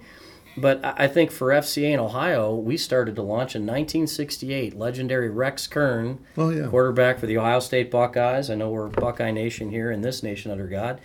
But 0.57 0.79
I 0.83 1.07
think 1.07 1.29
for 1.31 1.49
FCA 1.49 1.91
in 1.93 1.99
Ohio, 1.99 2.55
we 2.55 2.77
started 2.77 3.15
to 3.15 3.21
launch 3.21 3.55
in 3.55 3.61
1968. 3.61 4.75
Legendary 4.75 5.29
Rex 5.29 5.67
Kern, 5.67 6.17
Oh, 6.35 6.49
yeah. 6.49 6.67
quarterback 6.67 7.19
for 7.19 7.27
the 7.27 7.37
Ohio 7.37 7.59
State 7.59 7.91
Buckeyes. 7.91 8.49
I 8.49 8.55
know 8.55 8.69
we're 8.69 8.87
Buckeye 8.87 9.31
Nation 9.31 9.69
here 9.69 9.91
in 9.91 10.01
this 10.01 10.23
nation 10.23 10.49
under 10.51 10.65
God, 10.67 10.99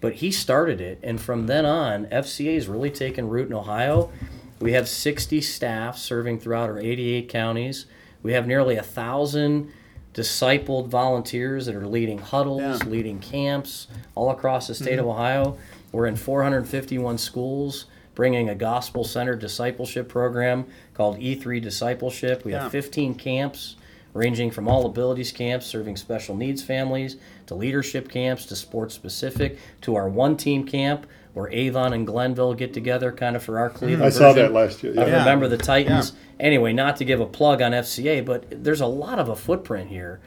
but 0.00 0.14
he 0.14 0.32
started 0.32 0.80
it, 0.80 0.98
and 1.02 1.20
from 1.20 1.46
then 1.46 1.64
on, 1.64 2.06
FCA 2.06 2.54
has 2.54 2.66
really 2.68 2.90
taken 2.90 3.28
root 3.28 3.46
in 3.46 3.54
Ohio. 3.54 4.10
We 4.60 4.72
have 4.72 4.88
60 4.88 5.40
staff 5.40 5.96
serving 5.98 6.40
throughout 6.40 6.68
our 6.68 6.78
88 6.80 7.28
counties. 7.28 7.86
We 8.22 8.32
have 8.32 8.46
nearly 8.46 8.76
a 8.76 8.82
thousand 8.82 9.70
discipled 10.14 10.88
volunteers 10.88 11.66
that 11.66 11.74
are 11.74 11.86
leading 11.86 12.18
huddles, 12.18 12.60
Yeah. 12.62 12.78
leading 12.90 13.18
camps 13.20 13.86
all 14.14 14.30
across 14.30 14.66
the 14.66 14.74
state 14.74 14.98
of 14.98 15.04
mm-hmm. 15.04 15.10
Ohio. 15.10 15.58
We're 15.92 16.06
in 16.06 16.16
451 16.16 17.18
schools, 17.18 17.84
bringing 18.16 18.48
a 18.48 18.54
gospel 18.56 19.04
centered 19.04 19.38
discipleship 19.38 20.08
program 20.08 20.66
called 20.94 21.20
E3 21.20 21.60
Discipleship. 21.62 22.44
We 22.44 22.52
Yeah. 22.52 22.64
have 22.64 22.72
15 22.72 23.14
camps 23.14 23.76
ranging 24.14 24.50
from 24.50 24.66
all 24.66 24.86
abilities 24.86 25.30
camps 25.30 25.66
serving 25.66 25.94
special 25.94 26.34
needs 26.34 26.62
families 26.62 27.16
to 27.46 27.54
leadership 27.54 28.08
camps 28.08 28.46
to 28.46 28.56
sports 28.56 28.94
specific 28.94 29.58
to 29.82 29.94
our 29.94 30.08
one 30.08 30.36
team 30.36 30.64
camp 30.64 31.06
where 31.34 31.52
Avon 31.52 31.92
and 31.92 32.06
Glenville 32.06 32.54
get 32.54 32.72
together 32.72 33.12
kind 33.12 33.36
of 33.36 33.42
for 33.42 33.58
our 33.58 33.68
hmm. 33.68 33.76
Cleveland 33.76 34.04
I 34.04 34.08
saw 34.08 34.32
that 34.32 34.52
last 34.54 34.82
year. 34.82 34.94
I 34.96 35.02
Yeah. 35.02 35.06
Yeah. 35.08 35.18
remember 35.18 35.48
the 35.48 35.58
Titans. 35.58 36.14
Anyway, 36.40 36.72
not 36.72 36.96
to 36.96 37.04
give 37.04 37.20
a 37.20 37.26
plug 37.26 37.60
on 37.60 37.72
FCA, 37.74 38.22
but 38.22 38.44
there's 38.64 38.80
a 38.80 38.86
lot 38.86 39.18
of 39.18 39.28
a 39.28 39.36
footprint 39.36 39.90
here. 39.90 40.20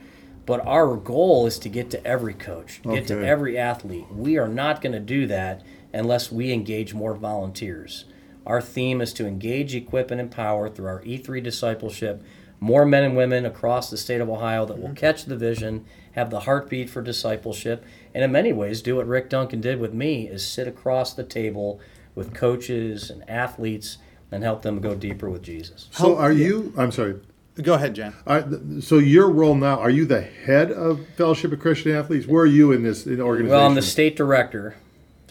But 0.46 0.66
our 0.66 0.96
goal 0.96 1.46
is 1.48 1.60
to 1.60 1.70
get 1.70 1.90
to 1.92 2.06
every 2.06 2.34
coach, 2.34 2.82
get 2.84 3.08
to 3.08 3.24
every 3.24 3.58
athlete. 3.58 4.06
We 4.12 4.38
are 4.38 4.48
not 4.48 4.82
going 4.82 4.94
to 4.94 5.00
do 5.00 5.28
that 5.28 5.62
unless 5.94 6.32
we 6.32 6.52
engage 6.52 6.94
more 6.94 7.16
volunteers. 7.16 8.06
Our 8.46 8.62
theme 8.62 9.02
is 9.02 9.14
to 9.14 9.28
engage, 9.28 9.76
equip, 9.76 10.12
and 10.12 10.20
empower 10.20 10.70
through 10.70 10.88
our 10.88 11.02
E3 11.04 11.44
discipleship 11.44 12.24
more 12.60 12.86
men 12.86 13.04
and 13.04 13.16
women 13.16 13.46
across 13.46 13.90
the 13.90 13.98
state 13.98 14.22
of 14.22 14.30
Ohio 14.30 14.66
that 14.66 14.78
will 14.78 14.90
mm-hmm. 14.90 14.96
catch 14.96 15.26
the 15.26 15.38
vision, 15.38 15.86
have 16.14 16.30
the 16.30 16.42
heartbeat 16.42 16.90
for 16.90 17.02
discipleship, 17.02 17.86
and 18.14 18.24
in 18.24 18.32
many 18.32 18.52
ways 18.52 18.82
do 18.82 18.98
what 18.98 19.08
Rick 19.08 19.30
Duncan 19.30 19.62
did 19.62 19.80
with 19.80 19.94
me 19.94 20.28
is 20.28 20.46
sit 20.46 20.68
across 20.68 21.14
the 21.14 21.24
table 21.24 21.80
with 22.16 22.34
coaches 22.34 23.10
and 23.10 23.28
athletes 23.30 23.98
and 24.32 24.44
help 24.44 24.62
them 24.62 24.80
go 24.80 24.94
deeper 24.94 25.30
with 25.30 25.42
Jesus. 25.42 25.88
So 25.92 26.18
are 26.18 26.32
you? 26.32 26.74
I'm 26.78 26.92
sorry. 26.92 27.20
Go 27.62 27.74
ahead, 27.74 27.96
Jen. 27.96 28.14
Are, 28.26 28.46
so 28.80 29.00
your 29.00 29.30
role 29.30 29.56
now? 29.56 29.80
Are 29.80 29.90
you 29.90 30.06
the 30.06 30.22
head 30.22 30.72
of 30.72 31.06
Fellowship 31.18 31.52
of 31.52 31.60
Christian 31.60 31.92
Athletes? 31.92 32.26
Where 32.26 32.44
are 32.44 32.48
you 32.48 32.72
in 32.72 32.84
this 32.84 33.06
in 33.06 33.20
organization? 33.20 33.58
Well, 33.58 33.68
I'm 33.68 33.76
the 33.76 33.82
state 33.82 34.16
director. 34.16 34.76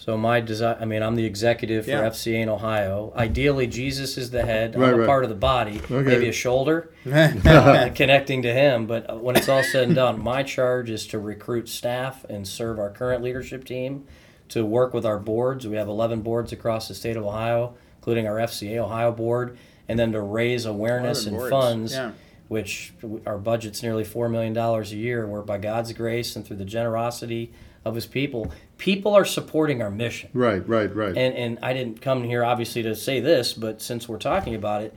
So 0.09 0.17
my 0.17 0.41
design, 0.41 0.75
I 0.79 0.85
mean, 0.85 1.03
I'm 1.03 1.13
the 1.15 1.25
executive 1.25 1.85
for 1.85 1.91
Yeah. 1.91 2.07
FCA 2.09 2.41
in 2.41 2.49
Ohio. 2.49 3.13
Ideally, 3.15 3.67
Jesus 3.67 4.17
is 4.17 4.31
the 4.31 4.41
head. 4.43 4.75
Right, 4.75 4.87
I'm 4.87 4.95
a 4.95 4.97
right. 5.01 5.05
part 5.05 5.23
of 5.23 5.29
the 5.29 5.35
body, 5.35 5.79
Okay. 5.85 6.01
maybe 6.01 6.27
a 6.27 6.31
shoulder, 6.31 6.89
uh, 7.05 7.89
connecting 7.93 8.41
to 8.41 8.51
him. 8.51 8.87
But 8.87 9.07
uh, 9.07 9.17
when 9.17 9.35
it's 9.35 9.47
all 9.47 9.61
said 9.61 9.83
and 9.83 9.93
done, 9.95 10.19
my 10.19 10.41
charge 10.41 10.89
is 10.89 11.05
to 11.09 11.19
recruit 11.19 11.69
staff 11.69 12.25
and 12.27 12.47
serve 12.47 12.79
our 12.79 12.89
current 12.89 13.21
leadership 13.21 13.65
team, 13.65 14.05
to 14.47 14.65
work 14.65 14.95
with 14.95 15.05
our 15.05 15.19
boards. 15.19 15.67
We 15.67 15.75
have 15.75 15.87
11 15.87 16.21
boards 16.21 16.51
across 16.51 16.87
the 16.87 16.95
state 16.95 17.15
of 17.15 17.23
Ohio, 17.23 17.75
including 17.99 18.25
our 18.25 18.37
FCA 18.39 18.79
Ohio 18.79 19.11
board, 19.11 19.59
and 19.87 19.99
then 19.99 20.11
to 20.13 20.21
raise 20.21 20.65
awareness 20.65 21.27
and 21.27 21.37
boards. 21.37 21.51
funds 21.51 21.93
Yeah. 21.93 22.11
Which 22.49 22.93
our 23.25 23.37
budget's 23.37 23.81
nearly 23.81 24.03
$4 24.03 24.29
million 24.29 24.57
a 24.57 24.83
year, 24.83 25.25
where 25.25 25.43
by 25.43 25.57
God's 25.57 25.93
grace 25.93 26.35
and 26.35 26.45
through 26.45 26.57
the 26.57 26.65
generosity 26.65 27.53
of 27.85 27.95
his 27.95 28.05
people, 28.05 28.51
people 28.77 29.15
are 29.15 29.23
supporting 29.23 29.81
our 29.81 29.91
mission. 29.91 30.29
Right, 30.33 30.67
right, 30.67 30.93
right. 30.93 31.15
And, 31.15 31.33
and 31.35 31.59
I 31.61 31.73
didn't 31.73 32.01
come 32.01 32.23
here 32.23 32.43
obviously 32.43 32.83
to 32.83 32.95
say 32.95 33.19
this, 33.19 33.53
but 33.53 33.81
since 33.81 34.09
we're 34.09 34.17
talking 34.17 34.55
about 34.55 34.81
it, 34.81 34.93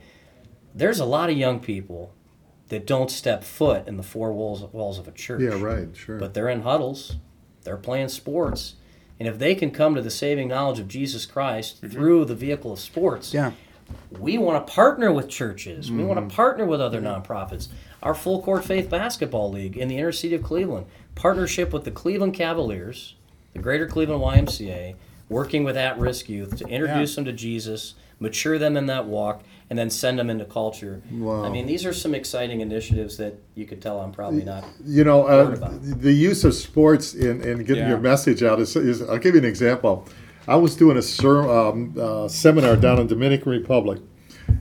there's 0.75 0.99
a 0.99 1.05
lot 1.05 1.29
of 1.29 1.37
young 1.37 1.59
people 1.59 2.13
that 2.69 2.87
don't 2.87 3.11
step 3.11 3.43
foot 3.43 3.87
in 3.87 3.97
the 3.97 4.03
four 4.03 4.33
walls, 4.33 4.63
walls 4.73 4.97
of 4.97 5.07
a 5.07 5.11
church. 5.11 5.41
yeah, 5.41 5.61
right, 5.61 5.95
sure. 5.95 6.17
But 6.17 6.33
they're 6.33 6.49
in 6.49 6.63
huddles, 6.63 7.17
they're 7.63 7.77
playing 7.77 8.09
sports. 8.09 8.75
And 9.19 9.27
if 9.27 9.37
they 9.37 9.53
can 9.53 9.69
come 9.69 9.93
to 9.93 10.01
the 10.01 10.09
saving 10.09 10.47
knowledge 10.47 10.79
of 10.79 10.87
Jesus 10.87 11.27
Christ 11.27 11.77
mm-hmm. 11.77 11.93
through 11.93 12.25
the 12.25 12.35
vehicle 12.35 12.73
of 12.73 12.79
sports, 12.79 13.31
Yeah. 13.31 13.51
We 14.19 14.37
want 14.37 14.65
to 14.65 14.73
partner 14.73 15.11
with 15.11 15.29
churches. 15.29 15.91
We 15.91 16.03
want 16.03 16.27
to 16.29 16.35
partner 16.35 16.65
with 16.65 16.81
other 16.81 17.01
nonprofits. 17.01 17.67
Our 18.01 18.13
Full 18.13 18.41
Court 18.41 18.65
Faith 18.65 18.89
Basketball 18.89 19.51
League 19.51 19.77
in 19.77 19.87
the 19.87 19.97
inner 19.97 20.11
city 20.11 20.35
of 20.35 20.43
Cleveland, 20.43 20.87
partnership 21.15 21.71
with 21.71 21.83
the 21.85 21.91
Cleveland 21.91 22.33
Cavaliers, 22.33 23.15
the 23.53 23.59
Greater 23.59 23.87
Cleveland 23.87 24.21
YMCA, 24.21 24.95
working 25.29 25.63
with 25.63 25.77
at 25.77 25.97
risk 25.97 26.27
youth 26.29 26.57
to 26.57 26.67
introduce 26.67 27.15
them 27.15 27.25
to 27.25 27.31
Jesus, 27.33 27.95
mature 28.19 28.57
them 28.59 28.75
in 28.77 28.85
that 28.87 29.05
walk, 29.05 29.43
and 29.69 29.79
then 29.79 29.89
send 29.89 30.19
them 30.19 30.29
into 30.29 30.45
culture. 30.45 31.01
Wow. 31.11 31.45
I 31.45 31.49
mean, 31.49 31.65
these 31.65 31.85
are 31.85 31.93
some 31.93 32.13
exciting 32.13 32.61
initiatives 32.61 33.17
that 33.17 33.35
you 33.55 33.65
could 33.65 33.81
tell 33.81 33.99
I'm 34.01 34.11
probably 34.11 34.43
not. 34.43 34.65
you 34.85 35.03
know, 35.03 35.27
uh, 35.27 35.53
about 35.53 35.81
the 35.81 36.11
use 36.11 36.43
of 36.43 36.53
sports 36.53 37.13
in, 37.15 37.41
in 37.41 37.59
getting 37.59 37.83
Yeah. 37.83 37.89
your 37.89 37.99
message 37.99 38.43
out 38.43 38.59
is, 38.59 38.75
is, 38.75 39.01
I'll 39.01 39.17
give 39.17 39.33
you 39.35 39.39
an 39.41 39.45
example. 39.47 40.05
I 40.47 40.55
was 40.55 40.75
doing 40.75 40.97
a 40.97 41.01
ser- 41.01 41.49
um, 41.49 41.95
uh, 41.99 42.27
seminar 42.27 42.75
down 42.75 42.99
in 42.99 43.07
Dominican 43.07 43.51
Republic. 43.51 44.01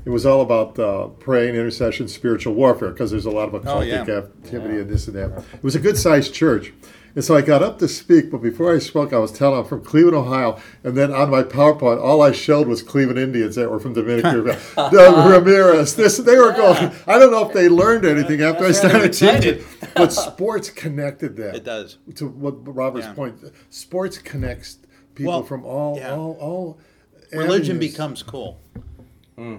It 0.04 0.10
was 0.10 0.24
all 0.24 0.40
about 0.40 0.78
uh, 0.78 1.08
praying, 1.08 1.54
intercession, 1.54 2.08
spiritual 2.08 2.54
warfare, 2.54 2.90
because 2.90 3.10
there's 3.10 3.26
a 3.26 3.30
lot 3.30 3.52
of 3.52 3.62
occultic 3.62 4.06
yeah. 4.06 4.16
activity 4.16 4.78
and 4.78 4.88
this 4.88 5.06
and 5.08 5.16
that. 5.16 5.44
It 5.54 5.62
was 5.62 5.74
a 5.74 5.80
good 5.80 5.96
sized 5.96 6.32
church. 6.32 6.72
And 7.14 7.22
so 7.22 7.36
I 7.36 7.42
got 7.42 7.62
up 7.62 7.78
to 7.80 7.88
speak, 7.88 8.30
but 8.30 8.38
before 8.38 8.74
I 8.74 8.78
spoke, 8.78 9.12
I 9.12 9.18
was 9.18 9.32
telling 9.32 9.58
I'm 9.58 9.66
from 9.66 9.84
Cleveland, 9.84 10.16
Ohio, 10.16 10.58
and 10.82 10.96
then 10.96 11.12
on 11.12 11.30
my 11.30 11.42
PowerPoint, 11.42 12.02
all 12.02 12.22
I 12.22 12.32
showed 12.32 12.66
was 12.68 12.82
Cleveland 12.82 13.18
Indians 13.18 13.56
that 13.56 13.70
were 13.70 13.78
from 13.78 13.92
Dominican 13.92 14.42
Republic. 14.42 14.92
Ramirez, 15.02 15.94
this 15.94 16.16
they 16.16 16.38
were 16.38 16.52
going. 16.52 16.90
I 17.06 17.18
don't 17.18 17.30
know 17.30 17.46
if 17.46 17.52
they 17.52 17.68
learned 17.68 18.06
anything 18.06 18.40
after 18.40 18.64
I 18.64 18.68
That's 18.68 18.78
started 18.78 19.12
teaching, 19.12 19.64
but 19.94 20.10
sports 20.10 20.70
connected 20.70 21.36
that. 21.36 21.56
It 21.56 21.64
does. 21.64 21.98
To 22.14 22.28
what 22.28 22.66
Robert's 22.74 23.06
Yeah. 23.06 23.12
point, 23.12 23.36
sports 23.68 24.16
connects 24.16 24.78
people 25.14 25.33
Well, 25.33 25.42
from 25.42 25.64
all 25.64 25.96
yeah. 25.96 26.14
all 26.14 26.33
all. 26.40 26.79
religion 27.33 27.77
avenues. 27.77 27.92
becomes 27.92 28.22
cool. 28.22 28.61
Hmm. 29.37 29.57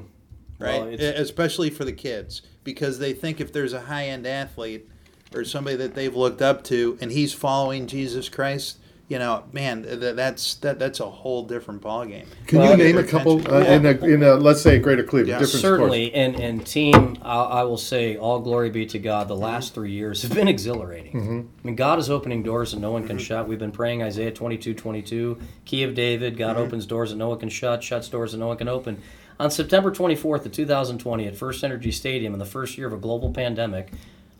Right? 0.60 0.82
Well, 0.82 0.88
Especially 1.00 1.70
for 1.70 1.84
the 1.86 1.92
kids 1.94 2.42
because 2.64 3.00
they 3.00 3.14
think 3.14 3.42
if 3.42 3.52
there's 3.52 3.74
a 3.74 3.82
high-end 3.82 4.26
athlete 4.26 4.88
or 5.34 5.44
somebody 5.44 5.76
that 5.78 5.96
they've 5.96 6.16
looked 6.16 6.42
up 6.42 6.64
to 6.66 6.98
and 7.02 7.12
he's 7.12 7.34
following 7.34 7.88
Jesus 7.88 8.30
Christ, 8.30 8.78
you 9.14 9.20
know, 9.20 9.44
man, 9.54 9.84
th- 9.84 10.16
that's 10.16 10.56
that 10.56 10.80
that's 10.80 11.00
a 11.00 11.06
whole 11.08 11.44
different 11.44 11.84
ballgame. 11.84 12.26
Can 12.48 12.58
Well, 12.60 12.72
you 12.72 12.84
name 12.84 12.98
a 12.98 13.04
couple 13.04 13.34
uh, 13.48 13.60
in 13.60 13.86
a, 13.86 13.92
in 14.04 14.24
a 14.24 14.34
let's 14.34 14.60
say 14.64 14.80
Greater 14.80 15.04
Cleveland 15.04 15.28
Yeah. 15.30 15.38
different 15.38 15.62
Certainly, 15.62 16.16
and 16.16 16.36
and 16.40 16.66
team, 16.66 17.18
I, 17.22 17.44
I 17.44 17.64
will 17.64 17.78
say, 17.78 18.18
all 18.18 18.40
glory 18.40 18.72
be 18.72 18.88
to 18.88 18.98
God. 18.98 19.28
The 19.28 19.36
last 19.36 19.76
three 19.76 19.92
years 19.92 20.24
have 20.24 20.34
been 20.34 20.48
exhilarating. 20.56 21.14
Mm-hmm. 21.14 21.40
I 21.64 21.68
mean, 21.68 21.76
God 21.76 22.00
is 22.00 22.10
opening 22.10 22.42
doors 22.42 22.72
that 22.72 22.80
no 22.80 22.92
one 22.92 23.06
can 23.06 23.20
shut. 23.20 23.48
We've 23.48 23.60
been 23.60 23.72
praying 23.72 24.02
Isaiah 24.02 24.32
22, 24.32 24.74
22, 24.74 25.38
Key 25.66 25.84
of 25.84 25.94
David. 25.94 26.36
God 26.36 26.56
Mm-hmm. 26.56 26.66
opens 26.66 26.86
doors 26.88 27.12
that 27.12 27.18
no 27.18 27.30
one 27.30 27.38
can 27.38 27.50
shut, 27.50 27.84
shuts 27.84 28.10
doors 28.10 28.32
that 28.32 28.40
no 28.40 28.48
one 28.48 28.58
can 28.58 28.68
open. 28.68 29.00
On 29.40 29.52
September 29.52 29.92
24th 29.92 30.46
of 30.48 30.52
2020 30.52 31.28
at 31.28 31.36
First 31.38 31.64
Energy 31.64 31.92
Stadium 31.92 32.34
in 32.34 32.40
the 32.40 32.46
first 32.46 32.80
year 32.80 32.88
of 32.88 32.94
a 32.94 32.98
global 32.98 33.32
pandemic, 33.32 33.92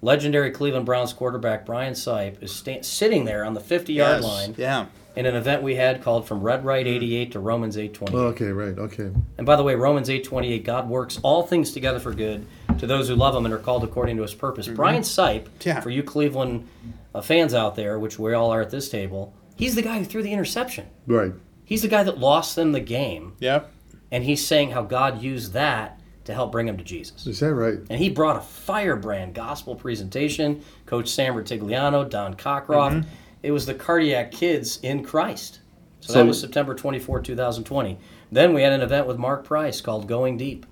legendary 0.04 0.52
Cleveland 0.52 0.86
Browns 0.86 1.14
quarterback 1.14 1.66
Brian 1.66 1.94
Sipe 1.94 2.42
is 2.44 2.54
sta- 2.54 2.84
sitting 2.84 3.26
there 3.26 3.46
on 3.46 3.54
the 3.54 3.62
50-yard 3.62 4.22
Yes. 4.22 4.24
line 4.24 4.56
Yeah. 4.58 4.86
in 5.16 5.26
an 5.26 5.36
event 5.36 5.64
we 5.64 5.76
had 5.76 6.04
called 6.04 6.28
From 6.28 6.42
Red 6.42 6.66
Right 6.66 6.86
88 6.86 7.32
to 7.32 7.40
Romans 7.40 7.78
828. 7.78 8.10
sports? 8.20 8.42
Okay, 8.42 8.52
right. 8.52 8.78
Okay. 8.78 9.10
And 9.38 9.46
by 9.48 9.56
the 9.56 9.64
way, 9.64 9.76
Romans 9.76 10.10
8:28, 10.10 10.64
God 10.66 10.90
works 10.90 11.20
all 11.24 11.44
things 11.44 11.72
together 11.72 12.00
for 12.00 12.14
good 12.14 12.46
to 12.78 12.86
those 12.86 13.08
who 13.08 13.16
love 13.16 13.34
him 13.36 13.46
and 13.46 13.54
are 13.54 13.58
called 13.60 13.84
according 13.84 14.18
to 14.18 14.24
his 14.24 14.34
purpose. 14.34 14.68
Brian 14.68 15.04
Sipe, 15.04 15.46
Yeah. 15.64 15.80
for 15.80 15.90
you 15.90 16.04
Cleveland 16.04 16.68
uh, 17.16 17.22
fans 17.22 17.54
out 17.54 17.76
there, 17.76 17.98
which 17.98 18.18
we 18.20 18.34
all 18.34 18.52
are 18.52 18.62
at 18.62 18.72
this 18.72 18.90
table, 18.90 19.34
he's 19.56 19.76
the 19.76 19.82
guy 19.84 20.00
who 20.00 20.04
threw 20.06 20.22
the 20.24 20.34
interception. 20.34 20.86
Right. 21.08 21.32
He's 21.64 21.82
the 21.84 21.88
guy 21.88 22.04
that 22.04 22.18
lost 22.20 22.56
them 22.58 22.72
the 22.74 22.80
game, 22.82 23.34
Yep. 23.40 23.72
and 24.12 24.24
he's 24.26 24.46
saying 24.46 24.72
how 24.72 24.82
God 24.82 25.22
used 25.22 25.54
that 25.54 26.00
to 26.26 26.34
help 26.34 26.52
bring 26.52 26.68
him 26.68 26.78
to 26.78 26.84
Jesus. 26.84 27.28
Is 27.28 27.40
that 27.42 27.54
right? 27.54 27.80
And 27.90 28.00
he 28.00 28.10
brought 28.10 28.38
a 28.38 28.42
firebrand 28.42 29.34
gospel 29.34 29.76
presentation. 29.76 30.64
Coach 30.86 31.10
Sam 31.10 31.36
Rutigliano, 31.36 32.10
Don 32.10 32.34
Cockroft. 32.36 32.92
Mm-hmm. 33.02 33.10
It 33.44 33.52
was 33.52 33.66
the 33.66 33.74
cardiac 33.74 34.32
kids 34.32 34.80
in 34.82 35.04
Christ. 35.04 35.60
So, 36.00 36.14
So- 36.14 36.20
that 36.20 36.26
was 36.26 36.40
September 36.40 36.76
24, 36.76 37.22
2020. 37.22 37.98
Then 38.32 38.54
we 38.54 38.62
had 38.64 38.74
an 38.74 38.82
event 38.82 39.06
with 39.08 39.18
Mark 39.18 39.44
Price 39.44 39.80
called 39.82 40.08
Going 40.08 40.38
Deep. 40.38 40.66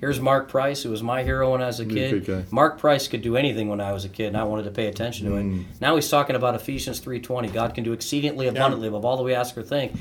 Here's 0.00 0.18
Mark 0.20 0.48
Price, 0.48 0.82
who 0.82 0.90
was 0.90 1.00
my 1.02 1.22
hero 1.22 1.52
when 1.52 1.62
I 1.62 1.66
was 1.66 1.78
a 1.78 1.86
kid. 1.86 2.24
guy. 2.26 2.42
Mark 2.50 2.78
Price 2.78 3.06
could 3.06 3.22
do 3.22 3.36
anything 3.36 3.68
when 3.68 3.80
I 3.80 3.92
was 3.92 4.04
a 4.04 4.08
kid, 4.08 4.26
and 4.28 4.36
I 4.36 4.42
wanted 4.42 4.64
to 4.64 4.72
pay 4.72 4.86
attention 4.86 5.26
to 5.28 5.36
it. 5.36 5.42
Mm. 5.44 5.64
Now 5.80 5.94
he's 5.94 6.08
talking 6.08 6.34
about 6.34 6.56
Ephesians 6.56 7.00
3.20. 7.00 7.52
God 7.52 7.72
can 7.74 7.84
do 7.84 7.92
exceedingly 7.92 8.48
abundantly 8.48 8.88
above 8.88 9.04
all 9.04 9.16
that 9.16 9.22
we 9.22 9.32
ask 9.32 9.56
or 9.56 9.62
think, 9.62 9.92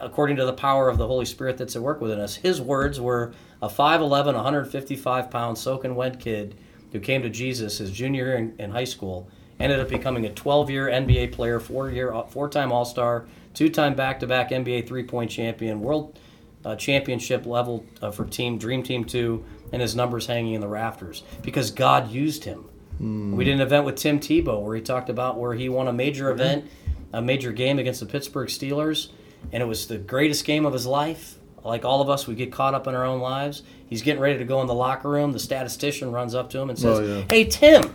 according 0.00 0.36
to 0.36 0.44
the 0.44 0.52
power 0.52 0.88
of 0.88 0.98
the 0.98 1.06
Holy 1.06 1.24
Spirit 1.24 1.58
that's 1.58 1.76
at 1.76 1.82
work 1.82 2.00
within 2.00 2.20
us. 2.20 2.36
His 2.36 2.60
words 2.60 3.00
were 3.00 3.32
a 3.60 3.68
5'11", 3.68 4.34
155 4.34 5.30
pound 5.30 5.58
soaking 5.58 5.94
wet 5.94 6.20
kid 6.20 6.54
who 6.92 7.00
came 7.00 7.22
to 7.22 7.30
Jesus 7.30 7.78
his 7.78 7.90
junior 7.90 8.26
year 8.26 8.36
in, 8.36 8.54
in 8.58 8.70
high 8.70 8.84
school, 8.84 9.28
ended 9.58 9.80
up 9.80 9.88
becoming 9.88 10.24
a 10.26 10.32
12 10.32 10.70
year 10.70 10.86
NBA 10.86 11.32
player, 11.32 11.60
four 11.60 11.90
year 11.90 12.14
four 12.28 12.48
time 12.48 12.72
All 12.72 12.84
Star, 12.84 13.26
two 13.52 13.68
time 13.68 13.94
back 13.94 14.20
to 14.20 14.26
back 14.26 14.50
NBA 14.50 14.86
three 14.86 15.02
point 15.02 15.30
champion, 15.30 15.80
world 15.80 16.18
uh, 16.64 16.76
championship 16.76 17.46
level 17.46 17.84
uh, 18.00 18.10
for 18.10 18.24
team 18.24 18.58
Dream 18.58 18.82
Team 18.82 19.04
Two, 19.04 19.44
and 19.72 19.82
his 19.82 19.96
numbers 19.96 20.26
hanging 20.26 20.54
in 20.54 20.60
the 20.60 20.68
rafters 20.68 21.22
because 21.42 21.70
God 21.70 22.10
used 22.10 22.44
him. 22.44 22.64
We 23.36 23.44
did 23.44 23.54
an 23.54 23.60
event 23.60 23.84
with 23.84 23.96
Tim 23.96 24.20
Tebow 24.20 24.62
where 24.62 24.76
he 24.76 24.80
talked 24.80 25.10
about 25.10 25.36
where 25.36 25.54
he 25.54 25.68
won 25.68 25.88
a 25.88 25.92
major 25.92 26.30
event, 26.30 26.70
a 27.12 27.20
major 27.20 27.50
game 27.50 27.80
against 27.80 27.98
the 27.98 28.06
Pittsburgh 28.06 28.48
Steelers, 28.48 29.08
and 29.52 29.62
it 29.62 29.66
was 29.66 29.86
the 29.86 29.98
greatest 29.98 30.44
game 30.44 30.66
of 30.66 30.72
his 30.72 30.86
life. 30.86 31.36
Like 31.64 31.84
all 31.84 32.00
of 32.00 32.10
us, 32.10 32.26
we 32.26 32.34
get 32.34 32.52
caught 32.52 32.74
up 32.74 32.86
in 32.86 32.94
our 32.94 33.04
own 33.04 33.20
lives. 33.20 33.62
He's 33.86 34.02
getting 34.02 34.20
ready 34.20 34.38
to 34.38 34.44
go 34.44 34.60
in 34.60 34.66
the 34.66 34.74
locker 34.74 35.08
room. 35.08 35.32
The 35.32 35.38
statistician 35.38 36.12
runs 36.12 36.34
up 36.34 36.50
to 36.50 36.58
him 36.58 36.68
and 36.70 36.78
says, 36.78 36.98
Oh, 36.98 37.02
yeah. 37.02 37.24
"Hey 37.30 37.44
Tim, 37.44 37.94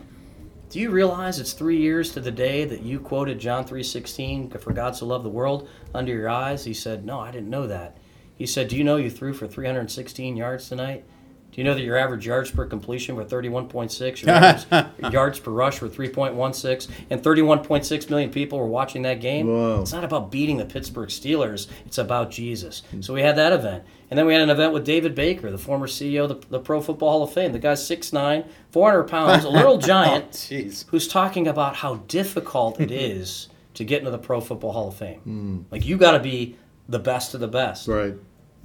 do 0.70 0.80
you 0.80 0.90
realize 0.90 1.40
it's 1.40 1.54
three 1.54 1.78
years 1.78 2.12
to 2.14 2.20
the 2.20 2.32
day 2.32 2.66
that 2.66 2.82
you 2.82 3.00
quoted 3.00 3.40
John 3.40 3.66
three 3.66 3.84
sixteen 3.84 4.50
for 4.50 4.74
God 4.74 4.96
so 4.96 5.06
loved 5.06 5.26
the 5.26 5.30
world 5.30 5.68
under 5.94 6.12
your 6.14 6.30
eyes?" 6.30 6.66
He 6.66 6.74
said, 6.74 7.06
"No, 7.06 7.20
I 7.20 7.32
didn't 7.32 7.50
know 7.50 7.68
that." 7.68 7.98
He 8.36 8.46
said, 8.46 8.70
"Do 8.70 8.78
you 8.78 8.84
know 8.84 8.96
you 8.96 9.10
threw 9.10 9.34
for 9.34 9.48
316 9.48 10.38
yards 10.38 10.70
tonight? 10.70 11.04
Do 11.52 11.60
you 11.60 11.64
know 11.64 11.74
that 11.74 11.82
your 11.82 11.98
average 11.98 12.28
yards 12.28 12.52
per 12.52 12.66
completion 12.66 13.16
were 13.16 13.26
31.6? 13.26 14.22
Your 14.22 14.36
average 14.36 15.14
yards 15.14 15.40
per 15.40 15.52
rush 15.52 15.82
were 15.82 15.90
3.16, 15.90 16.90
and 17.10 17.24
31.6 17.24 18.10
million 18.10 18.30
people 18.30 18.60
were 18.60 18.68
watching 18.68 19.02
that 19.02 19.20
game. 19.20 19.48
Wow. 19.48 19.82
It's 19.82 19.92
not 19.92 20.04
about 20.04 20.32
beating 20.32 20.58
the 20.58 20.66
Pittsburgh 20.66 21.10
Steelers. 21.10 21.68
It's 21.86 21.98
about 21.98 22.30
Jesus. 22.30 22.84
Hmm. 22.92 23.02
So 23.02 23.14
we 23.14 23.22
had 23.22 23.36
that 23.38 23.52
event. 23.52 23.84
And 24.12 24.18
then 24.18 24.26
we 24.26 24.34
had 24.34 24.42
an 24.44 24.50
event 24.50 24.74
with 24.74 24.86
David 24.86 25.16
Baker, 25.16 25.52
the 25.52 25.58
former 25.58 25.88
CEO 25.88 26.30
of 26.30 26.42
the, 26.42 26.48
the 26.50 26.60
Pro 26.60 26.82
Football 26.82 27.12
Hall 27.12 27.24
of 27.24 27.34
Fame. 27.34 27.52
The 27.52 27.60
guy's 27.60 27.82
6'9", 27.82 28.48
400 28.72 29.04
pounds, 29.06 29.44
a 29.44 29.50
little 29.50 29.78
giant, 29.80 30.26
oh, 30.26 30.36
Jeez. 30.36 30.86
who's 30.90 31.08
talking 31.08 31.48
about 31.48 31.78
how 31.78 31.96
difficult 32.08 32.80
it 32.80 32.92
is 32.92 33.50
to 33.74 33.84
get 33.84 34.00
into 34.00 34.12
the 34.12 34.18
Pro 34.18 34.40
Football 34.40 34.74
Hall 34.74 34.88
of 34.90 34.96
Fame. 34.96 35.20
Hmm. 35.22 35.58
Like, 35.72 35.86
you 35.86 35.98
got 35.98 36.12
to 36.12 36.20
be 36.20 36.58
the 36.88 37.00
best 37.00 37.34
of 37.34 37.40
the 37.40 37.48
best. 37.48 37.88
Right. 37.88 38.16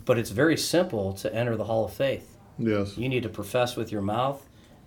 But 0.05 0.19
it's 0.19 0.31
very 0.31 0.57
simple 0.57 1.15
to 1.15 1.35
enter 1.35 1.57
the 1.57 1.65
Hall 1.65 1.85
of 1.85 1.93
Faith. 1.93 2.34
Yes. 2.59 2.97
You 2.97 3.09
need 3.09 3.23
to 3.25 3.29
profess 3.29 3.77
with 3.77 3.91
your 3.93 4.03
mouth 4.03 4.41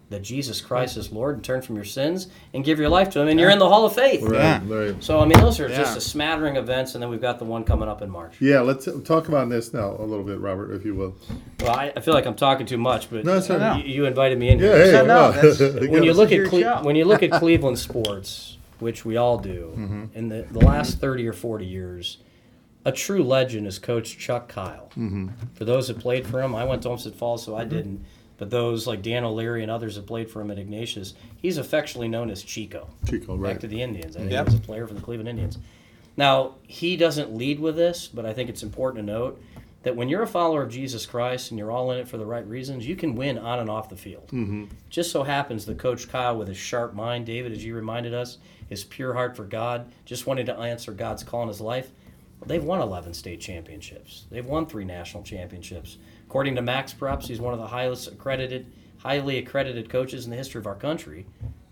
that 0.10 0.21
Jesus 0.21 0.62
Christ 0.62 0.95
is 0.95 1.12
Lord 1.12 1.36
and 1.36 1.43
turn 1.43 1.62
from 1.62 1.75
your 1.75 1.84
sins 1.84 2.27
and 2.53 2.63
give 2.63 2.80
your 2.80 2.88
life 2.88 3.10
to 3.10 3.19
Him, 3.19 3.27
and 3.27 3.38
you're 3.38 3.49
in 3.49 3.60
the 3.60 3.67
Hall 3.67 3.86
of 3.86 3.93
Faith. 3.93 4.21
Right. 4.23 4.36
Yeah. 4.39 4.62
Right. 4.65 5.03
So, 5.03 5.19
I 5.19 5.25
mean, 5.25 5.38
those 5.41 5.60
are 5.60 5.67
just 5.67 5.91
Yeah. 5.91 5.97
a 5.97 5.99
smattering 6.01 6.56
of 6.56 6.63
events, 6.63 6.93
and 6.95 7.03
then 7.03 7.10
we've 7.10 7.19
got 7.19 7.39
the 7.39 7.45
one 7.45 7.65
coming 7.65 7.89
up 7.89 8.01
in 8.01 8.10
March. 8.10 8.39
Yeah. 8.39 8.62
Let's 8.62 8.87
talk 9.04 9.27
about 9.27 9.50
this 9.50 9.73
now 9.73 9.98
a 10.00 10.06
little 10.06 10.23
bit, 10.23 10.39
Robert, 10.39 10.73
if 10.73 10.85
you 10.85 10.96
will. 10.96 11.13
Well, 11.60 11.71
I, 11.75 11.91
I 11.94 12.00
feel 12.00 12.13
like 12.13 12.25
I'm 12.25 12.35
talking 12.35 12.65
too 12.65 12.77
much, 12.77 13.10
but 13.10 13.25
No, 13.25 13.35
it's 13.37 13.50
all 13.50 13.58
right. 13.58 13.85
you, 13.85 13.96
you 13.96 14.06
invited 14.06 14.39
me 14.39 14.48
in 14.48 14.60
Yeah. 14.60 14.75
here. 14.77 14.85
Hey. 14.85 14.91
No, 14.94 15.06
no, 15.06 15.08
well, 15.08 15.31
that's- 15.33 15.60
you 15.81 15.91
when 15.91 16.04
you 16.04 16.13
look 16.13 16.31
at 16.31 16.48
Cle- 16.48 16.83
when 16.85 16.96
you 16.96 17.04
look 17.04 17.21
at 17.21 17.31
Cleveland 17.31 17.77
sports, 17.77 18.58
which 18.79 19.04
we 19.04 19.17
all 19.17 19.37
do, 19.37 19.73
Mm-hmm. 19.75 20.04
in 20.15 20.29
the, 20.29 20.46
the 20.52 20.60
last 20.60 21.00
thirty 21.00 21.27
or 21.27 21.33
forty 21.33 21.65
years, 21.65 22.19
a 22.88 22.92
true 22.92 23.23
legend 23.23 23.67
is 23.67 23.77
Coach 23.79 24.17
Chuck 24.17 24.48
Kyle. 24.48 24.88
Mm-hmm. 24.98 25.27
For 25.56 25.65
those 25.65 25.90
that 25.90 26.00
played 26.00 26.25
for 26.25 26.42
him, 26.42 26.56
I 26.56 26.63
went 26.63 26.83
to 26.83 26.90
Olmsted 26.90 27.13
Falls, 27.15 27.44
so 27.44 27.56
I 27.56 27.62
Mm-hmm. 27.62 27.69
didn't. 27.69 28.06
But 28.38 28.50
those 28.52 28.85
like 28.88 29.02
Dan 29.02 29.23
O'Leary 29.23 29.63
and 29.63 29.71
others 29.71 29.96
that 29.96 30.06
played 30.06 30.29
for 30.29 30.42
him 30.42 30.52
at 30.52 30.60
Ignatius, 30.60 31.13
he's 31.38 31.58
affectionately 31.58 32.08
known 32.08 32.29
as 32.29 32.44
Chico. 32.44 32.88
Chico, 33.10 33.35
Back 33.35 33.44
right. 33.44 33.60
to 33.62 33.67
the 33.67 33.81
Indians. 33.81 34.15
I 34.15 34.19
think 34.19 34.31
Yep. 34.31 34.48
he 34.48 34.54
was 34.54 34.62
a 34.63 34.65
player 34.65 34.88
for 34.88 34.94
the 34.94 35.02
Cleveland 35.02 35.29
Indians. 35.29 35.58
Now 36.15 36.56
he 36.63 36.96
doesn't 36.98 37.35
lead 37.35 37.60
with 37.60 37.75
this, 37.75 38.08
but 38.08 38.25
I 38.25 38.33
think 38.33 38.50
it's 38.50 38.63
important 38.63 39.06
to 39.06 39.12
note 39.12 39.42
that 39.83 39.96
when 39.96 40.08
you're 40.10 40.21
a 40.23 40.27
follower 40.27 40.62
of 40.63 40.71
Jesus 40.71 41.06
Christ 41.06 41.50
and 41.52 41.58
you're 41.58 41.71
all 41.71 41.92
in 41.92 42.00
it 42.00 42.08
for 42.08 42.17
the 42.17 42.25
right 42.25 42.46
reasons, 42.48 42.88
you 42.88 42.96
can 42.96 43.15
win 43.15 43.38
on 43.38 43.60
and 43.60 43.69
off 43.69 43.90
the 43.90 43.96
field. 43.96 44.27
Mm-hmm. 44.27 44.65
Just 44.90 45.12
so 45.12 45.23
happens 45.23 45.65
that 45.65 45.77
Coach 45.77 46.08
Kyle, 46.10 46.38
with 46.38 46.48
his 46.48 46.58
sharp 46.58 46.94
mind, 46.94 47.25
David, 47.25 47.52
as 47.52 47.63
you 47.65 47.75
reminded 47.75 48.13
us, 48.13 48.38
his 48.69 48.83
pure 48.83 49.13
heart 49.13 49.35
for 49.35 49.46
God, 49.46 49.92
just 50.06 50.27
wanting 50.27 50.46
to 50.48 50.56
answer 50.58 50.92
God's 50.92 51.23
call 51.23 51.42
in 51.44 51.48
his 51.48 51.62
life. 51.62 51.90
They've 52.46 52.63
won 52.63 52.79
11 52.79 53.13
state 53.13 53.42
championships. 53.42 54.25
They've 54.29 54.46
won 54.46 54.65
three 54.65 54.85
national 54.85 55.23
championships. 55.23 55.98
According 56.27 56.56
to 56.56 56.62
Max 56.62 56.94
Preps, 56.94 57.27
he's 57.27 57.42
one 57.42 57.54
of 57.54 57.60
the 57.60 57.67
highest 57.67 58.08
accredited, 58.08 58.71
highly 59.00 59.38
accredited 59.38 59.90
coaches 59.90 60.25
in 60.25 60.31
the 60.31 60.38
history 60.38 60.60
of 60.60 60.67
our 60.67 60.75
country 60.75 61.25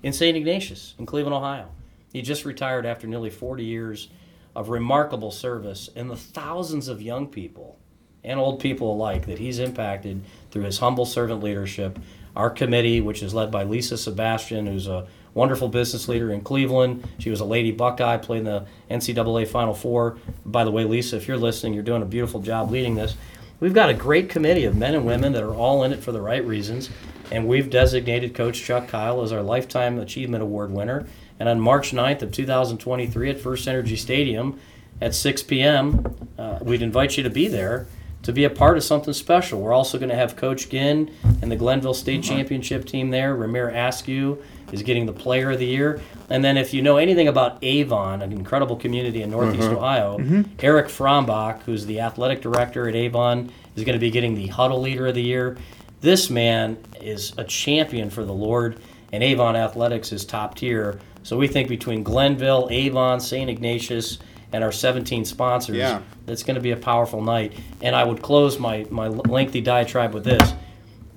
in 0.04 0.12
St. 0.12 0.36
Ignatius 0.36 0.96
in 0.98 1.06
Cleveland, 1.06 1.36
Ohio. 1.36 1.70
He 2.12 2.22
just 2.22 2.46
retired 2.46 2.86
after 2.86 3.08
nearly 3.08 3.30
40 3.30 3.64
years 3.64 4.10
of 4.56 4.70
remarkable 4.70 5.32
service, 5.32 5.90
and 5.96 6.10
the 6.10 6.16
thousands 6.16 6.88
of 6.88 7.02
young 7.02 7.28
people 7.28 7.78
and 8.24 8.40
old 8.40 8.60
people 8.60 8.94
alike 8.94 9.26
that 9.28 9.38
he's 9.38 9.60
impacted 9.60 10.24
through 10.50 10.64
his 10.64 10.80
humble 10.80 11.06
servant 11.06 11.44
leadership. 11.44 12.00
Our 12.36 12.50
committee, 12.50 13.02
which 13.02 13.22
is 13.22 13.34
led 13.34 13.52
by 13.52 13.64
Lisa 13.64 13.98
Sebastian, 13.98 14.66
who's 14.66 14.88
a 14.88 15.08
wonderful 15.36 15.70
business 15.70 16.08
leader 16.08 16.32
in 16.32 16.42
Cleveland. 16.42 17.08
She 17.20 17.30
was 17.30 17.42
a 17.42 17.46
Lady 17.46 17.72
Buckeye, 17.72 18.18
played 18.18 18.40
in 18.40 18.46
the 18.46 18.66
NCAA 18.90 19.48
Final 19.48 19.76
Four. 19.76 20.18
By 20.44 20.64
the 20.64 20.72
way, 20.72 20.86
Lisa, 20.86 21.18
if 21.18 21.28
you're 21.28 21.38
listening, 21.38 21.76
you're 21.76 21.84
doing 21.84 22.02
a 22.02 22.06
beautiful 22.06 22.40
job 22.40 22.72
leading 22.72 22.96
this. 22.96 23.16
We've 23.60 23.74
got 23.74 23.90
a 23.90 23.94
great 23.94 24.30
committee 24.30 24.66
of 24.66 24.76
men 24.76 24.96
and 24.96 25.06
women 25.06 25.34
that 25.34 25.44
are 25.44 25.54
all 25.54 25.84
in 25.84 25.94
it 25.94 26.04
for 26.04 26.12
the 26.12 26.22
right 26.22 26.44
reasons, 26.44 26.90
and 27.32 27.48
we've 27.48 27.70
designated 27.70 28.34
Coach 28.34 28.64
Chuck 28.64 28.88
Kyle 28.88 29.22
as 29.22 29.32
our 29.32 29.42
Lifetime 29.42 30.00
Achievement 30.00 30.42
Award 30.42 30.72
winner. 30.72 31.06
And 31.40 31.48
on 31.48 31.60
March 31.60 31.92
9th 31.92 32.22
of 32.22 32.32
2023 32.32 33.30
at 33.30 33.40
First 33.40 33.68
Energy 33.68 33.98
Stadium 33.98 34.60
at 35.02 35.14
6 35.14 35.44
p.m., 35.44 36.16
uh, 36.38 36.60
we'd 36.62 36.82
invite 36.82 37.18
you 37.18 37.24
to 37.24 37.30
be 37.30 37.48
there 37.48 37.88
to 38.24 38.34
be 38.34 38.44
a 38.44 38.50
part 38.50 38.76
of 38.76 38.84
something 38.84 39.14
special. 39.14 39.62
We're 39.62 39.74
also 39.74 40.00
going 40.00 40.10
to 40.10 40.16
have 40.16 40.36
Coach 40.36 40.70
Ginn 40.70 41.14
and 41.42 41.52
the 41.52 41.56
Glenville 41.56 41.94
State 41.94 42.24
Championship 42.24 42.86
team 42.86 43.12
there. 43.12 43.36
Ramir 43.36 43.72
Askew 43.72 44.42
is 44.72 44.84
getting 44.84 45.06
the 45.06 45.14
Player 45.14 45.52
of 45.52 45.60
the 45.60 45.66
Year. 45.66 46.02
And 46.30 46.44
then, 46.44 46.58
if 46.58 46.74
you 46.74 46.82
know 46.82 46.98
anything 46.98 47.28
about 47.28 47.58
Avon, 47.62 48.22
an 48.22 48.32
incredible 48.32 48.76
community 48.76 49.22
in 49.22 49.32
Northeast 49.32 49.68
uh-huh. 49.68 49.78
Ohio, 49.78 50.18
mm-hmm. 50.18 50.42
Eric 50.60 50.88
Frombach, 50.88 51.62
who's 51.64 51.86
the 51.86 52.00
athletic 52.00 52.42
director 52.42 52.88
at 52.90 52.96
Avon, 52.96 53.52
is 53.76 53.84
going 53.84 53.94
to 53.94 54.00
be 54.00 54.12
getting 54.12 54.36
the 54.36 54.48
Huddle 54.48 54.82
Leader 54.82 55.08
of 55.08 55.16
the 55.16 55.22
Year. 55.22 55.58
This 56.02 56.30
man 56.30 56.78
is 57.02 57.34
a 57.38 57.44
champion 57.44 58.10
for 58.10 58.26
the 58.26 58.34
Lord, 58.34 58.80
and 59.12 59.24
Avon 59.24 59.56
Athletics 59.56 60.12
is 60.12 60.26
top 60.26 60.56
tier. 60.56 61.00
So 61.24 61.38
we 61.38 61.48
think 61.48 61.70
between 61.70 62.04
Glenville, 62.04 62.68
Avon, 62.70 63.20
St. 63.20 63.50
Ignatius, 63.50 64.20
and 64.54 64.64
our 64.64 64.72
17 64.72 65.26
sponsors, 65.26 65.76
Yeah. 65.76 66.00
it's 66.28 66.44
going 66.44 66.56
to 66.56 66.62
be 66.62 66.72
a 66.72 66.78
powerful 66.78 67.22
night. 67.22 67.54
And 67.82 67.96
I 67.96 68.04
would 68.04 68.22
close 68.22 68.60
my, 68.60 68.86
my 68.90 69.08
lengthy 69.08 69.62
diatribe 69.62 70.14
with 70.14 70.24
this. 70.24 70.54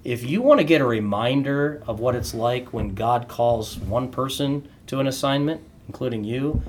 If 0.05 0.25
you 0.25 0.43
want 0.43 0.61
to 0.61 0.65
get 0.65 0.81
a 0.81 0.87
reminder 0.87 1.83
of 1.87 2.01
what 2.01 2.15
it's 2.15 2.35
like 2.35 2.73
when 2.73 2.95
God 2.95 3.29
calls 3.29 3.79
one 3.79 4.11
person 4.11 4.69
to 4.87 5.01
an 5.01 5.07
assignment, 5.07 5.61
including 5.87 6.25
you, 6.25 6.63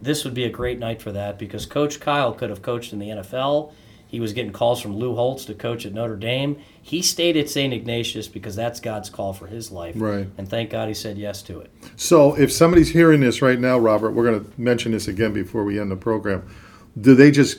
this 0.00 0.24
would 0.24 0.34
be 0.34 0.44
a 0.44 0.50
great 0.50 0.78
night 0.78 1.02
for 1.02 1.12
that 1.12 1.38
because 1.38 1.66
Coach 1.66 2.00
Kyle 2.00 2.32
could 2.32 2.50
have 2.50 2.62
coached 2.62 2.92
in 2.92 2.98
the 2.98 3.08
NFL. 3.08 3.72
He 4.08 4.20
was 4.20 4.32
getting 4.32 4.52
calls 4.52 4.80
from 4.80 4.96
Lou 4.96 5.14
Holtz 5.16 5.44
to 5.46 5.54
coach 5.54 5.84
at 5.84 5.92
Notre 5.92 6.16
Dame. 6.16 6.58
He 6.80 7.02
stayed 7.02 7.36
at 7.36 7.50
St. 7.50 7.74
Ignatius 7.74 8.28
because 8.28 8.54
that's 8.54 8.78
God's 8.78 9.10
call 9.10 9.32
for 9.32 9.48
his 9.48 9.72
life. 9.72 9.96
Right. 9.98 10.28
And 10.38 10.48
thank 10.48 10.70
God 10.70 10.88
he 10.88 10.94
said 10.94 11.18
yes 11.18 11.42
to 11.42 11.60
it. 11.60 11.72
So 11.96 12.34
if 12.34 12.52
somebody's 12.52 12.90
hearing 12.90 13.20
this 13.20 13.42
right 13.42 13.58
now, 13.58 13.78
Robert, 13.78 14.12
we're 14.12 14.24
going 14.24 14.44
to 14.44 14.60
mention 14.60 14.92
this 14.92 15.08
again 15.08 15.32
before 15.32 15.64
we 15.64 15.80
end 15.80 15.90
the 15.90 15.96
program. 15.96 16.48
Do 16.98 17.14
they 17.14 17.30
just 17.30 17.58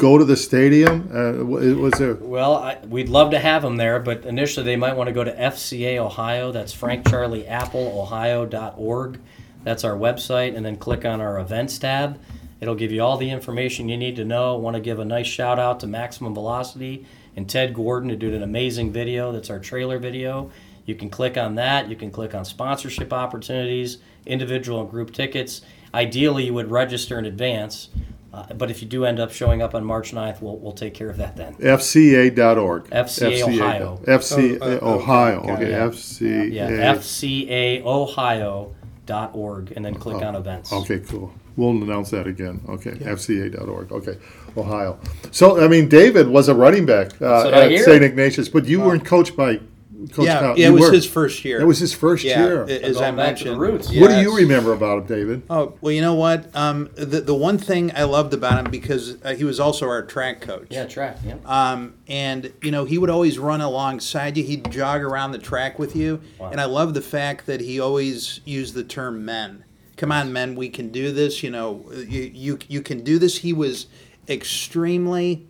go 0.00 0.18
to 0.18 0.24
the 0.24 0.36
stadium? 0.36 1.10
Uh, 1.14 1.44
was 1.44 1.92
there? 1.94 2.14
Well, 2.14 2.56
I, 2.56 2.78
we'd 2.86 3.08
love 3.08 3.30
to 3.32 3.38
have 3.38 3.62
them 3.62 3.76
there, 3.76 4.00
but 4.00 4.24
initially 4.24 4.64
they 4.64 4.76
might 4.76 4.96
want 4.96 5.08
to 5.08 5.12
go 5.12 5.22
to 5.22 5.32
FCA 5.32 5.98
Ohio. 5.98 6.50
That's 6.50 6.72
Frank 6.72 7.08
Charlie 7.08 7.46
Apple 7.46 8.00
Ohio.org. 8.00 9.20
That's 9.62 9.84
our 9.84 9.94
website, 9.94 10.56
and 10.56 10.64
then 10.64 10.76
click 10.76 11.04
on 11.04 11.20
our 11.20 11.38
events 11.38 11.78
tab. 11.78 12.18
It'll 12.60 12.74
give 12.74 12.92
you 12.92 13.02
all 13.02 13.18
the 13.18 13.30
information 13.30 13.88
you 13.88 13.96
need 13.96 14.16
to 14.16 14.24
know. 14.24 14.56
want 14.56 14.74
to 14.74 14.80
give 14.80 14.98
a 14.98 15.04
nice 15.04 15.26
shout 15.26 15.58
out 15.58 15.80
to 15.80 15.86
Maximum 15.86 16.34
Velocity 16.34 17.06
and 17.36 17.48
Ted 17.48 17.74
Gordon 17.74 18.10
who 18.10 18.16
did 18.16 18.34
an 18.34 18.42
amazing 18.42 18.92
video. 18.92 19.32
That's 19.32 19.50
our 19.50 19.58
trailer 19.58 19.98
video. 19.98 20.50
You 20.84 20.94
can 20.94 21.10
click 21.10 21.36
on 21.36 21.54
that. 21.54 21.88
You 21.88 21.96
can 21.96 22.10
click 22.10 22.34
on 22.34 22.44
sponsorship 22.44 23.12
opportunities, 23.12 23.98
individual 24.26 24.80
and 24.80 24.90
group 24.90 25.12
tickets. 25.12 25.62
Ideally, 25.94 26.46
you 26.46 26.54
would 26.54 26.70
register 26.70 27.18
in 27.18 27.24
advance. 27.26 27.88
Uh, 28.32 28.44
but 28.54 28.70
if 28.70 28.80
you 28.80 28.86
do 28.86 29.04
end 29.04 29.18
up 29.18 29.32
showing 29.32 29.60
up 29.60 29.74
on 29.74 29.84
March 29.84 30.12
9th, 30.12 30.40
we'll, 30.40 30.56
we'll 30.58 30.70
take 30.72 30.94
care 30.94 31.10
of 31.10 31.16
that 31.16 31.36
then. 31.36 31.52
FCA.org. 31.54 32.84
FCA 32.90 33.42
Ohio. 33.42 34.00
FC 34.06 34.58
Oh, 34.60 34.64
uh, 34.64 34.68
okay, 34.68 34.86
Ohio. 34.86 35.40
got 35.42 35.50
Okay, 35.50 35.72
it. 35.72 35.90
FCA. 35.92 36.52
Yeah, 36.52 36.94
FCAOhio.org, 39.08 39.72
and 39.76 39.84
then 39.84 39.94
click 39.94 40.22
on 40.22 40.34
events. 40.36 40.72
Okay, 40.72 41.00
cool. 41.00 41.32
We'll 41.56 41.70
announce 41.82 42.10
that 42.10 42.26
again. 42.28 42.60
Okay, 42.68 42.92
FCA.org. 42.92 43.90
Okay, 43.92 44.16
Ohio. 44.56 44.98
So, 45.32 45.62
I 45.62 45.68
mean, 45.68 45.88
David 45.88 46.28
was 46.28 46.48
a 46.48 46.54
running 46.54 46.86
back 46.86 47.20
uh, 47.20 47.48
at. 47.50 47.76
St. 47.80 48.02
Ignatius, 48.04 48.48
but 48.48 48.66
you 48.66 48.80
weren't 48.80 49.04
coached 49.04 49.36
by 49.36 49.60
Coach 50.08 50.26
yeah, 50.26 50.40
Kyle. 50.40 50.58
yeah, 50.58 50.68
it 50.68 50.70
was 50.70 50.82
were. 50.82 50.92
his 50.92 51.06
first 51.06 51.44
year. 51.44 51.60
It 51.60 51.64
was 51.64 51.78
his 51.78 51.92
first 51.92 52.24
yeah, 52.24 52.42
year. 52.42 52.62
As 52.64 52.96
I 52.96 53.10
back 53.10 53.36
to 53.36 53.44
the 53.44 53.56
mentioned, 53.56 53.60
roots. 53.60 53.86
what 53.88 54.08
do 54.08 54.20
you 54.20 54.36
remember 54.36 54.72
about 54.72 54.98
him, 54.98 55.06
David? 55.06 55.42
Oh 55.50 55.74
well, 55.80 55.92
you 55.92 56.00
know 56.00 56.14
what? 56.14 56.54
Um, 56.54 56.90
the 56.94 57.20
the 57.20 57.34
one 57.34 57.58
thing 57.58 57.92
I 57.94 58.04
loved 58.04 58.32
about 58.34 58.64
him 58.64 58.70
because 58.70 59.22
uh, 59.22 59.34
he 59.34 59.44
was 59.44 59.60
also 59.60 59.88
our 59.88 60.02
track 60.02 60.40
coach. 60.40 60.68
Yeah, 60.70 60.86
track. 60.86 61.18
Yeah. 61.24 61.36
Um, 61.44 61.94
and 62.08 62.52
you 62.62 62.70
know 62.70 62.84
he 62.84 62.98
would 62.98 63.10
always 63.10 63.38
run 63.38 63.60
alongside 63.60 64.36
you. 64.36 64.44
He'd 64.44 64.70
jog 64.70 65.02
around 65.02 65.32
the 65.32 65.38
track 65.38 65.78
with 65.78 65.94
you. 65.94 66.20
Wow. 66.38 66.50
And 66.50 66.60
I 66.60 66.64
love 66.64 66.94
the 66.94 67.02
fact 67.02 67.46
that 67.46 67.60
he 67.60 67.78
always 67.80 68.40
used 68.44 68.74
the 68.74 68.84
term 68.84 69.24
"men." 69.24 69.64
Come 69.96 70.12
on, 70.12 70.32
men, 70.32 70.54
we 70.54 70.70
can 70.70 70.90
do 70.90 71.12
this. 71.12 71.42
You 71.42 71.50
know, 71.50 71.84
you 71.92 72.30
you, 72.32 72.58
you 72.68 72.80
can 72.80 73.04
do 73.04 73.18
this. 73.18 73.38
He 73.38 73.52
was 73.52 73.86
extremely 74.28 75.46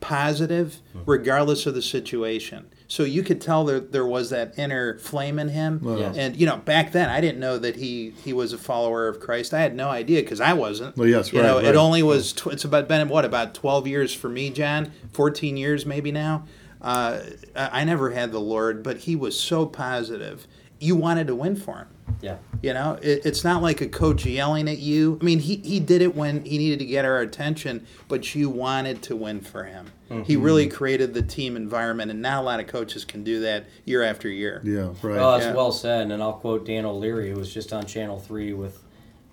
positive, 0.00 0.80
regardless 1.06 1.64
of 1.64 1.74
the 1.74 1.80
situation. 1.80 2.68
So 2.86 3.02
you 3.02 3.22
could 3.22 3.40
tell 3.40 3.64
there 3.64 3.80
there 3.80 4.06
was 4.06 4.30
that 4.30 4.58
inner 4.58 4.98
flame 4.98 5.38
in 5.38 5.48
him. 5.48 5.80
Yes. 5.82 6.16
And 6.16 6.36
you 6.36 6.46
know, 6.46 6.58
back 6.58 6.92
then 6.92 7.08
I 7.08 7.20
didn't 7.20 7.40
know 7.40 7.58
that 7.58 7.76
he 7.76 8.10
he 8.24 8.32
was 8.32 8.52
a 8.52 8.58
follower 8.58 9.08
of 9.08 9.20
Christ. 9.20 9.54
I 9.54 9.60
had 9.60 9.74
no 9.74 9.88
idea 9.88 10.22
because 10.22 10.40
I 10.40 10.52
wasn't. 10.52 10.96
Well, 10.96 11.08
yes, 11.08 11.32
you 11.32 11.40
right, 11.40 11.46
know, 11.46 11.56
right. 11.56 11.64
it 11.64 11.76
only 11.76 12.02
was. 12.02 12.32
Tw- 12.32 12.48
it's 12.48 12.64
about 12.64 12.88
been 12.88 13.08
what 13.08 13.24
about 13.24 13.54
twelve 13.54 13.86
years 13.86 14.12
for 14.12 14.28
me, 14.28 14.50
John? 14.50 14.92
Fourteen 15.12 15.56
years 15.56 15.86
maybe 15.86 16.12
now. 16.12 16.44
Uh, 16.82 17.20
I 17.56 17.80
I 17.80 17.84
never 17.84 18.10
had 18.10 18.32
the 18.32 18.40
Lord, 18.40 18.82
but 18.82 18.98
he 18.98 19.16
was 19.16 19.38
so 19.38 19.66
positive. 19.66 20.46
You 20.78 20.96
wanted 20.96 21.26
to 21.28 21.34
win 21.34 21.56
for 21.56 21.78
him. 21.78 21.88
Yeah. 22.20 22.36
You 22.62 22.74
know, 22.74 22.98
it, 23.02 23.24
it's 23.24 23.44
not 23.44 23.62
like 23.62 23.80
a 23.80 23.88
coach 23.88 24.26
yelling 24.26 24.68
at 24.68 24.78
you. 24.78 25.18
I 25.20 25.24
mean, 25.24 25.38
he, 25.38 25.56
he 25.56 25.80
did 25.80 26.02
it 26.02 26.14
when 26.14 26.44
he 26.44 26.58
needed 26.58 26.78
to 26.80 26.84
get 26.84 27.04
our 27.04 27.20
attention, 27.20 27.86
but 28.08 28.34
you 28.34 28.50
wanted 28.50 29.02
to 29.04 29.16
win 29.16 29.40
for 29.40 29.64
him. 29.64 29.92
He 30.24 30.36
really 30.36 30.68
created 30.68 31.14
the 31.14 31.22
team 31.22 31.56
environment, 31.56 32.10
and 32.10 32.22
not 32.22 32.42
a 32.42 32.44
lot 32.44 32.60
of 32.60 32.66
coaches 32.66 33.04
can 33.04 33.24
do 33.24 33.40
that 33.40 33.66
year 33.84 34.02
after 34.02 34.28
year. 34.28 34.60
Yeah, 34.64 34.90
right. 35.02 35.18
Oh, 35.18 35.32
that's 35.32 35.46
Yeah. 35.46 35.54
well 35.54 35.72
said. 35.72 36.10
And 36.10 36.22
I'll 36.22 36.34
quote 36.34 36.64
Dan 36.66 36.84
O'Leary, 36.84 37.30
who 37.30 37.36
was 37.36 37.52
just 37.52 37.72
on 37.72 37.86
Channel 37.86 38.18
3 38.20 38.52
with. 38.52 38.82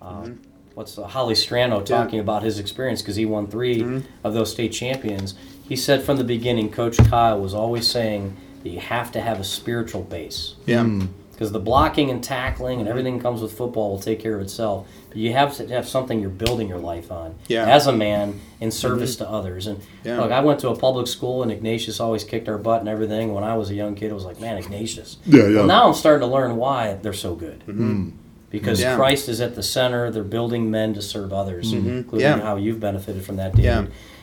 Uh, 0.00 0.30
What's 0.74 0.96
uh, 0.98 1.02
Holly 1.06 1.34
Strano 1.34 1.84
talking 1.84 2.18
about 2.18 2.42
his 2.42 2.58
experience 2.58 3.02
because 3.02 3.16
he 3.16 3.26
won 3.26 3.46
3 3.46 4.02
of 4.24 4.32
those 4.32 4.50
state 4.50 4.72
champions. 4.72 5.34
He 5.68 5.76
said 5.76 6.02
from 6.02 6.16
the 6.16 6.24
beginning, 6.24 6.70
Coach 6.70 6.96
Kyle 6.96 7.38
was 7.38 7.52
always 7.52 7.86
saying 7.86 8.36
that 8.62 8.70
you 8.70 8.80
have 8.80 9.12
to 9.12 9.20
have 9.20 9.38
a 9.38 9.44
spiritual 9.44 10.02
base. 10.02 10.54
Yeah. 10.64 11.00
Because 11.42 11.50
the 11.50 11.58
blocking 11.58 12.08
and 12.08 12.22
tackling 12.22 12.78
and 12.78 12.88
everything 12.88 13.18
comes 13.18 13.42
with 13.42 13.52
football 13.52 13.90
will 13.90 13.98
take 13.98 14.20
care 14.20 14.36
of 14.36 14.40
itself. 14.40 14.86
But 15.08 15.16
you 15.16 15.32
have 15.32 15.56
to 15.56 15.66
have 15.70 15.88
something 15.88 16.20
you're 16.20 16.30
building 16.30 16.68
your 16.68 16.78
life 16.78 17.10
on 17.10 17.34
Yeah. 17.48 17.66
as 17.66 17.88
a 17.88 17.92
man 17.92 18.38
in 18.60 18.68
mm-hmm. 18.68 18.70
service 18.70 19.16
to 19.16 19.28
others. 19.28 19.66
And 19.66 19.80
Yeah. 20.04 20.20
look, 20.20 20.30
I 20.30 20.38
went 20.38 20.60
to 20.60 20.68
a 20.68 20.76
public 20.76 21.08
school 21.08 21.42
and 21.42 21.50
Ignatius 21.50 21.98
always 21.98 22.22
kicked 22.22 22.48
our 22.48 22.58
butt 22.58 22.78
and 22.78 22.88
everything. 22.88 23.34
When 23.34 23.42
I 23.42 23.56
was 23.56 23.70
a 23.70 23.74
young 23.74 23.96
kid, 23.96 24.12
it 24.12 24.14
was 24.14 24.24
like, 24.24 24.40
man, 24.40 24.56
Ignatius. 24.56 25.16
Yeah, 25.26 25.48
yeah. 25.48 25.56
Well, 25.56 25.66
now 25.66 25.88
I'm 25.88 25.94
starting 25.94 26.20
to 26.28 26.32
learn 26.32 26.54
why 26.54 26.96
they're 27.02 27.12
so 27.12 27.34
good. 27.34 27.58
Mm-hmm. 27.66 27.90
Mm-hmm. 27.90 28.10
Because 28.50 28.80
Yeah. 28.80 28.94
Christ 28.94 29.28
is 29.28 29.40
at 29.40 29.56
the 29.56 29.64
center. 29.64 30.12
They're 30.12 30.22
building 30.22 30.70
men 30.70 30.94
to 30.94 31.02
serve 31.02 31.32
others, 31.32 31.72
including 31.72 32.20
Yeah. 32.20 32.38
how 32.38 32.54
you've 32.54 32.78
benefited 32.78 33.24
from 33.24 33.34
that, 33.38 33.56
David. 33.56 33.64
Yeah. 33.64 33.78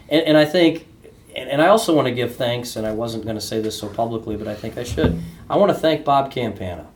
And, 0.07 0.25
and 0.25 0.37
I 0.37 0.45
think, 0.45 0.87
and, 1.35 1.49
and 1.49 1.61
I 1.61 1.67
also 1.67 1.93
want 1.93 2.07
to 2.07 2.13
give 2.13 2.37
thanks, 2.37 2.77
and 2.77 2.87
I 2.87 2.93
wasn't 2.93 3.25
going 3.25 3.35
to 3.35 3.41
say 3.41 3.59
this 3.59 3.77
so 3.77 3.89
publicly, 3.89 4.37
but 4.37 4.47
I 4.47 4.55
think 4.55 4.77
I 4.77 4.85
should. 4.85 5.21
I 5.49 5.57
want 5.57 5.69
to 5.69 5.77
thank 5.77 6.05
Bob 6.05 6.31
Campana. 6.31 6.87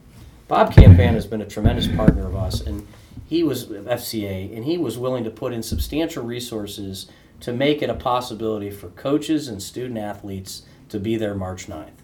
Bob 0.53 0.71
Campana 0.71 1.13
has 1.13 1.25
been 1.25 1.41
a 1.41 1.47
tremendous 1.47 1.87
partner 1.87 2.27
of 2.27 2.35
us, 2.35 2.61
and 2.61 2.85
he 3.25 3.41
was 3.41 3.65
FCA, 3.65 4.55
and 4.55 4.65
he 4.65 4.77
was 4.77 4.99
willing 4.99 5.23
to 5.23 5.31
put 5.31 5.51
in 5.51 5.63
substantial 5.63 6.23
resources 6.23 7.07
to 7.39 7.51
make 7.51 7.81
it 7.81 7.89
a 7.89 7.95
possibility 7.95 8.69
for 8.69 8.89
coaches 8.89 9.47
and 9.47 9.63
student 9.63 9.97
athletes 9.97 10.61
to 10.89 10.99
be 10.99 11.15
there 11.15 11.33
March 11.33 11.65
9th. 11.65 11.97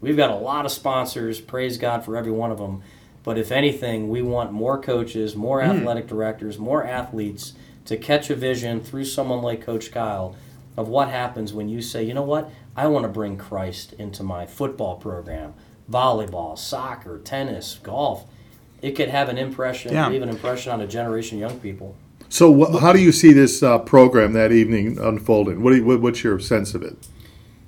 We've 0.00 0.16
got 0.16 0.30
a 0.30 0.34
lot 0.34 0.66
of 0.66 0.72
sponsors, 0.72 1.40
praise 1.40 1.78
God 1.78 2.04
for 2.04 2.16
every 2.16 2.32
one 2.32 2.50
of 2.50 2.58
them. 2.58 2.82
But 3.22 3.38
if 3.38 3.52
anything, 3.52 4.08
we 4.08 4.20
want 4.20 4.50
more 4.50 4.82
coaches, 4.82 5.36
more 5.36 5.62
hmm. 5.62 5.70
athletic 5.70 6.08
directors, 6.08 6.58
more 6.58 6.84
athletes 6.84 7.52
to 7.84 7.96
catch 7.96 8.30
a 8.30 8.34
vision 8.34 8.80
through 8.80 9.04
someone 9.04 9.42
like 9.42 9.64
Coach 9.64 9.92
Kyle 9.92 10.34
of 10.76 10.88
what 10.88 11.08
happens 11.08 11.52
when 11.52 11.68
you 11.68 11.80
say, 11.80 12.02
you 12.02 12.14
know 12.14 12.22
what, 12.22 12.50
I 12.74 12.88
want 12.88 13.04
to 13.04 13.08
bring 13.08 13.36
Christ 13.36 13.92
into 13.92 14.24
my 14.24 14.44
football 14.44 14.96
program, 14.96 15.54
volleyball, 15.92 16.58
soccer, 16.58 17.18
tennis, 17.18 17.78
golf. 17.82 18.24
It 18.80 18.92
could 18.92 19.08
have 19.10 19.28
an 19.28 19.38
impression, 19.38 19.92
Yeah. 19.92 20.08
leave 20.08 20.22
an 20.22 20.28
impression 20.28 20.72
on 20.72 20.80
a 20.80 20.86
generation 20.86 21.40
of 21.42 21.50
young 21.50 21.60
people. 21.60 21.94
So, 22.28 22.52
wh- 22.64 22.80
how 22.80 22.92
do 22.92 23.00
you 23.00 23.12
see 23.12 23.32
this 23.32 23.62
uh, 23.62 23.78
program 23.78 24.32
that 24.32 24.50
evening 24.50 24.98
unfolding? 24.98 25.62
What, 25.62 25.70
do 25.70 25.76
you, 25.76 25.84
what 25.84 26.00
what's 26.00 26.24
your 26.24 26.40
sense 26.40 26.74
of 26.74 26.82
it? 26.82 26.96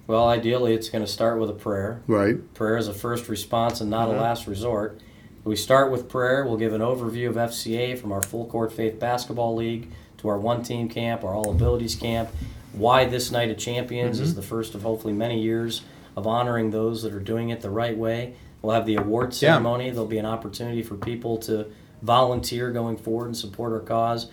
Well, 0.06 0.26
ideally, 0.28 0.74
it's 0.74 0.88
going 0.88 1.04
to 1.04 1.10
start 1.10 1.38
with 1.38 1.48
a 1.50 1.54
prayer. 1.54 2.00
Right. 2.06 2.52
Prayer 2.54 2.76
is 2.76 2.88
a 2.88 2.94
first 2.94 3.28
response 3.28 3.80
and 3.80 3.92
Mm-hmm. 3.92 4.10
not 4.10 4.16
a 4.16 4.20
last 4.20 4.46
resort. 4.46 5.00
We 5.44 5.56
start 5.56 5.92
with 5.92 6.08
prayer. 6.08 6.44
We'll 6.46 6.56
give 6.56 6.72
an 6.72 6.80
overview 6.80 7.28
of 7.28 7.36
FCA 7.36 7.98
from 7.98 8.10
our 8.12 8.22
full 8.22 8.46
court 8.46 8.72
faith 8.72 8.98
basketball 8.98 9.54
league 9.54 9.88
to 10.18 10.28
our 10.28 10.38
one 10.38 10.62
team 10.62 10.88
camp, 10.88 11.22
our 11.22 11.34
all 11.34 11.50
abilities 11.50 11.94
camp. 11.94 12.30
Why 12.72 13.04
this 13.04 13.30
night 13.30 13.50
of 13.50 13.58
champions 13.58 14.16
Mm-hmm. 14.16 14.24
is 14.24 14.34
the 14.34 14.42
first 14.42 14.74
of 14.74 14.82
hopefully 14.82 15.12
many 15.12 15.40
years 15.40 15.82
of 16.16 16.26
honoring 16.26 16.70
those 16.70 17.02
that 17.02 17.12
are 17.12 17.20
doing 17.20 17.50
it 17.50 17.60
the 17.60 17.70
right 17.70 17.96
way. 17.96 18.34
We'll 18.62 18.74
have 18.74 18.86
the 18.86 18.96
award 18.96 19.32
Yeah. 19.32 19.52
ceremony. 19.54 19.90
There'll 19.90 20.06
be 20.06 20.18
an 20.18 20.26
opportunity 20.26 20.82
for 20.82 20.94
people 20.94 21.36
to 21.38 21.66
volunteer 22.02 22.70
going 22.70 22.96
forward 22.96 23.26
and 23.26 23.36
support 23.36 23.72
our 23.72 23.80
cause. 23.80 24.30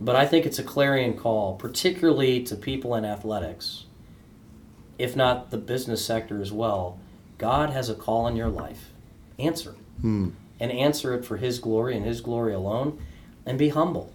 But 0.00 0.16
I 0.16 0.26
think 0.26 0.46
it's 0.46 0.58
a 0.58 0.62
clarion 0.62 1.14
call, 1.14 1.54
particularly 1.54 2.42
to 2.44 2.56
people 2.56 2.94
in 2.94 3.04
athletics, 3.04 3.84
if 4.98 5.14
not 5.14 5.50
the 5.50 5.58
business 5.58 6.04
sector 6.04 6.40
as 6.40 6.52
well. 6.52 6.98
God 7.38 7.70
has 7.70 7.88
a 7.88 7.94
call 7.94 8.26
in 8.26 8.36
your 8.36 8.48
life. 8.48 8.92
Answer. 9.38 9.74
Hmm. 10.00 10.30
And 10.58 10.70
answer 10.70 11.14
it 11.14 11.24
for 11.24 11.38
His 11.38 11.58
glory 11.58 11.96
and 11.96 12.04
His 12.04 12.20
glory 12.20 12.52
alone, 12.52 12.98
and 13.46 13.58
be 13.58 13.70
humble. 13.70 14.12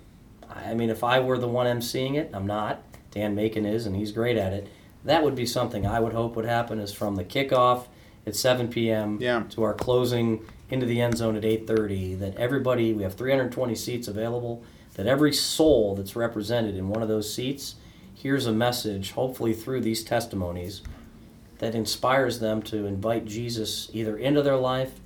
I 0.48 0.74
mean, 0.76 0.90
if 0.90 1.04
I 1.04 1.20
were 1.20 1.38
the 1.38 1.48
one 1.48 1.66
emceeing 1.66 2.16
it, 2.16 2.30
I'm 2.34 2.46
not. 2.48 2.82
Dan 3.12 3.34
Macon 3.36 3.66
is, 3.66 3.86
and 3.86 3.96
he's 3.96 4.12
great 4.12 4.38
at 4.38 4.54
it. 4.54 4.68
That 5.06 5.24
would 5.24 5.36
be 5.36 5.46
something 5.46 5.86
I 5.86 6.00
would 6.00 6.14
hope 6.14 6.36
would 6.36 6.46
happen 6.46 6.80
is 6.80 6.92
from 6.92 7.16
the 7.16 7.24
kickoff 7.24 7.86
at 8.26 8.36
7 8.36 8.68
p.m. 8.68 9.20
Yeah. 9.22 9.44
to 9.52 9.64
our 9.64 9.74
closing 9.74 10.44
into 10.70 10.86
the 10.86 11.00
end 11.00 11.18
zone 11.18 11.36
at 11.36 11.44
8:30. 11.44 12.20
That 12.20 12.36
everybody, 12.36 12.92
we 12.94 13.04
have 13.04 13.14
320 13.14 13.76
seats 13.76 14.08
available. 14.08 14.64
That 14.96 15.08
every 15.08 15.34
soul 15.34 15.96
that's 15.96 16.16
represented 16.16 16.76
in 16.76 16.90
one 16.90 17.02
of 17.02 17.08
those 17.08 17.34
seats 17.34 17.76
hears 18.14 18.46
a 18.46 18.52
message, 18.52 19.12
hopefully 19.12 19.54
through 19.54 19.82
these 19.82 20.04
testimonies, 20.04 20.82
that 21.60 21.76
inspires 21.76 22.40
them 22.40 22.62
to 22.64 22.86
invite 22.86 23.26
Jesus 23.26 23.90
either 23.94 24.18
into 24.18 24.42
their 24.42 24.58
life 24.58 25.00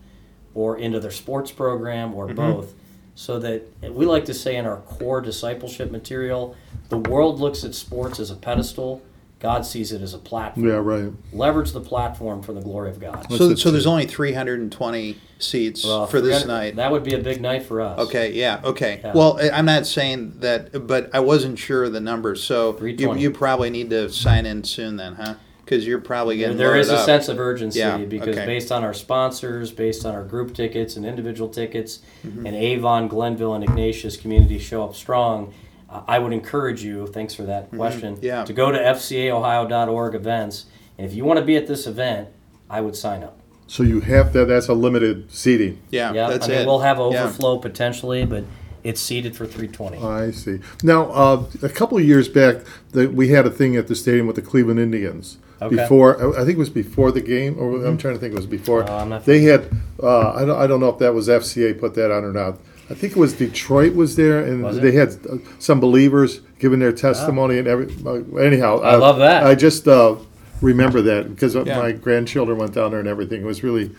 or 0.54 0.78
into 0.78 1.00
their 1.00 1.12
sports 1.12 1.52
program 1.52 2.14
or 2.14 2.28
mm-hmm. 2.28 2.36
both. 2.36 2.74
So 3.16 3.38
that 3.40 3.64
we 3.82 4.06
like 4.06 4.26
to 4.26 4.34
say 4.34 4.56
in 4.56 4.66
our 4.66 4.78
core 4.78 5.20
discipleship 5.20 5.92
material, 5.92 6.56
the 6.88 6.98
world 6.98 7.40
looks 7.40 7.66
at 7.66 7.76
sports 7.76 8.18
as 8.20 8.32
a 8.32 8.36
pedestal, 8.36 9.02
God 9.40 9.66
sees 9.66 9.92
it 9.94 10.02
as 10.02 10.14
a 10.14 10.18
platform. 10.18 10.68
Yeah. 10.68 10.74
Right. 10.76 11.14
Leverage 11.32 11.72
the 11.72 11.80
platform 11.80 12.42
for 12.42 12.52
the 12.54 12.60
glory 12.62 12.90
of 12.90 13.00
God. 13.00 13.26
So, 13.32 13.48
What's 13.50 13.62
so 13.62 13.72
there's 13.72 13.88
only 13.88 14.06
320 14.06 15.18
seats 15.40 15.86
Well, 15.86 16.08
for 16.08 16.20
this 16.20 16.46
night. 16.46 16.76
That 16.76 16.92
would 16.92 17.04
be 17.04 17.14
a 17.16 17.20
big 17.20 17.40
night 17.42 17.64
for 17.64 17.80
us. 17.80 17.98
Okay, 18.00 18.34
yeah, 18.34 18.60
okay. 18.64 19.00
Yeah. 19.02 19.14
Well, 19.14 19.40
I- 19.42 19.52
I'm 19.52 19.66
not 19.66 19.86
saying 19.88 20.40
that, 20.40 20.86
but 20.86 21.10
I 21.14 21.22
wasn't 21.22 21.58
sure 21.58 21.86
of 21.86 21.94
the 21.94 22.02
numbers, 22.02 22.44
so 22.44 22.78
you, 22.84 23.16
you 23.16 23.32
probably 23.32 23.70
need 23.70 23.90
to 23.92 24.10
sign 24.10 24.46
in 24.46 24.66
soon 24.66 24.98
then, 24.98 25.16
huh? 25.16 25.36
Because 25.64 25.88
you're 25.88 26.02
probably 26.02 26.36
There- 26.36 26.48
getting 26.48 26.58
there 26.58 26.76
is 26.76 26.90
a 26.90 26.98
up. 26.98 27.06
sense 27.06 27.30
of 27.30 27.40
urgency 27.40 27.80
Yeah, 27.80 27.98
because 28.00 28.36
okay. 28.36 28.46
based 28.46 28.72
on 28.74 28.84
our 28.84 28.94
sponsors, 28.94 29.72
based 29.72 30.06
on 30.06 30.14
our 30.16 30.24
group 30.26 30.54
tickets 30.54 30.98
and 30.98 31.06
individual 31.06 31.50
tickets, 31.50 32.00
Mm-hmm. 32.28 32.46
and 32.46 32.56
Avon, 32.58 33.08
Glenville, 33.08 33.54
and 33.54 33.64
Ignatius 33.64 34.18
communities 34.18 34.64
show 34.64 34.84
up 34.84 34.96
strong, 34.96 35.54
I 35.92 36.20
would 36.20 36.34
encourage 36.34 36.84
you, 36.84 37.08
thanks 37.08 37.34
for 37.34 37.44
that 37.44 37.72
question, 37.72 38.16
Mm-hmm. 38.18 38.26
Yeah. 38.26 38.46
to 38.46 38.54
go 38.54 38.72
to 38.72 38.78
fcaohio.org 38.78 40.16
events. 40.16 40.66
And 40.98 41.08
if 41.08 41.14
you 41.14 41.26
want 41.26 41.40
to 41.40 41.46
be 41.46 41.56
at 41.56 41.68
this 41.68 41.88
event, 41.88 42.30
I 42.70 42.82
would 42.82 42.96
sign 42.96 43.24
up. 43.24 43.40
So 43.68 43.84
you 43.84 44.00
have 44.02 44.34
that. 44.34 44.46
That's 44.48 44.68
a 44.68 44.74
limited 44.74 45.32
seating. 45.32 45.80
Yeah, 45.92 46.14
Yeah, 46.14 46.30
that's 46.30 46.46
I 46.48 46.50
mean, 46.50 46.58
it. 46.60 46.66
we'll 46.68 46.80
have 46.80 46.98
Yeah. 46.98 47.04
overflow 47.04 47.58
potentially, 47.58 48.26
but 48.26 48.44
it's 48.84 49.02
seated 49.02 49.36
for 49.36 49.46
320. 49.46 49.98
I 49.98 50.32
see. 50.32 50.60
Now, 50.84 51.06
uh, 51.12 51.44
a 51.62 51.70
couple 51.70 51.98
of 51.98 52.04
years 52.06 52.28
back, 52.30 52.58
the, 52.92 53.08
we 53.08 53.30
had 53.30 53.46
a 53.46 53.50
thing 53.52 53.76
at 53.76 53.88
the 53.88 53.96
stadium 53.96 54.28
with 54.28 54.36
the 54.36 54.42
Cleveland 54.42 54.80
Indians. 54.80 55.38
Okay. 55.62 55.76
Before, 55.76 56.18
I 56.40 56.46
think 56.46 56.52
it 56.52 56.58
was 56.58 56.70
before 56.70 57.12
the 57.12 57.20
game, 57.22 57.58
or 57.60 57.86
I'm 57.86 57.98
trying 57.98 58.14
to 58.14 58.20
think 58.20 58.32
it 58.34 58.38
was 58.38 58.46
before. 58.46 58.90
I'm 58.90 59.10
not- 59.10 59.26
they 59.26 59.42
had, 59.42 59.66
uh, 60.02 60.32
I, 60.34 60.46
don't, 60.46 60.58
I 60.58 60.68
don't 60.68 60.80
know 60.80 60.88
if 60.90 61.00
that 61.00 61.14
was 61.14 61.28
FCA 61.28 61.74
put 61.78 61.96
that 61.96 62.12
on 62.12 62.24
or 62.24 62.32
not. 62.32 62.58
I 62.90 62.96
think 62.96 63.14
it 63.14 63.20
was 63.20 63.34
Detroit 63.34 63.94
was 63.94 64.16
there, 64.16 64.44
and 64.44 64.64
Was 64.64 64.78
it? 64.78 64.82
they 64.82 64.92
had 64.94 65.10
uh, 65.30 65.38
some 65.60 65.80
believers 65.80 66.42
giving 66.58 66.80
their 66.80 66.92
testimony 66.92 67.60
and 67.60 67.68
every. 67.68 67.88
Uh, 68.06 68.38
anyhow, 68.40 68.80
I 68.82 68.96
love 68.96 69.20
that. 69.20 69.44
I 69.46 69.54
just 69.56 69.88
uh, 69.88 70.16
remember 70.62 71.02
that 71.04 71.30
because 71.30 71.54
Yeah. 71.56 71.78
my 71.80 71.92
grandchildren 71.92 72.58
went 72.58 72.74
down 72.74 72.92
there 72.92 73.00
and 73.00 73.08
everything. 73.10 73.42
It 73.42 73.46
was 73.46 73.64
really, 73.64 73.92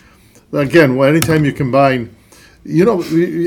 again, 0.52 0.96
well, 0.96 1.08
anytime 1.08 1.44
you 1.44 1.52
combine 1.52 2.14
you 2.64 2.84
know, 2.84 3.00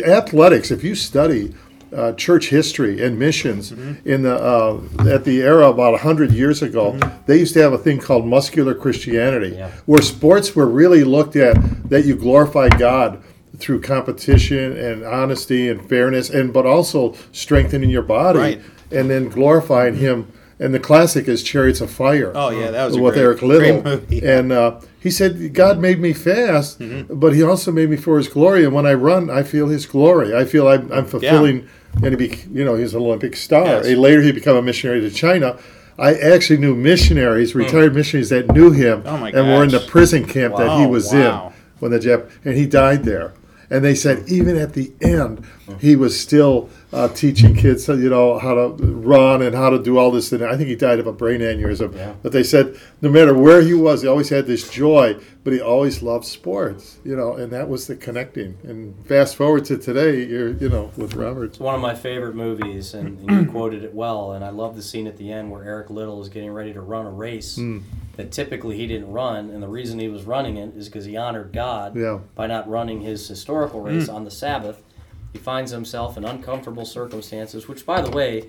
athletics. 0.06 0.72
If 0.72 0.84
you 0.84 0.96
study 0.96 1.54
uh, 1.96 2.14
church 2.14 2.50
history 2.50 3.04
and 3.04 3.20
missions 3.20 3.72
Mm-hmm. 3.72 4.10
in 4.10 4.24
the 4.24 4.36
uh, 4.36 4.82
at 5.08 5.24
the 5.26 5.42
era 5.44 5.68
about 5.70 6.00
hundred 6.00 6.32
years 6.32 6.62
ago, 6.64 6.98
they 7.28 7.38
used 7.38 7.54
to 7.54 7.62
have 7.62 7.74
a 7.74 7.78
thing 7.78 8.00
called 8.00 8.26
muscular 8.26 8.74
Christianity, 8.74 9.56
Yeah. 9.58 9.70
where 9.86 10.02
sports 10.02 10.56
were 10.56 10.66
really 10.68 11.04
looked 11.04 11.36
at 11.36 11.56
that 11.90 12.06
you 12.06 12.16
glorify 12.16 12.70
God 12.70 13.22
through 13.58 13.82
competition 13.82 14.76
and 14.78 15.04
honesty 15.04 15.70
and 15.70 15.88
fairness, 15.88 16.30
and 16.30 16.52
but 16.54 16.66
also 16.66 17.16
strengthening 17.32 17.90
your 17.90 18.02
body 18.02 18.40
Right. 18.40 18.62
and 18.92 19.10
then 19.10 19.30
glorifying 19.30 19.96
Him. 19.96 20.28
And 20.60 20.74
the 20.74 20.80
classic 20.80 21.28
is 21.28 21.44
Chariots 21.44 21.82
of 21.82 21.90
Fire. 21.92 22.32
Oh, 22.36 22.50
yeah, 22.50 22.72
that 22.72 22.86
was 22.86 22.98
with 22.98 23.16
great- 23.16 23.24
Eric 23.24 23.42
Liddell. 23.42 23.82
great 23.82 23.86
movie. 24.02 24.26
And 24.26 24.52
uh, 24.52 24.80
he 25.00 25.10
said, 25.12 25.54
God 25.54 25.80
made 25.80 26.00
me 26.00 26.14
fast, 26.14 26.80
Mm-hmm. 26.80 27.16
but 27.20 27.34
He 27.34 27.44
also 27.44 27.72
made 27.72 27.90
me 27.90 27.98
for 27.98 28.18
His 28.18 28.28
glory. 28.28 28.64
And 28.64 28.74
when 28.74 28.86
I 28.86 28.94
run, 28.94 29.30
I 29.30 29.44
feel 29.44 29.68
His 29.68 29.86
glory. 29.86 30.34
I 30.36 30.46
feel 30.46 30.68
I'm, 30.68 30.92
I'm 30.92 31.06
fulfilling. 31.06 31.68
And 32.04 32.20
he, 32.20 32.28
bec 32.28 32.46
you 32.52 32.64
know, 32.66 32.76
he's 32.76 32.94
an 32.94 33.02
Olympic 33.02 33.36
star. 33.36 33.66
Yes. 33.66 33.88
And 33.88 34.00
later, 34.00 34.22
he 34.22 34.32
became 34.32 34.56
a 34.56 34.62
missionary 34.62 35.02
to 35.02 35.12
China. 35.12 35.58
I 36.00 36.16
actually 36.16 36.58
knew 36.58 36.76
missionaries, 36.76 37.54
retired 37.54 37.94
missionaries 37.94 38.30
that 38.30 38.52
knew 38.52 38.72
him, 38.72 39.02
Hmm. 39.02 39.08
Oh, 39.08 39.26
and 39.26 39.48
were 39.50 39.64
in 39.64 39.70
the 39.70 39.80
prison 39.80 40.26
camp 40.26 40.56
that 40.58 40.80
he 40.80 40.88
was 40.88 41.12
wow. 41.14 41.48
in 41.48 41.54
when 41.80 41.92
the 41.92 42.00
Jap, 42.00 42.32
and 42.46 42.56
he 42.56 42.66
died 42.66 43.04
there. 43.04 43.34
And 43.74 43.84
they 43.84 43.96
said 43.96 44.30
even 44.30 44.56
at 44.56 44.74
the 44.74 44.94
end, 45.02 45.44
he 45.80 45.96
was 45.96 46.20
still 46.20 46.70
uh, 46.92 47.08
teaching 47.08 47.56
kids, 47.56 47.88
you 47.88 48.08
know, 48.08 48.38
how 48.38 48.54
to 48.54 48.70
run 48.86 49.42
and 49.42 49.56
how 49.56 49.72
to 49.72 49.82
do 49.82 49.98
all 49.98 50.12
this. 50.12 50.32
And 50.32 50.46
I 50.46 50.56
think 50.56 50.70
he 50.70 50.76
died 50.76 51.00
of 51.00 51.08
a 51.08 51.12
brain 51.12 51.40
aneurysm. 51.42 51.96
Yeah. 51.96 52.14
But 52.22 52.34
they 52.34 52.44
said 52.44 52.80
no 53.02 53.10
matter 53.10 53.34
where 53.34 53.64
he 53.64 53.74
was, 53.74 54.04
he 54.04 54.08
always 54.08 54.30
had 54.30 54.46
this 54.46 54.70
joy. 54.70 55.18
But 55.44 55.54
he 55.54 55.60
always 55.60 56.02
loved 56.02 56.24
sports, 56.24 57.00
you 57.04 57.18
know, 57.18 57.34
and 57.34 57.52
that 57.52 57.68
was 57.68 57.88
the 57.88 57.98
connecting. 57.98 58.58
And 58.64 58.96
fast 59.08 59.36
forward 59.36 59.66
to 59.66 59.78
today, 59.78 60.24
you're, 60.24 60.52
you 60.52 60.70
know, 60.70 60.92
with 60.96 61.16
Roberts. 61.16 61.56
It's 61.56 61.60
one 61.60 61.76
of 61.76 61.82
my 61.82 61.96
favorite 61.96 62.36
movies, 62.36 62.94
and, 62.94 63.30
and 63.30 63.46
you 63.46 63.52
quoted 63.52 63.84
it 63.84 63.94
well. 63.94 64.32
And 64.32 64.46
I 64.46 64.52
love 64.52 64.78
the 64.78 64.82
scene 64.82 65.06
at 65.06 65.18
the 65.18 65.32
end 65.32 65.52
where 65.52 65.64
Eric 65.64 65.90
Liddell 65.90 66.22
is 66.22 66.30
getting 66.30 66.52
ready 66.52 66.72
to 66.74 66.80
run 66.80 67.06
a 67.08 67.12
race 67.12 67.58
Hmm. 67.58 67.80
That 68.16 68.32
typically 68.32 68.78
he 68.78 68.86
didn't 68.86 69.12
run, 69.12 69.50
and 69.50 69.64
the 69.64 69.68
reason 69.68 69.98
he 69.98 70.08
was 70.08 70.24
running 70.26 70.58
it 70.58 70.76
is 70.78 70.88
because 70.88 71.06
he 71.06 71.18
honored 71.18 71.52
God 71.52 71.96
Yeah. 71.96 72.20
by 72.36 72.46
not 72.46 72.70
running 72.70 73.02
his 73.02 73.28
historical 73.28 73.82
race 73.82 74.08
on 74.08 74.24
the 74.24 74.30
Sabbath. 74.30 74.84
He 75.32 75.40
finds 75.40 75.72
himself 75.72 76.16
in 76.16 76.24
uncomfortable 76.24 76.86
circumstances, 76.86 77.68
which, 77.68 77.88
by 77.88 78.02
the 78.02 78.12
way, 78.12 78.46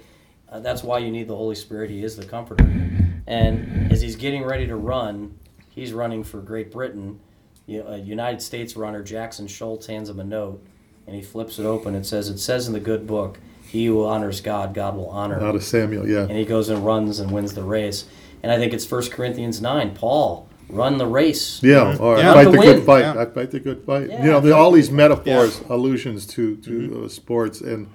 uh, 0.50 0.60
that's 0.60 0.82
why 0.84 0.98
you 0.98 1.10
need 1.10 1.28
the 1.28 1.36
Holy 1.36 1.54
Spirit. 1.54 1.88
He 1.88 2.04
is 2.04 2.14
the 2.16 2.26
Comforter. 2.26 2.62
And 3.26 3.90
as 3.90 4.02
he's 4.02 4.16
getting 4.16 4.44
ready 4.44 4.66
to 4.66 4.76
run, 4.76 5.38
he's 5.70 5.94
running 5.94 6.24
for 6.24 6.40
Great 6.40 6.70
Britain. 6.70 7.20
You- 7.66 7.84
A 7.88 7.96
United 7.96 8.42
States 8.42 8.76
runner, 8.76 9.02
Jackson 9.02 9.46
Scholz, 9.46 9.86
hands 9.86 10.10
him 10.10 10.20
a 10.20 10.24
note, 10.24 10.62
and 11.06 11.16
he 11.16 11.22
flips 11.22 11.58
it 11.58 11.64
open. 11.64 11.94
It 11.94 12.04
says, 12.04 12.28
"It 12.28 12.38
says 12.38 12.66
in 12.66 12.74
the 12.74 12.80
good 12.80 13.06
book, 13.06 13.38
he 13.66 13.86
who 13.86 14.04
honors 14.04 14.42
God, 14.42 14.74
God 14.74 14.94
will 14.94 15.08
honor." 15.08 15.40
Out 15.42 15.54
of 15.54 15.64
Samuel, 15.64 16.06
yeah. 16.06 16.24
and 16.28 16.32
he 16.32 16.44
goes 16.44 16.68
and 16.68 16.84
runs 16.84 17.18
and 17.18 17.30
wins 17.30 17.54
the 17.54 17.62
race. 17.62 18.04
And 18.44 18.52
I 18.52 18.58
think 18.58 18.74
it's 18.74 18.88
1 18.90 19.08
Corinthians 19.08 19.62
9. 19.62 19.94
Paul, 19.94 20.46
run 20.68 20.98
the 20.98 21.06
race. 21.06 21.62
Yeah, 21.62 21.96
or 21.98 22.18
Yeah. 22.18 22.34
fight 22.34 22.44
To 22.44 22.50
the 22.50 22.58
good 22.58 22.84
fight. 22.84 23.00
Yeah. 23.00 23.22
I 23.22 23.24
fight 23.24 23.50
the 23.50 23.58
good 23.60 23.82
fight. 23.86 24.10
Yeah, 24.10 24.22
you 24.22 24.30
know, 24.30 24.40
there 24.40 24.52
are 24.52 24.60
all 24.60 24.70
these 24.70 24.90
metaphors, 24.90 25.60
Yeah. 25.62 25.74
allusions 25.74 26.26
to 26.34 26.56
to 26.56 27.04
uh, 27.04 27.08
sports, 27.08 27.62
and 27.62 27.86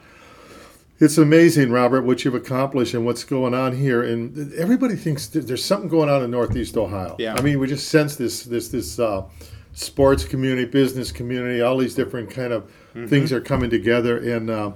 it's 1.00 1.20
amazing, 1.20 1.70
Robert, 1.72 2.02
what 2.04 2.26
you've 2.26 2.34
accomplished 2.34 2.96
and 2.96 3.06
what's 3.06 3.24
going 3.24 3.54
on 3.54 3.76
here. 3.76 4.02
And 4.02 4.52
everybody 4.56 4.96
thinks 4.96 5.28
that 5.28 5.46
there's 5.48 5.64
something 5.64 5.88
going 5.88 6.10
on 6.10 6.24
in 6.24 6.32
Northeast 6.32 6.76
Ohio. 6.78 7.16
Yeah. 7.20 7.36
I 7.38 7.42
mean, 7.44 7.60
we 7.60 7.68
just 7.68 7.88
sense 7.90 8.16
this 8.16 8.42
this 8.44 8.70
this 8.70 8.98
uh, 8.98 9.26
sports 9.74 10.26
community, 10.26 10.66
business 10.66 11.12
community, 11.12 11.62
all 11.62 11.78
these 11.78 11.94
different 11.94 12.32
kind 12.32 12.54
of 12.54 12.64
Mm-hmm. 12.96 13.06
things 13.06 13.32
are 13.32 13.40
coming 13.42 13.70
together, 13.70 14.18
and. 14.18 14.50
Uh, 14.50 14.72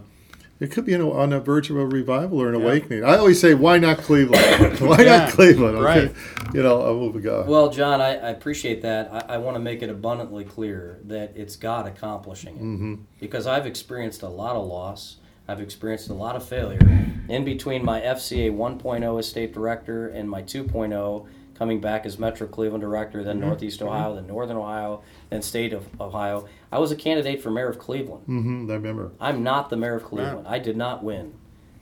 it 0.63 0.71
could 0.71 0.85
be 0.85 0.93
you 0.93 0.97
know, 0.97 1.11
on 1.11 1.31
the 1.31 1.39
verge 1.39 1.69
of 1.69 1.75
a 1.77 1.85
revival 1.85 2.41
or 2.41 2.49
an 2.49 2.55
awakening. 2.55 3.03
I 3.03 3.17
always 3.17 3.39
say, 3.39 3.53
why 3.53 3.77
not 3.77 3.97
Cleveland? 3.97 4.79
why 4.79 5.01
Yeah, 5.01 5.17
not 5.17 5.29
Cleveland? 5.31 5.77
Okay? 5.77 6.05
right. 6.05 6.15
You 6.53 6.63
know, 6.63 6.97
we'll 6.97 7.11
go. 7.11 7.43
Well, 7.47 7.69
John, 7.69 7.99
I, 7.99 8.11
I 8.11 8.29
appreciate 8.29 8.81
that. 8.83 9.11
I, 9.11 9.35
I 9.35 9.37
want 9.37 9.55
to 9.55 9.59
make 9.59 9.81
it 9.81 9.89
abundantly 9.89 10.45
clear 10.45 10.99
that 11.05 11.33
it's 11.35 11.55
God 11.55 11.87
accomplishing 11.87 12.55
it. 12.55 13.19
Because 13.19 13.47
I've 13.47 13.65
experienced 13.65 14.21
a 14.21 14.29
lot 14.29 14.55
of 14.55 14.65
loss, 14.65 15.17
I've 15.47 15.59
experienced 15.59 16.09
a 16.09 16.13
lot 16.13 16.35
of 16.35 16.47
failure. 16.47 16.79
In 17.27 17.43
between 17.43 17.83
my 17.83 17.99
FCA 18.01 18.51
1.0 18.55 19.19
estate 19.19 19.53
director 19.53 20.07
and 20.07 20.29
my 20.29 20.41
2.0 20.43 21.27
coming 21.57 21.79
back 21.81 22.05
as 22.05 22.17
Metro 22.17 22.47
Cleveland 22.47 22.81
director, 22.81 23.23
then 23.23 23.37
Mm-hmm. 23.37 23.47
Northeast 23.47 23.81
Ohio, 23.81 24.15
then 24.15 24.27
Northern 24.27 24.57
Ohio, 24.57 25.01
then 25.33 25.41
State 25.41 25.73
of 25.73 25.85
Ohio. 25.99 26.47
I 26.71 26.77
was 26.79 26.91
a 26.91 26.95
candidate 26.95 27.41
for 27.41 27.49
mayor 27.51 27.67
of 27.69 27.79
Cleveland. 27.79 28.23
hmm 28.25 28.69
I 28.69 28.75
remember. 28.75 29.11
I'm 29.19 29.43
not 29.43 29.69
the 29.69 29.75
mayor 29.77 29.95
of 29.95 30.03
Cleveland. 30.03 30.47
I 30.47 30.59
did 30.59 30.77
not 30.77 31.03
win. 31.03 31.33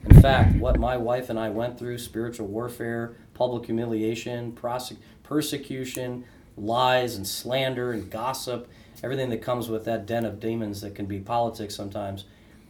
In 0.08 0.20
fact, 0.20 0.56
what 0.56 0.80
my 0.80 0.96
wife 0.96 1.30
and 1.30 1.38
I 1.38 1.50
went 1.50 1.78
through 1.78 1.98
spiritual 1.98 2.48
warfare, 2.48 3.14
public 3.34 3.66
humiliation, 3.66 4.52
prosec- 4.52 4.96
persecution, 5.22 6.24
lies 6.56 7.16
and 7.16 7.26
slander 7.26 7.92
and 7.92 8.10
gossip 8.10 8.68
everything 9.02 9.30
that 9.30 9.42
comes 9.42 9.68
with 9.68 9.84
that 9.84 10.06
den 10.06 10.24
of 10.24 10.38
demons 10.40 10.80
that 10.80 10.94
can 10.94 11.06
be 11.06 11.18
politics 11.18 11.74
sometimes. 11.74 12.24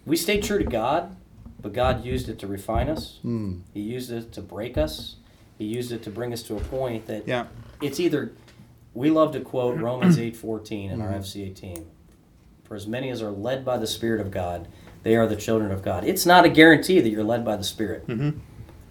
We 0.06 0.16
stayed 0.16 0.42
true 0.42 0.58
to 0.58 0.64
God, 0.64 1.16
but 1.60 1.72
God 1.72 2.04
used 2.04 2.28
it 2.28 2.38
to 2.40 2.46
refine 2.46 2.88
us. 2.88 3.18
Hmm. 3.22 3.58
He 3.74 3.80
used 3.80 4.10
it 4.10 4.32
to 4.32 4.40
break 4.42 4.76
us. 4.78 5.16
He 5.58 5.64
used 5.64 5.92
it 5.92 6.02
to 6.04 6.10
bring 6.10 6.32
us 6.32 6.42
to 6.44 6.56
a 6.56 6.60
point 6.60 7.06
that 7.06 7.26
Yeah. 7.28 7.46
it's 7.80 8.00
either 8.00 8.32
we 8.94 9.10
love 9.10 9.32
to 9.32 9.40
quote 9.40 9.78
Romans 9.80 10.18
8:14 10.18 10.90
in 10.90 11.00
our 11.00 11.08
mm-hmm. 11.08 11.20
FCA 11.20 11.54
team. 11.54 11.86
For 12.64 12.76
as 12.76 12.86
many 12.86 13.10
as 13.10 13.22
are 13.22 13.30
led 13.30 13.64
by 13.64 13.76
the 13.76 13.86
Spirit 13.86 14.20
of 14.20 14.30
God, 14.30 14.68
they 15.02 15.16
are 15.16 15.26
the 15.26 15.36
children 15.36 15.70
of 15.70 15.82
God. 15.82 16.04
It's 16.04 16.24
not 16.24 16.44
a 16.44 16.48
guarantee 16.48 17.00
that 17.00 17.08
you're 17.10 17.24
led 17.24 17.44
by 17.44 17.56
the 17.56 17.64
Spirit. 17.64 18.06
Mm-hmm. 18.06 18.38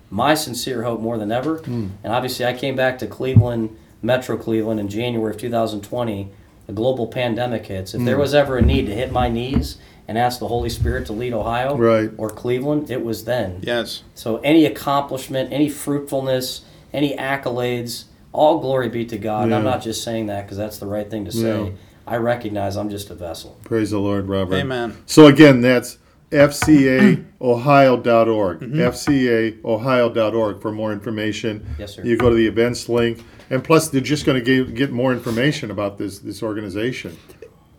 My 0.10 0.34
sincere 0.34 0.84
hope 0.84 1.00
more 1.00 1.18
than 1.18 1.32
ever, 1.32 1.60
mm. 1.60 1.90
and 2.04 2.14
obviously 2.14 2.46
I 2.46 2.54
came 2.54 2.76
back 2.76 3.00
to 3.00 3.08
Cleveland, 3.08 3.76
Metro 4.02 4.38
Cleveland 4.38 4.80
in 4.80 4.90
January 4.90 5.32
of 5.34 5.40
2020. 5.40 6.32
A 6.68 6.74
global 6.74 7.08
pandemic 7.08 7.66
hits. 7.66 7.94
If 7.94 8.06
there 8.06 8.18
mm. 8.18 8.20
was 8.20 8.36
ever 8.36 8.58
a 8.58 8.62
need 8.62 8.86
to 8.86 8.94
hit 8.94 9.12
my 9.12 9.30
knees 9.30 9.78
and 10.08 10.18
ask 10.18 10.40
the 10.40 10.48
Holy 10.48 10.70
Spirit 10.70 11.06
to 11.08 11.14
lead 11.14 11.34
Ohio 11.34 11.76
Right. 11.76 12.12
or 12.18 12.30
Cleveland, 12.30 12.92
it 12.92 13.04
was 13.04 13.26
then. 13.26 13.60
Yes. 13.64 14.04
So 14.14 14.38
any 14.38 14.66
accomplishment, 14.66 15.52
any 15.52 15.70
fruitfulness, 15.70 16.62
any 16.94 17.16
accolades, 17.16 18.06
all 18.34 18.60
glory 18.60 18.90
be 18.90 19.06
to 19.06 19.18
God. 19.18 19.46
And 19.46 19.56
I'm 19.56 19.64
not 19.64 19.82
just 19.82 20.04
saying 20.04 20.28
that 20.28 20.46
because 20.46 20.58
that's 20.58 20.78
the 20.78 20.86
right 20.86 21.10
thing 21.10 21.26
to 21.26 21.32
say. 21.32 21.66
Yeah. 21.66 21.72
I 22.08 22.18
recognize 22.18 22.78
I'm 22.78 22.90
just 22.90 23.10
a 23.10 23.16
vessel. 23.16 23.60
Praise 23.64 23.92
the 23.92 24.00
Lord, 24.00 24.28
Robert. 24.28 24.56
Amen. 24.56 24.98
So 25.06 25.28
again, 25.28 25.62
that's 25.62 25.98
fcaohio.org. 26.32 28.60
Mm-hmm. 28.60 28.80
fcaohio.org 28.80 30.62
for 30.62 30.72
more 30.72 30.94
information. 30.94 31.76
Yes, 31.78 31.96
sir. 31.96 32.04
You 32.04 32.18
go 32.18 32.30
to 32.30 32.36
the 32.36 32.48
events 32.48 32.90
link, 32.90 33.24
and 33.50 33.64
plus 33.64 33.90
they're 33.90 34.02
just 34.02 34.26
going 34.26 34.44
to 34.44 34.66
get 34.66 34.92
more 34.92 35.14
information 35.14 35.72
about 35.72 35.98
this 35.98 36.20
this 36.20 36.42
organization. 36.42 37.18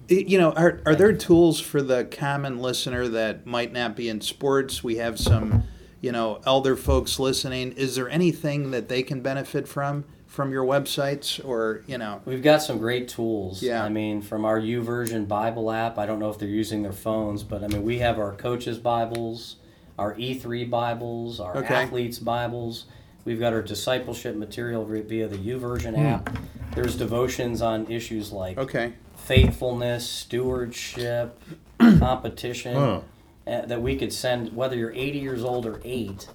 You 0.09 0.39
know, 0.39 0.53
are, 0.53 0.83
are 0.85 0.95
there 0.95 1.15
tools 1.15 1.59
for 1.61 1.81
the 1.81 2.05
common 2.05 2.59
listener 2.59 3.09
that 3.09 3.47
might 3.47 3.73
not 3.73 3.97
be 3.97 4.11
in 4.11 4.21
sports? 4.21 4.85
We 4.85 4.97
have 4.97 5.19
some, 5.19 5.63
you 6.03 6.13
know, 6.13 6.43
elder 6.45 6.77
folks 6.77 7.19
listening. 7.19 7.73
Is 7.73 7.95
there 7.95 8.11
anything 8.11 8.73
that 8.73 8.89
they 8.89 9.03
can 9.03 9.23
benefit 9.23 9.67
from 9.67 10.05
from 10.33 10.51
your 10.51 10.65
websites 10.65 11.45
or, 11.45 11.85
you 11.87 11.99
know? 11.99 12.23
We've 12.25 12.43
got 12.43 12.63
some 12.63 12.79
great 12.79 13.07
tools. 13.07 13.63
Yeah. 13.63 13.85
I 13.85 13.91
mean, 13.91 14.23
from 14.23 14.47
our 14.47 14.59
YouVersion 14.59 15.29
Bible 15.29 15.71
app, 15.71 15.99
I 15.99 16.07
don't 16.07 16.19
know 16.19 16.31
if 16.31 16.39
they're 16.39 16.49
using 16.49 16.83
their 16.83 16.93
phones, 16.93 17.43
but 17.43 17.63
I 17.63 17.67
mean, 17.69 17.83
we 17.83 17.99
have 17.99 18.19
our 18.19 18.33
coaches' 18.33 18.79
Bibles, 18.79 19.57
our 19.99 20.15
E3 20.15 20.65
Bibles, 20.71 21.39
our 21.39 21.59
Okay. 21.59 21.75
athletes' 21.75 22.19
Bibles. 22.19 22.87
We've 23.27 23.39
got 23.39 23.53
our 23.53 23.61
discipleship 23.61 24.35
material 24.35 24.87
via 24.87 25.29
the 25.29 25.37
YouVersion 25.37 25.95
Hmm. 25.97 26.07
app. 26.07 26.35
There's 26.75 26.97
devotions 26.97 27.61
on 27.61 27.87
issues 27.91 28.33
like 28.33 28.57
Okay. 28.57 28.95
faithfulness, 29.15 30.09
stewardship, 30.09 31.39
competition, 31.99 32.75
Huh. 32.75 33.01
uh, 33.47 33.67
that 33.67 33.83
we 33.83 33.97
could 33.97 34.15
send, 34.15 34.57
whether 34.57 34.77
you're 34.77 34.95
80 34.95 35.19
years 35.19 35.45
old 35.45 35.67
or 35.67 35.79
eight, 35.85 36.27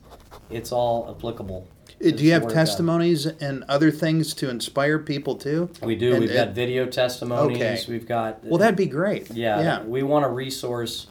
it's 0.51 0.71
all 0.71 1.07
applicable. 1.09 1.67
Uh, 2.03 2.11
Do 2.11 2.23
you 2.23 2.31
have 2.33 2.43
Word 2.43 2.49
of 2.49 2.53
testimonies 2.55 3.25
and 3.25 3.63
other 3.67 3.89
things 3.91 4.33
to 4.35 4.49
inspire 4.49 4.99
people 4.99 5.35
too? 5.35 5.69
We 5.81 5.95
do. 5.95 6.11
And 6.11 6.21
We've 6.21 6.31
it- 6.31 6.33
got 6.35 6.49
video 6.49 6.85
testimonies. 6.85 7.57
Okay. 7.57 7.83
We've 7.87 8.07
got. 8.07 8.43
Well, 8.43 8.57
that'd 8.59 8.75
be 8.75 8.85
great. 8.85 9.31
Yeah, 9.31 9.61
Yeah. 9.61 9.83
we 9.83 10.03
want 10.03 10.25
a 10.25 10.29
resource. 10.29 11.07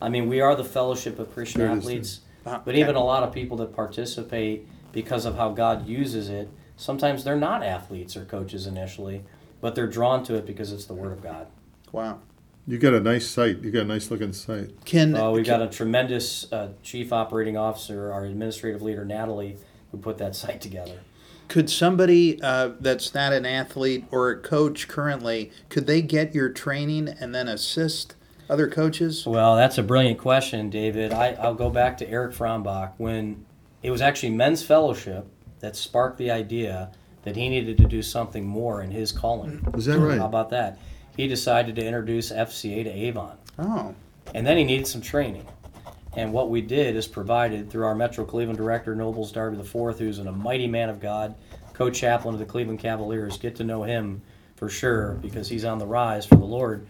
I 0.00 0.08
mean, 0.08 0.28
we 0.28 0.40
are 0.40 0.54
the 0.56 0.64
Fellowship 0.64 1.18
of 1.18 1.32
Christian 1.34 1.60
There. 1.60 1.70
Athletes, 1.70 2.20
Uh, 2.46 2.58
but 2.64 2.70
okay. 2.72 2.80
even 2.80 2.94
a 2.94 3.04
lot 3.04 3.22
of 3.22 3.34
people 3.34 3.58
that 3.58 3.74
participate 3.76 4.66
because 4.92 5.26
of 5.26 5.36
how 5.36 5.50
God 5.50 5.86
uses 5.86 6.30
it, 6.30 6.48
sometimes 6.76 7.22
they're 7.22 7.36
not 7.36 7.62
athletes 7.62 8.16
or 8.16 8.24
coaches 8.24 8.66
initially, 8.66 9.22
but 9.60 9.74
they're 9.74 9.86
drawn 9.86 10.24
to 10.24 10.36
it 10.36 10.46
because 10.46 10.72
it's 10.72 10.86
the 10.86 10.94
Word 10.94 11.12
of 11.12 11.22
God. 11.22 11.48
Wow. 11.92 12.20
You 12.66 12.78
got 12.78 12.94
a 12.94 13.00
nice 13.00 13.26
site. 13.26 13.62
You 13.62 13.70
got 13.70 13.82
a 13.82 13.86
nice 13.86 14.10
looking 14.10 14.32
site. 14.32 14.84
Can 14.86 15.14
Uh, 15.14 15.30
we've 15.32 15.44
got 15.44 15.60
a 15.60 15.66
tremendous 15.66 16.50
uh, 16.50 16.68
chief 16.82 17.12
operating 17.12 17.58
officer, 17.58 18.10
our 18.10 18.24
administrative 18.24 18.80
leader 18.80 19.04
Natalie, 19.04 19.56
who 19.90 19.98
put 19.98 20.18
that 20.18 20.34
site 20.42 20.60
together. 20.60 21.00
Could 21.48 21.68
somebody 21.68 22.40
uh, 22.42 22.70
that's 22.78 23.12
not 23.12 23.32
an 23.32 23.44
athlete 23.44 24.04
or 24.12 24.30
a 24.30 24.38
coach 24.38 24.86
currently, 24.86 25.50
could 25.68 25.86
they 25.88 26.00
get 26.00 26.32
your 26.34 26.48
training 26.48 27.08
and 27.08 27.34
then 27.34 27.48
assist 27.48 28.14
other 28.48 28.68
coaches? 28.68 29.26
Well, 29.26 29.56
that's 29.56 29.76
a 29.76 29.82
brilliant 29.82 30.18
question, 30.18 30.70
David. 30.70 31.12
I, 31.12 31.32
I'll 31.32 31.54
go 31.54 31.68
back 31.70 31.98
to 31.98 32.08
Eric 32.08 32.34
Frombach 32.34 32.92
when 32.98 33.44
it 33.82 33.90
was 33.90 34.00
actually 34.00 34.30
men's 34.30 34.62
fellowship 34.62 35.26
that 35.58 35.74
sparked 35.74 36.18
the 36.18 36.30
idea 36.30 36.90
that 37.22 37.36
he 37.36 37.48
needed 37.48 37.76
to 37.78 37.84
do 37.84 38.00
something 38.02 38.46
more 38.46 38.80
in 38.82 38.90
his 38.92 39.10
calling. 39.12 39.66
Is 39.74 39.86
that 39.86 39.98
right? 39.98 40.18
How 40.18 40.26
about 40.26 40.50
that? 40.50 40.78
He 41.16 41.26
decided 41.26 41.76
to 41.76 41.84
introduce 41.84 42.30
FCA 42.32 42.84
to 42.84 42.90
Avon, 42.90 43.36
Oh, 43.58 43.94
and 44.34 44.46
then 44.46 44.56
he 44.56 44.64
needed 44.64 44.86
some 44.86 45.00
training. 45.02 45.46
And 46.16 46.32
what 46.32 46.50
we 46.50 46.60
did 46.60 46.96
is 46.96 47.06
provided 47.06 47.70
through 47.70 47.84
our 47.84 47.94
Metro 47.94 48.24
Cleveland 48.24 48.58
director, 48.58 48.94
Nobles 48.96 49.30
Darby 49.30 49.58
IV, 49.60 49.98
who's 49.98 50.18
a 50.18 50.32
mighty 50.32 50.66
man 50.66 50.88
of 50.88 51.00
God, 51.00 51.34
co-chaplain 51.72 52.34
of 52.34 52.40
the 52.40 52.46
Cleveland 52.46 52.80
Cavaliers. 52.80 53.38
Get 53.38 53.56
to 53.56 53.64
know 53.64 53.84
him 53.84 54.22
for 54.56 54.68
sure 54.68 55.12
because 55.22 55.48
he's 55.48 55.64
on 55.64 55.78
the 55.78 55.86
rise 55.86 56.26
for 56.26 56.34
the 56.34 56.44
Lord. 56.44 56.86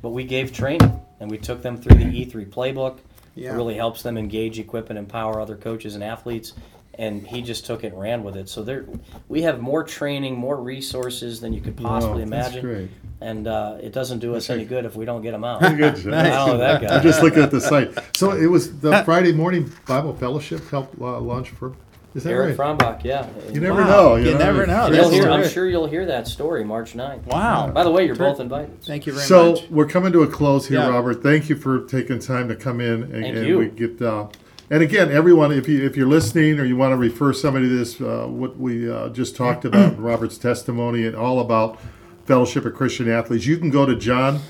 But 0.00 0.10
we 0.10 0.24
gave 0.24 0.52
training 0.52 1.00
and 1.20 1.30
we 1.30 1.38
took 1.38 1.62
them 1.62 1.76
through 1.76 1.96
the 1.96 2.04
E3 2.04 2.48
playbook. 2.48 2.98
Yeah. 3.34 3.52
It 3.52 3.56
really 3.56 3.74
helps 3.74 4.02
them 4.02 4.18
engage, 4.18 4.58
equip, 4.58 4.90
and 4.90 4.98
empower 4.98 5.40
other 5.40 5.56
coaches 5.56 5.94
and 5.94 6.02
athletes. 6.02 6.54
And 6.98 7.26
he 7.26 7.40
just 7.40 7.64
took 7.64 7.84
it 7.84 7.92
and 7.92 8.00
ran 8.00 8.22
with 8.22 8.36
it. 8.36 8.48
So 8.50 8.62
there, 8.62 8.84
we 9.28 9.42
have 9.42 9.60
more 9.60 9.82
training, 9.82 10.36
more 10.36 10.56
resources 10.60 11.40
than 11.40 11.52
you 11.54 11.60
could 11.62 11.76
possibly 11.76 12.24
Wow, 12.24 12.30
that's 12.30 12.48
imagine. 12.54 12.60
great. 12.60 12.90
And 13.22 13.46
uh, 13.48 13.78
it 13.80 13.92
doesn't 13.92 14.18
do 14.18 14.34
us 14.34 14.50
any 14.50 14.64
good 14.66 14.84
if 14.84 14.94
we 14.94 15.04
don't 15.06 15.22
get 15.22 15.30
them 15.30 15.42
out. 15.44 15.60
Very 15.62 15.76
good. 15.76 15.96
John. 15.96 16.12
I 16.14 16.28
don't 16.28 16.46
know 16.48 16.58
that 16.58 16.82
guy. 16.82 16.94
I'm 16.96 17.02
just 17.02 17.22
looking 17.22 17.42
at 17.42 17.50
the 17.50 17.60
site. 17.62 17.96
So 18.16 18.32
it 18.32 18.46
was 18.46 18.78
the 18.80 19.02
Friday 19.04 19.32
morning 19.32 19.72
Bible 19.86 20.14
fellowship 20.14 20.68
helped 20.68 21.00
uh, 21.00 21.18
launch 21.20 21.48
for. 21.50 21.74
Is 22.14 22.24
that 22.24 22.30
Eric 22.32 22.58
right? 22.58 22.76
Frombach, 22.78 23.04
yeah. 23.04 23.26
You 23.50 23.60
never 23.62 23.80
Wow. 23.80 23.88
know. 23.88 24.16
You 24.16 24.36
never 24.36 24.66
know. 24.66 24.88
You'll 24.88 25.08
hear, 25.08 25.30
I'm 25.30 25.48
sure 25.48 25.66
you'll 25.66 25.86
hear 25.86 26.04
that 26.04 26.28
story 26.28 26.62
March 26.62 26.92
9th. 26.92 27.24
wow. 27.24 27.70
By 27.70 27.84
the 27.84 27.90
way, 27.90 28.04
you're 28.04 28.14
both 28.16 28.38
invited. 28.38 28.82
Thank 28.82 29.06
you 29.06 29.14
very 29.14 29.24
So 29.24 29.52
much. 29.52 29.60
So 29.60 29.66
we're 29.70 29.86
coming 29.86 30.12
to 30.12 30.22
a 30.22 30.26
close 30.26 30.66
here, 30.68 30.80
Yeah. 30.80 30.90
Robert. 30.90 31.22
Thank 31.22 31.48
you 31.48 31.56
for 31.56 31.80
taking 31.86 32.18
time 32.18 32.48
to 32.48 32.54
come 32.54 32.82
in 32.82 33.04
and, 33.04 33.12
Thank 33.22 33.36
and 33.36 33.46
you. 33.46 33.56
we 33.58 33.68
get. 33.68 34.02
Uh, 34.02 34.26
and 34.72 34.82
again, 34.82 35.12
everyone, 35.12 35.52
if 35.52 35.68
you 35.68 35.84
if 35.84 35.98
you're 35.98 36.08
listening 36.08 36.58
or 36.58 36.64
you 36.64 36.78
want 36.78 36.92
to 36.92 36.96
refer 36.96 37.34
somebody 37.34 37.68
to 37.68 37.76
this, 37.76 38.00
uh, 38.00 38.26
what 38.26 38.56
we 38.56 38.90
uh, 38.90 39.10
just 39.10 39.36
talked 39.36 39.66
about, 39.66 39.98
Robert's 40.02 40.38
testimony, 40.38 41.06
and 41.06 41.14
all 41.14 41.40
about 41.40 41.78
Fellowship 42.24 42.64
of 42.64 42.74
Christian 42.74 43.06
Athletes, 43.10 43.44
you 43.44 43.58
can 43.58 43.68
go 43.68 43.84
to 43.84 43.94
John. 43.94 44.40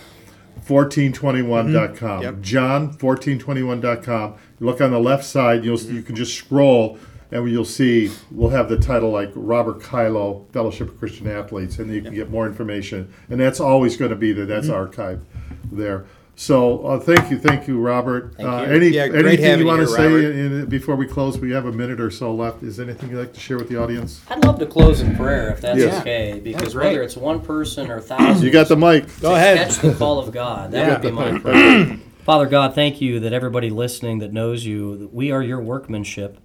1421.com. 0.69 2.23
Yep. 2.23 2.41
John 2.41 2.93
1421.com. 2.93 4.35
You 4.61 4.67
look 4.67 4.81
on 4.81 4.93
the 4.93 5.01
left 5.01 5.25
side, 5.25 5.65
you'll 5.65 5.81
you 5.81 6.03
can 6.03 6.15
just 6.15 6.37
scroll 6.37 7.01
and 7.33 7.51
you'll 7.51 7.65
see 7.65 8.13
we'll 8.31 8.51
have 8.51 8.69
the 8.69 8.77
title 8.77 9.11
like 9.11 9.33
Robert 9.35 9.81
Kylo 9.81 10.49
Fellowship 10.53 10.91
of 10.91 10.99
Christian 10.99 11.27
Athletes 11.27 11.81
and 11.81 11.93
you 11.93 12.01
can 12.01 12.15
get 12.15 12.31
more 12.31 12.47
information 12.47 13.13
and 13.29 13.41
that's 13.41 13.59
always 13.59 13.97
going 13.97 14.11
to 14.11 14.17
be 14.17 14.33
there. 14.33 14.47
That's 14.47 14.69
archived 14.69 15.25
there. 15.73 16.07
So 16.35 16.85
uh, 16.87 16.99
thank 16.99 17.31
you, 17.31 17.39
thank 17.39 17.69
you, 17.69 17.79
Robert. 17.81 18.35
Thank 18.37 18.49
uh. 18.49 18.63
Any 18.63 18.89
Yeah, 18.89 19.09
great 19.09 19.27
anything 19.27 19.61
you 19.61 19.67
want 19.67 19.81
to 19.83 19.87
say 19.87 20.07
Robert. 20.07 20.35
in, 20.35 20.67
before 20.67 20.97
we 20.97 21.07
close? 21.07 21.39
We 21.39 21.53
have 21.53 21.67
a 21.67 21.73
minute 21.73 22.01
or 22.01 22.11
so 22.11 22.35
left. 22.35 22.63
Is 22.63 22.79
there 22.79 22.89
anything 22.89 23.11
you'd 23.11 23.19
like 23.19 23.35
to 23.35 23.41
share 23.41 23.59
with 23.59 23.69
the 23.69 23.77
audience? 23.81 24.23
I'd 24.29 24.43
love 24.45 24.59
to 24.59 24.67
close 24.67 25.01
in 25.03 25.15
prayer 25.15 25.51
if 25.51 25.61
that's 25.61 25.79
Yes. 25.79 26.01
okay, 26.01 26.41
because 26.43 26.73
great. 26.73 26.87
whether 26.89 27.03
it's 27.03 27.17
one 27.17 27.41
person 27.41 27.91
or 27.91 28.01
thousands, 28.01 28.43
You 28.43 28.51
got 28.51 28.69
the 28.69 28.77
mic. 28.77 29.05
Go 29.21 29.35
ahead. 29.35 29.59
catch 29.59 29.79
the 29.79 29.95
call 29.95 30.19
of 30.19 30.33
God. 30.33 30.73
That 30.73 30.87
Yeah. 30.87 30.93
would 30.95 31.03
be 31.03 31.11
my 31.11 31.39
prayer. 31.39 31.99
Father 32.25 32.47
God, 32.47 32.75
thank 32.75 33.01
you 33.01 33.21
that 33.21 33.33
everybody 33.33 33.69
listening 33.69 34.19
that 34.21 34.33
knows 34.33 34.65
you, 34.65 34.97
that 34.97 35.13
we 35.15 35.31
are 35.31 35.43
your 35.43 35.61
workmanship, 35.61 36.39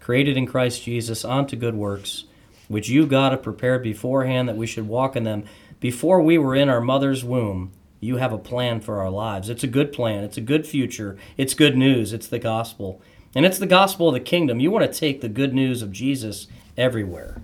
created 0.00 0.36
in 0.36 0.46
Christ 0.46 0.82
Jesus 0.84 1.24
unto 1.24 1.54
good 1.56 1.74
works, 1.74 2.24
which 2.68 2.88
you, 2.88 3.04
God, 3.06 3.32
have 3.32 3.42
prepared 3.42 3.82
beforehand 3.82 4.48
that 4.48 4.56
we 4.56 4.66
should 4.66 4.88
walk 4.88 5.16
in 5.16 5.24
them. 5.24 5.44
Before 5.80 6.22
we 6.22 6.38
were 6.38 6.54
in 6.54 6.68
our 6.68 6.80
mother's 6.80 7.24
womb, 7.24 7.72
you 8.04 8.16
have 8.18 8.32
a 8.32 8.38
plan 8.38 8.80
for 8.80 9.00
our 9.00 9.10
lives. 9.10 9.48
It's 9.48 9.64
a 9.64 9.68
good 9.68 9.92
plan. 9.92 10.22
It's 10.24 10.36
a 10.36 10.42
good 10.42 10.66
future. 10.66 11.16
It's 11.36 11.54
good 11.54 11.76
news. 11.76 12.12
It's 12.12 12.28
the 12.28 12.38
gospel. 12.38 13.00
And 13.34 13.44
it's 13.44 13.58
the 13.58 13.66
gospel 13.66 14.08
of 14.08 14.14
the 14.14 14.20
kingdom. 14.20 14.60
You 14.60 14.70
want 14.70 14.90
to 14.90 14.98
take 14.98 15.20
the 15.20 15.28
good 15.28 15.54
news 15.54 15.82
of 15.82 15.90
Jesus 15.90 16.46
everywhere. 16.76 17.40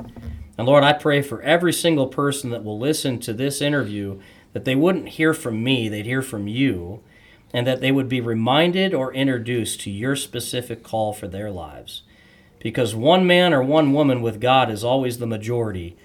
And 0.56 0.66
Lord, 0.66 0.84
I 0.84 0.92
pray 0.92 1.22
for 1.22 1.42
every 1.42 1.72
single 1.72 2.06
person 2.06 2.50
that 2.50 2.62
will 2.62 2.78
listen 2.78 3.18
to 3.20 3.32
this 3.32 3.60
interview 3.60 4.20
that 4.52 4.64
they 4.64 4.74
wouldn't 4.74 5.10
hear 5.10 5.32
from 5.32 5.64
me, 5.64 5.88
they'd 5.88 6.06
hear 6.06 6.22
from 6.22 6.46
you, 6.46 7.00
and 7.52 7.66
that 7.66 7.80
they 7.80 7.90
would 7.90 8.08
be 8.08 8.20
reminded 8.20 8.92
or 8.92 9.12
introduced 9.14 9.80
to 9.80 9.90
your 9.90 10.14
specific 10.14 10.82
call 10.82 11.12
for 11.12 11.26
their 11.26 11.50
lives. 11.50 12.02
Because 12.58 12.94
one 12.94 13.26
man 13.26 13.54
or 13.54 13.62
one 13.62 13.92
woman 13.92 14.20
with 14.20 14.40
God 14.40 14.70
is 14.70 14.84
always 14.84 15.18
the 15.18 15.26
majority, 15.26 15.96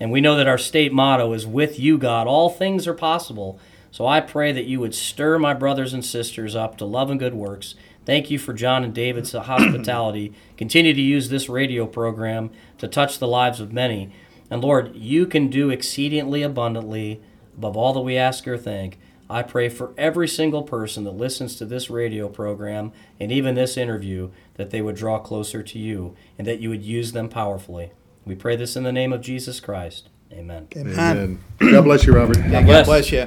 And 0.00 0.10
we 0.10 0.20
know 0.20 0.36
that 0.36 0.48
our 0.48 0.58
state 0.58 0.92
motto 0.92 1.32
is 1.32 1.46
with 1.46 1.78
you, 1.78 1.98
God, 1.98 2.26
all 2.26 2.50
things 2.50 2.86
are 2.86 2.94
possible. 2.94 3.58
So 3.94 4.08
I 4.08 4.20
pray 4.20 4.50
that 4.50 4.64
you 4.64 4.80
would 4.80 4.92
stir 4.92 5.38
my 5.38 5.54
brothers 5.54 5.94
and 5.94 6.04
sisters 6.04 6.56
up 6.56 6.76
to 6.78 6.84
love 6.84 7.10
and 7.10 7.20
good 7.20 7.32
works. 7.32 7.76
Thank 8.04 8.28
you 8.28 8.40
for 8.40 8.52
John 8.52 8.82
and 8.82 8.92
David's 8.92 9.30
hospitality. 9.32 10.32
Continue 10.56 10.94
to 10.94 11.00
use 11.00 11.28
this 11.28 11.48
radio 11.48 11.86
program 11.86 12.50
to 12.78 12.88
touch 12.88 13.20
the 13.20 13.28
lives 13.28 13.60
of 13.60 13.72
many. 13.72 14.12
And 14.50 14.60
Lord, 14.60 14.96
you 14.96 15.26
can 15.26 15.46
do 15.46 15.70
exceedingly 15.70 16.42
abundantly 16.42 17.20
above 17.56 17.76
all 17.76 17.92
that 17.92 18.00
we 18.00 18.16
ask 18.16 18.48
or 18.48 18.58
think. 18.58 18.98
I 19.30 19.44
pray 19.44 19.68
for 19.68 19.94
every 19.96 20.26
single 20.26 20.64
person 20.64 21.04
that 21.04 21.12
listens 21.12 21.54
to 21.54 21.64
this 21.64 21.88
radio 21.88 22.28
program 22.28 22.90
and 23.20 23.30
even 23.30 23.54
this 23.54 23.76
interview 23.76 24.30
that 24.54 24.70
they 24.70 24.82
would 24.82 24.96
draw 24.96 25.20
closer 25.20 25.62
to 25.62 25.78
you 25.78 26.16
and 26.36 26.48
that 26.48 26.58
you 26.58 26.68
would 26.68 26.82
use 26.82 27.12
them 27.12 27.28
powerfully. 27.28 27.92
We 28.24 28.34
pray 28.34 28.56
this 28.56 28.74
in 28.74 28.82
the 28.82 28.90
name 28.90 29.12
of 29.12 29.20
Jesus 29.20 29.60
Christ. 29.60 30.08
Amen. 30.32 30.66
Amen. 30.76 30.98
Amen. 30.98 31.44
God 31.60 31.82
bless 31.82 32.04
you, 32.04 32.12
Robert. 32.12 32.38
God 32.50 32.64
bless. 32.64 32.86
bless 32.86 33.12
you. 33.12 33.20